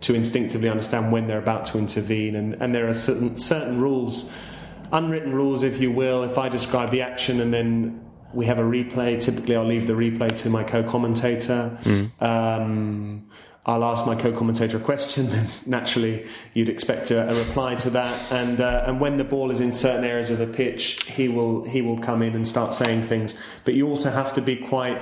to 0.00 0.14
instinctively 0.14 0.68
understand 0.68 1.12
when 1.12 1.26
they're 1.26 1.38
about 1.38 1.66
to 1.66 1.78
intervene, 1.78 2.36
and, 2.36 2.54
and 2.54 2.74
there 2.74 2.88
are 2.88 2.94
certain, 2.94 3.36
certain 3.36 3.78
rules 3.78 4.30
unwritten 4.92 5.32
rules, 5.32 5.62
if 5.62 5.80
you 5.80 5.90
will. 5.90 6.24
If 6.24 6.38
I 6.38 6.48
describe 6.48 6.90
the 6.90 7.02
action 7.02 7.40
and 7.40 7.52
then 7.52 8.04
we 8.32 8.46
have 8.46 8.58
a 8.58 8.62
replay, 8.62 9.20
typically 9.20 9.56
I'll 9.56 9.64
leave 9.64 9.86
the 9.86 9.92
replay 9.92 10.34
to 10.36 10.50
my 10.50 10.64
co-commentator. 10.64 11.78
Um, 12.20 13.28
I'll 13.66 13.84
ask 13.84 14.06
my 14.06 14.14
co-commentator 14.14 14.78
a 14.78 14.80
question, 14.80 15.28
naturally 15.66 16.26
you'd 16.54 16.70
expect 16.70 17.10
a, 17.10 17.30
a 17.30 17.34
reply 17.34 17.74
to 17.76 17.90
that. 17.90 18.32
And 18.32 18.60
uh, 18.60 18.84
and 18.86 19.00
when 19.00 19.16
the 19.16 19.24
ball 19.24 19.50
is 19.50 19.60
in 19.60 19.72
certain 19.72 20.04
areas 20.04 20.30
of 20.30 20.38
the 20.38 20.46
pitch, 20.46 21.04
he 21.04 21.28
will 21.28 21.64
he 21.64 21.82
will 21.82 21.98
come 21.98 22.22
in 22.22 22.34
and 22.34 22.48
start 22.48 22.74
saying 22.74 23.02
things. 23.02 23.34
But 23.64 23.74
you 23.74 23.86
also 23.86 24.10
have 24.10 24.32
to 24.34 24.42
be 24.42 24.56
quite 24.56 25.00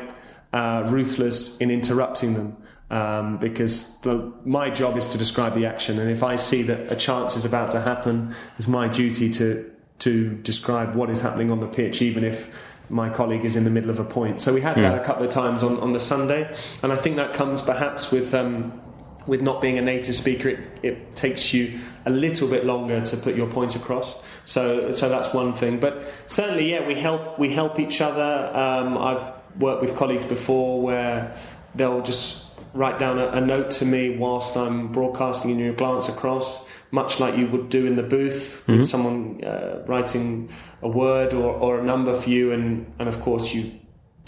uh, 0.53 0.85
ruthless 0.89 1.59
in 1.59 1.71
interrupting 1.71 2.35
them. 2.35 2.57
Um, 2.91 3.37
because 3.37 3.99
the, 3.99 4.33
my 4.47 4.71
job 4.71 4.97
is 4.97 5.05
to 5.09 5.19
describe 5.19 5.55
the 5.55 5.67
action, 5.67 5.99
and 5.99 6.11
if 6.11 6.23
I 6.23 6.37
see 6.37 6.63
that 6.63 6.91
a 6.91 6.97
chance 6.97 7.37
is 7.37 7.45
about 7.45 7.71
to 7.73 7.81
happen, 7.83 8.35
it's 8.57 8.67
my 8.67 8.89
duty 8.89 9.29
to 9.33 9.71
to 9.99 10.31
describe 10.37 10.95
what 10.95 11.11
is 11.11 11.21
happening 11.21 11.51
on 11.51 11.61
the 11.61 11.67
pitch, 11.67 12.01
even 12.01 12.25
if 12.25 12.49
my 12.89 13.11
colleague 13.11 13.45
is 13.45 13.57
in 13.57 13.65
the 13.65 13.71
middle 13.71 13.91
of 13.91 13.99
a 13.99 14.05
point. 14.05 14.41
So 14.41 14.55
we 14.55 14.61
had 14.61 14.77
that 14.77 14.95
a 14.99 15.05
couple 15.05 15.25
of 15.25 15.31
times 15.31 15.63
on, 15.63 15.79
on 15.81 15.93
the 15.93 16.01
Sunday, 16.01 16.55
and 16.83 16.93
I 16.93 16.97
think 16.97 17.17
that 17.17 17.35
comes 17.35 17.61
perhaps 17.61 18.11
with 18.11 18.35
um, 18.35 18.81
with 19.27 19.43
not 19.43 19.61
being 19.61 19.77
a 19.77 19.83
native 19.83 20.17
speaker. 20.17 20.49
It, 20.49 20.61
it 20.83 21.13
takes 21.15 21.53
you 21.53 21.79
a 22.07 22.11
little 22.11 22.49
bit 22.49 22.65
longer 22.65 23.01
to 23.03 23.17
put 23.19 23.37
your 23.37 23.49
point 23.49 23.77
across. 23.77 24.17
So 24.45 24.91
so 24.93 25.09
that's 25.09 25.35
one 25.35 25.55
thing. 25.55 25.79
But 25.79 26.03
certainly, 26.27 26.71
yeah, 26.71 26.87
we 26.87 26.95
help 26.95 27.39
we 27.39 27.53
help 27.53 27.79
each 27.79 28.01
other. 28.01 28.51
Um, 28.55 28.97
I've 28.97 29.25
worked 29.61 29.83
with 29.83 29.95
colleagues 29.95 30.25
before 30.25 30.81
where 30.81 31.37
they'll 31.75 32.03
just 32.03 32.47
write 32.79 32.99
down 32.99 33.19
a, 33.19 33.27
a 33.29 33.41
note 33.41 33.71
to 33.73 33.85
me 33.85 34.17
whilst 34.17 34.57
I'm 34.57 34.93
broadcasting 34.93 35.51
and 35.51 35.61
you 35.61 35.73
glance 35.73 36.09
across, 36.09 36.67
much 36.93 37.19
like 37.19 37.37
you 37.37 37.47
would 37.49 37.69
do 37.69 37.85
in 37.87 37.97
the 37.97 38.03
booth 38.05 38.63
with 38.69 38.87
someone 38.87 39.45
uh, 39.45 39.83
writing 39.87 40.49
a 40.81 40.89
word 40.89 41.35
or, 41.35 41.53
or 41.55 41.81
a 41.81 41.83
number 41.83 42.15
for 42.15 42.31
you, 42.31 42.53
and, 42.53 42.91
and 42.99 43.09
of 43.09 43.21
course 43.21 43.53
you 43.53 43.73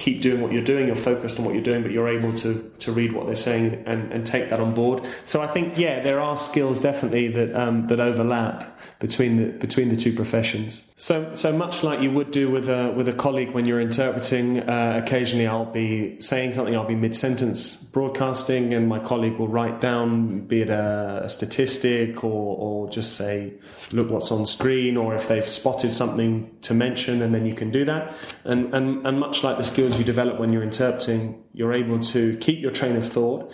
keep 0.01 0.23
doing 0.23 0.41
what 0.41 0.51
you're 0.51 0.65
doing, 0.73 0.87
you're 0.87 0.97
focused 0.97 1.39
on 1.39 1.45
what 1.45 1.53
you're 1.55 1.63
doing, 1.63 1.83
but 1.83 1.93
you're 1.93 2.09
able 2.09 2.33
to 2.33 2.51
to 2.79 2.91
read 2.91 3.13
what 3.13 3.27
they're 3.27 3.35
saying 3.51 3.83
and, 3.87 4.11
and 4.13 4.27
take 4.27 4.49
that 4.49 4.59
on 4.59 4.73
board. 4.73 5.07
So 5.27 5.43
I 5.43 5.47
think 5.47 5.77
yeah, 5.77 6.01
there 6.01 6.21
are 6.21 6.37
skills 6.37 6.81
definitely 6.81 7.29
that 7.29 7.55
um, 7.55 7.87
that 7.89 8.01
overlap 8.01 8.79
between 8.99 9.37
the 9.37 9.47
between 9.67 9.89
the 9.91 9.97
two 9.97 10.13
professions. 10.15 10.83
So 10.97 11.33
so 11.35 11.53
much 11.53 11.83
like 11.83 12.01
you 12.03 12.11
would 12.11 12.31
do 12.31 12.51
with 12.51 12.69
a 12.69 12.93
with 12.97 13.09
a 13.09 13.13
colleague 13.13 13.53
when 13.53 13.65
you're 13.67 13.81
interpreting, 13.81 14.61
uh, 14.61 15.01
occasionally 15.03 15.47
I'll 15.47 15.65
be 15.65 16.21
saying 16.21 16.55
something, 16.55 16.75
I'll 16.75 16.87
be 16.87 16.95
mid 16.95 17.15
sentence 17.15 17.77
broadcasting, 17.93 18.75
and 18.75 18.89
my 18.89 18.99
colleague 18.99 19.37
will 19.39 19.49
write 19.49 19.81
down, 19.81 20.41
be 20.47 20.63
it 20.63 20.71
a, 20.71 21.23
a 21.25 21.29
statistic 21.29 22.25
or 22.25 22.57
or 22.65 22.91
just 22.91 23.17
say, 23.17 23.53
look 23.93 24.11
what's 24.11 24.31
on 24.31 24.47
screen, 24.47 24.97
or 24.97 25.15
if 25.15 25.29
they've 25.29 25.47
spotted 25.61 25.93
something 25.93 26.51
to 26.63 26.75
mention, 26.75 27.23
and 27.23 27.35
then 27.35 27.47
you 27.47 27.55
can 27.55 27.71
do 27.71 27.85
that. 27.85 28.15
And 28.45 28.73
and 28.75 29.07
and 29.07 29.19
much 29.19 29.43
like 29.43 29.57
the 29.57 29.65
skills 29.65 29.90
skills 29.91 29.99
you 29.99 30.05
develop 30.05 30.39
when 30.39 30.53
you're 30.53 30.63
interpreting, 30.63 31.43
you're 31.53 31.73
able 31.73 31.99
to 31.99 32.37
keep 32.39 32.61
your 32.61 32.71
train 32.71 32.97
of 32.97 33.05
thought, 33.05 33.53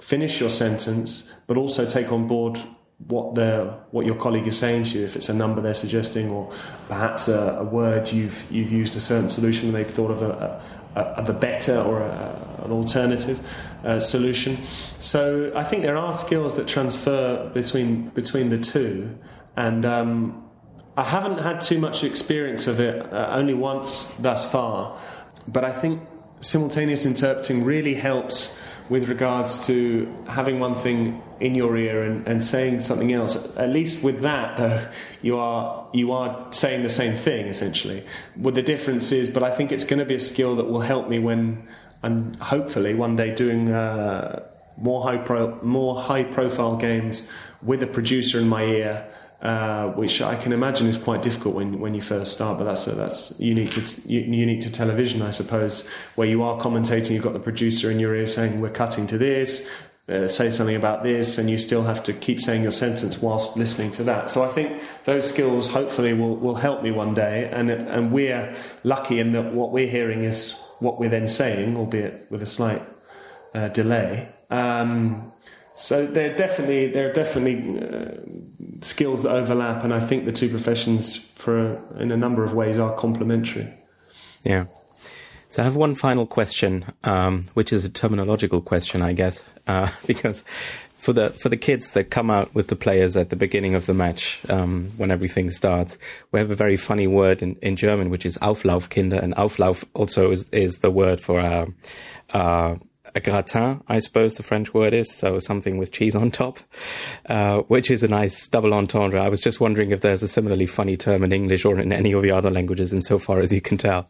finish 0.00 0.40
your 0.40 0.50
sentence, 0.50 1.32
but 1.46 1.56
also 1.56 1.84
take 1.86 2.12
on 2.12 2.26
board 2.26 2.58
what 3.08 3.34
the 3.34 3.76
what 3.90 4.06
your 4.06 4.14
colleague 4.14 4.46
is 4.46 4.56
saying 4.56 4.84
to 4.84 4.98
you. 4.98 5.04
If 5.04 5.16
it's 5.16 5.28
a 5.28 5.34
number 5.34 5.60
they're 5.60 5.74
suggesting, 5.74 6.30
or 6.30 6.50
perhaps 6.88 7.28
a, 7.28 7.58
a 7.60 7.64
word 7.64 8.10
you've 8.12 8.46
you've 8.50 8.72
used 8.72 8.96
a 8.96 9.00
certain 9.00 9.28
solution 9.28 9.72
they've 9.72 9.90
thought 9.90 10.10
of 10.10 10.22
a, 10.22 10.62
a, 10.94 11.24
a 11.26 11.32
better 11.32 11.76
or 11.82 12.02
an 12.02 12.70
alternative 12.70 13.38
uh, 13.84 14.00
solution. 14.00 14.56
So 14.98 15.52
I 15.54 15.64
think 15.64 15.82
there 15.82 15.98
are 15.98 16.14
skills 16.14 16.54
that 16.54 16.66
transfer 16.66 17.50
between 17.52 18.10
between 18.14 18.48
the 18.48 18.58
two, 18.58 19.18
and 19.56 19.84
um, 19.84 20.44
I 20.96 21.02
haven't 21.02 21.38
had 21.38 21.60
too 21.60 21.78
much 21.78 22.04
experience 22.04 22.68
of 22.68 22.78
it, 22.78 23.12
uh, 23.12 23.38
only 23.38 23.54
once 23.54 24.14
thus 24.20 24.50
far. 24.50 24.96
But 25.46 25.64
I 25.64 25.72
think 25.72 26.02
simultaneous 26.40 27.06
interpreting 27.06 27.64
really 27.64 27.94
helps 27.94 28.58
with 28.88 29.08
regards 29.08 29.66
to 29.66 30.14
having 30.28 30.60
one 30.60 30.74
thing 30.74 31.22
in 31.40 31.54
your 31.54 31.76
ear 31.76 32.02
and, 32.02 32.26
and 32.28 32.44
saying 32.44 32.80
something 32.80 33.12
else. 33.12 33.56
At 33.56 33.70
least 33.70 34.02
with 34.02 34.20
that, 34.20 34.58
though, 34.58 34.86
you 35.22 35.38
are 35.38 35.86
you 35.92 36.12
are 36.12 36.46
saying 36.52 36.82
the 36.82 36.90
same 36.90 37.16
thing 37.16 37.46
essentially. 37.46 38.04
What 38.34 38.54
the 38.54 38.62
difference 38.62 39.10
is, 39.10 39.28
but 39.28 39.42
I 39.42 39.54
think 39.54 39.72
it's 39.72 39.84
going 39.84 40.00
to 40.00 40.04
be 40.04 40.16
a 40.16 40.20
skill 40.20 40.56
that 40.56 40.64
will 40.64 40.82
help 40.82 41.08
me 41.08 41.18
when 41.18 41.66
I'm 42.02 42.34
hopefully 42.34 42.94
one 42.94 43.16
day 43.16 43.34
doing 43.34 43.72
uh, 43.72 44.42
more 44.76 45.02
high 45.02 45.16
pro, 45.16 45.58
more 45.62 46.00
high 46.00 46.24
profile 46.24 46.76
games 46.76 47.26
with 47.62 47.82
a 47.82 47.86
producer 47.86 48.38
in 48.38 48.48
my 48.48 48.64
ear 48.64 49.08
uh, 49.44 49.88
which 49.88 50.22
I 50.22 50.36
can 50.36 50.54
imagine 50.54 50.86
is 50.86 50.96
quite 50.96 51.22
difficult 51.22 51.54
when, 51.54 51.78
when 51.78 51.94
you 51.94 52.00
first 52.00 52.32
start. 52.32 52.56
But 52.56 52.64
that's 52.64 52.86
that's 52.86 53.38
unique 53.38 53.72
to 53.72 53.84
t- 53.84 54.08
unique 54.08 54.62
to 54.62 54.70
television, 54.70 55.20
I 55.20 55.32
suppose, 55.32 55.86
where 56.14 56.26
you 56.26 56.42
are 56.42 56.58
commentating. 56.58 57.10
You've 57.10 57.24
got 57.24 57.34
the 57.34 57.38
producer 57.40 57.90
in 57.90 58.00
your 58.00 58.14
ear 58.14 58.26
saying, 58.26 58.60
"We're 58.60 58.70
cutting 58.70 59.06
to 59.08 59.18
this." 59.18 59.68
Uh, 60.06 60.28
say 60.28 60.50
something 60.50 60.76
about 60.76 61.02
this, 61.02 61.38
and 61.38 61.48
you 61.48 61.58
still 61.58 61.82
have 61.82 62.02
to 62.04 62.12
keep 62.12 62.40
saying 62.40 62.62
your 62.62 62.72
sentence 62.72 63.22
whilst 63.22 63.56
listening 63.56 63.90
to 63.90 64.02
that. 64.04 64.30
So 64.30 64.42
I 64.42 64.48
think 64.48 64.82
those 65.04 65.26
skills 65.26 65.70
hopefully 65.70 66.12
will, 66.12 66.36
will 66.36 66.56
help 66.56 66.82
me 66.82 66.90
one 66.90 67.14
day, 67.14 67.50
and 67.52 67.70
and 67.70 68.12
we're 68.12 68.54
lucky 68.82 69.18
in 69.18 69.32
that 69.32 69.52
what 69.52 69.72
we're 69.72 69.88
hearing 69.88 70.24
is 70.24 70.58
what 70.80 70.98
we're 70.98 71.10
then 71.10 71.28
saying, 71.28 71.76
albeit 71.76 72.26
with 72.30 72.42
a 72.42 72.46
slight 72.46 72.82
uh, 73.54 73.68
delay. 73.68 74.28
Um, 74.50 75.33
so 75.74 76.06
there 76.06 76.32
are 76.32 76.36
definitely 76.36 76.88
they're 76.88 77.12
definitely 77.12 77.80
uh, 77.80 78.12
skills 78.82 79.22
that 79.24 79.30
overlap, 79.30 79.82
and 79.84 79.92
I 79.92 80.00
think 80.00 80.24
the 80.24 80.32
two 80.32 80.48
professions, 80.48 81.30
for 81.36 81.80
in 81.98 82.12
a 82.12 82.16
number 82.16 82.44
of 82.44 82.54
ways, 82.54 82.78
are 82.78 82.94
complementary. 82.94 83.68
Yeah. 84.44 84.66
So 85.48 85.62
I 85.62 85.64
have 85.64 85.76
one 85.76 85.94
final 85.94 86.26
question, 86.26 86.84
um, 87.04 87.46
which 87.54 87.72
is 87.72 87.84
a 87.84 87.90
terminological 87.90 88.64
question, 88.64 89.02
I 89.02 89.12
guess, 89.12 89.44
uh, 89.66 89.88
because 90.06 90.44
for 90.96 91.12
the 91.12 91.30
for 91.30 91.48
the 91.48 91.56
kids 91.56 91.90
that 91.92 92.10
come 92.10 92.30
out 92.30 92.54
with 92.54 92.68
the 92.68 92.76
players 92.76 93.16
at 93.16 93.30
the 93.30 93.36
beginning 93.36 93.74
of 93.74 93.86
the 93.86 93.94
match 93.94 94.40
um, 94.48 94.92
when 94.96 95.10
everything 95.10 95.50
starts, 95.50 95.98
we 96.32 96.40
have 96.40 96.50
a 96.50 96.54
very 96.54 96.76
funny 96.76 97.06
word 97.06 97.42
in, 97.42 97.56
in 97.56 97.76
German, 97.76 98.10
which 98.10 98.24
is 98.24 98.38
Auflaufkinder, 98.38 99.22
and 99.22 99.34
Auflauf 99.34 99.84
also 99.94 100.30
is, 100.30 100.48
is 100.50 100.78
the 100.78 100.90
word 100.90 101.20
for. 101.20 101.40
Uh, 101.40 101.66
uh, 102.30 102.76
a 103.14 103.20
gratin, 103.20 103.82
I 103.88 104.00
suppose 104.00 104.34
the 104.34 104.42
French 104.42 104.74
word 104.74 104.92
is, 104.92 105.12
so 105.12 105.38
something 105.38 105.78
with 105.78 105.92
cheese 105.92 106.16
on 106.16 106.30
top, 106.30 106.58
uh, 107.26 107.58
which 107.62 107.90
is 107.90 108.02
a 108.02 108.08
nice 108.08 108.48
double 108.48 108.74
entendre. 108.74 109.22
I 109.22 109.28
was 109.28 109.40
just 109.40 109.60
wondering 109.60 109.92
if 109.92 110.00
there's 110.00 110.22
a 110.22 110.28
similarly 110.28 110.66
funny 110.66 110.96
term 110.96 111.22
in 111.22 111.32
English 111.32 111.64
or 111.64 111.78
in 111.78 111.92
any 111.92 112.12
of 112.12 112.22
the 112.22 112.32
other 112.32 112.50
languages, 112.50 112.92
insofar 112.92 113.40
as 113.40 113.52
you 113.52 113.60
can 113.60 113.78
tell. 113.78 114.08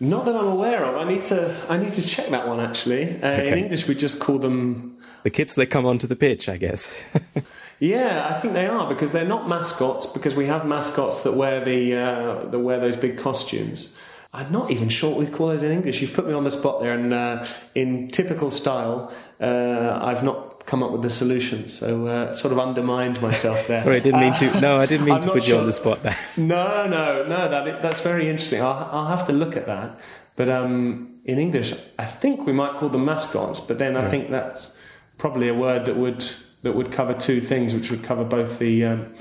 Not 0.00 0.24
that 0.26 0.36
I'm 0.36 0.46
aware 0.46 0.84
of. 0.84 0.96
I 0.96 1.10
need 1.10 1.24
to. 1.24 1.56
I 1.68 1.76
need 1.76 1.92
to 1.92 2.06
check 2.06 2.28
that 2.28 2.46
one 2.46 2.60
actually. 2.60 3.20
Uh, 3.20 3.30
okay. 3.30 3.52
In 3.52 3.58
English, 3.58 3.88
we 3.88 3.96
just 3.96 4.20
call 4.20 4.38
them 4.38 4.96
the 5.24 5.30
kids 5.30 5.56
that 5.56 5.66
come 5.66 5.86
onto 5.86 6.06
the 6.06 6.14
pitch, 6.14 6.48
I 6.48 6.56
guess. 6.56 6.96
yeah, 7.80 8.28
I 8.30 8.38
think 8.40 8.54
they 8.54 8.66
are 8.66 8.88
because 8.88 9.10
they're 9.10 9.26
not 9.26 9.48
mascots. 9.48 10.06
Because 10.06 10.36
we 10.36 10.46
have 10.46 10.66
mascots 10.66 11.22
that 11.22 11.32
wear 11.32 11.64
the 11.64 11.96
uh, 11.96 12.44
that 12.46 12.60
wear 12.60 12.78
those 12.78 12.96
big 12.96 13.18
costumes. 13.18 13.96
I'm 14.32 14.52
not 14.52 14.70
even 14.70 14.90
sure 14.90 15.10
what 15.10 15.20
we'd 15.20 15.32
call 15.32 15.48
those 15.48 15.62
in 15.62 15.72
English. 15.72 16.00
You've 16.02 16.12
put 16.12 16.26
me 16.26 16.34
on 16.34 16.44
the 16.44 16.50
spot 16.50 16.80
there, 16.80 16.92
and 16.92 17.14
uh, 17.14 17.46
in 17.74 18.08
typical 18.08 18.50
style, 18.50 19.12
uh, 19.40 19.98
I've 20.02 20.22
not 20.22 20.66
come 20.66 20.82
up 20.82 20.90
with 20.90 21.00
the 21.00 21.08
solution. 21.08 21.68
So 21.68 22.06
uh, 22.06 22.34
sort 22.34 22.52
of 22.52 22.58
undermined 22.58 23.22
myself 23.22 23.66
there. 23.66 23.80
Sorry, 23.86 23.96
I 23.96 24.00
didn't 24.00 24.20
mean 24.20 24.34
to. 24.34 24.60
No, 24.60 24.76
I 24.76 24.84
didn't 24.84 25.06
mean 25.06 25.20
to 25.22 25.30
put 25.30 25.44
sure. 25.44 25.54
you 25.54 25.60
on 25.60 25.66
the 25.66 25.72
spot 25.72 26.02
there. 26.02 26.16
No, 26.36 26.86
no, 26.86 27.26
no. 27.26 27.48
That 27.48 27.80
that's 27.80 28.02
very 28.02 28.28
interesting. 28.28 28.60
I'll, 28.60 28.88
I'll 28.92 29.16
have 29.16 29.26
to 29.28 29.32
look 29.32 29.56
at 29.56 29.66
that. 29.66 29.98
But 30.36 30.50
um, 30.50 31.18
in 31.24 31.38
English, 31.38 31.74
I 31.98 32.04
think 32.04 32.46
we 32.46 32.52
might 32.52 32.78
call 32.78 32.90
them 32.90 33.06
mascots. 33.06 33.60
But 33.60 33.78
then 33.78 33.96
I 33.96 34.02
yeah. 34.02 34.10
think 34.10 34.30
that's 34.30 34.70
probably 35.16 35.48
a 35.48 35.54
word 35.54 35.86
that 35.86 35.96
would 35.96 36.24
that 36.62 36.72
would 36.72 36.92
cover 36.92 37.14
two 37.14 37.40
things, 37.40 37.72
which 37.72 37.90
would 37.90 38.02
cover 38.02 38.24
both 38.24 38.58
the 38.58 38.84
um, 38.84 39.14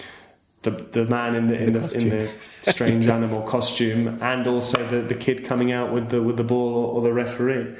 the 0.64 0.72
the 0.72 1.06
man 1.06 1.36
in 1.36 1.48
the 1.48 1.62
in, 1.62 1.74
the, 1.74 1.80
the 1.80 2.00
in 2.00 2.10
the 2.10 2.32
strange 2.62 3.06
yes. 3.06 3.18
animal 3.18 3.42
costume, 3.42 4.20
and 4.22 4.48
also 4.48 4.86
the, 4.90 5.02
the 5.02 5.16
kid 5.16 5.46
coming 5.46 5.72
out 5.72 5.92
with 5.92 6.10
the 6.10 6.22
with 6.22 6.38
the 6.38 6.44
ball 6.44 6.76
or, 6.76 6.96
or, 6.96 7.02
the 7.02 7.14
referee. 7.14 7.76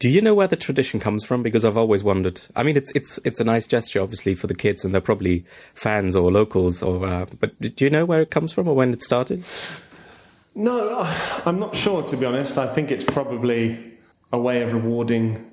Do 0.00 0.08
you 0.08 0.20
know 0.20 0.34
where 0.34 0.48
the 0.48 0.56
tradition 0.56 0.98
comes 1.00 1.24
from? 1.24 1.42
Because 1.42 1.64
I've 1.64 1.76
always 1.76 2.02
wondered. 2.02 2.40
I 2.56 2.62
mean, 2.62 2.76
it's 2.76 2.90
it's 2.92 3.18
it's 3.24 3.40
a 3.40 3.44
nice 3.44 3.66
gesture, 3.66 4.00
obviously, 4.00 4.34
for 4.34 4.46
the 4.46 4.54
kids, 4.54 4.84
and 4.84 4.92
they're 4.92 5.00
probably 5.00 5.44
fans 5.72 6.16
or 6.16 6.30
locals. 6.32 6.82
Or 6.82 7.06
uh, 7.06 7.26
but 7.38 7.58
do 7.60 7.84
you 7.84 7.90
know 7.90 8.04
where 8.04 8.20
it 8.20 8.30
comes 8.30 8.52
from 8.52 8.68
or 8.68 8.74
when 8.74 8.92
it 8.92 9.02
started? 9.02 9.44
No, 10.54 11.00
I'm 11.44 11.58
not 11.58 11.74
sure. 11.74 12.02
To 12.02 12.16
be 12.16 12.26
honest, 12.26 12.58
I 12.58 12.72
think 12.72 12.90
it's 12.90 13.04
probably 13.04 13.92
a 14.32 14.38
way 14.38 14.62
of 14.62 14.72
rewarding 14.72 15.50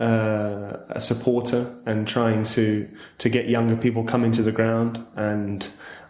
uh, 0.00 0.76
a 0.90 1.00
supporter 1.00 1.74
and 1.86 2.06
trying 2.06 2.42
to 2.42 2.88
to 3.18 3.28
get 3.28 3.48
younger 3.48 3.76
people 3.76 4.04
coming 4.04 4.32
to 4.32 4.42
the 4.42 4.52
ground 4.52 5.04
and 5.16 5.68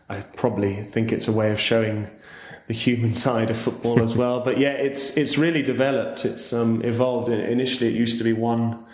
I 0.08 0.22
probably 0.36 0.82
think 0.84 1.12
it's 1.12 1.28
a 1.28 1.32
way 1.32 1.52
of 1.52 1.60
showing 1.60 2.08
the 2.66 2.74
human 2.74 3.14
side 3.26 3.50
of 3.50 3.58
football 3.58 4.02
as 4.02 4.16
well. 4.16 4.40
But 4.40 4.58
yeah, 4.58 4.72
it's 4.72 5.16
it's 5.16 5.36
really 5.36 5.62
developed. 5.62 6.24
It's 6.24 6.52
um, 6.52 6.82
evolved. 6.82 7.28
Initially, 7.28 7.88
it 7.88 7.94
used 7.94 8.18
to 8.18 8.24
be 8.24 8.32
one 8.32 8.84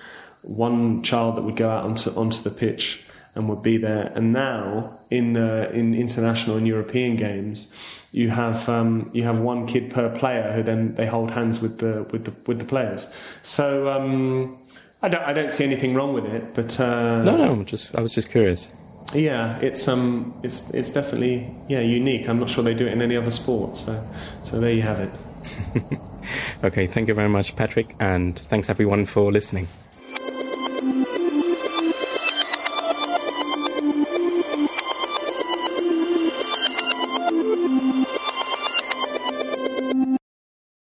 one 0.43 1.03
child 1.03 1.37
that 1.37 1.43
would 1.43 1.57
go 1.57 1.71
out 1.71 1.85
onto 1.85 2.11
onto 2.11 2.43
the 2.43 2.51
pitch 2.51 3.05
and 3.35 3.49
would 3.49 3.63
be 3.63 3.77
there. 3.77 4.13
And 4.15 4.33
now, 4.33 4.99
in 5.11 5.37
uh, 5.37 5.71
in 5.73 5.95
international 5.95 6.57
and 6.57 6.67
European 6.67 7.17
games, 7.17 7.69
you 8.11 8.31
have 8.31 8.69
um, 8.69 9.11
you 9.13 9.23
have 9.25 9.39
one 9.39 9.67
kid 9.67 9.91
per 9.91 10.09
player 10.09 10.53
who 10.53 10.63
then 10.63 10.95
they 10.95 11.07
hold 11.07 11.31
hands 11.31 11.61
with 11.61 11.79
the 11.79 12.05
with 12.11 12.25
the 12.25 12.33
with 12.47 12.59
the 12.59 12.65
players. 12.65 13.07
So. 13.43 13.89
Um, 13.89 14.59
I 15.05 15.09
don't, 15.09 15.23
I 15.23 15.35
don't 15.35 15.53
see 15.53 15.65
anything 15.65 15.93
wrong 15.93 16.15
with 16.15 16.25
it, 16.25 16.55
but 16.55 16.81
uh, 16.81 17.23
no, 17.23 17.37
no, 17.37 17.63
just 17.65 17.95
I 17.95 18.01
was 18.01 18.15
just 18.15 18.31
curious. 18.31 18.69
Yeah, 19.13 19.59
it's 19.59 19.87
um, 19.87 20.33
it's 20.43 20.71
it's 20.71 20.89
definitely 20.89 21.47
yeah 21.69 21.81
unique. 21.81 22.27
I'm 22.27 22.41
not 22.41 22.49
sure 22.49 22.65
they 22.65 22.73
do 22.73 22.87
it 22.87 22.93
in 22.95 23.03
any 23.03 23.15
other 23.15 23.31
sport. 23.31 23.77
So, 23.77 24.03
so 24.45 24.59
there 24.59 24.73
you 24.73 24.81
have 24.81 25.01
it. 25.01 25.11
okay, 26.65 26.87
thank 26.87 27.09
you 27.09 27.15
very 27.15 27.29
much, 27.29 27.55
Patrick, 27.55 27.95
and 28.01 28.39
thanks 28.39 28.71
everyone 28.71 29.05
for 29.05 29.31
listening. 29.31 29.69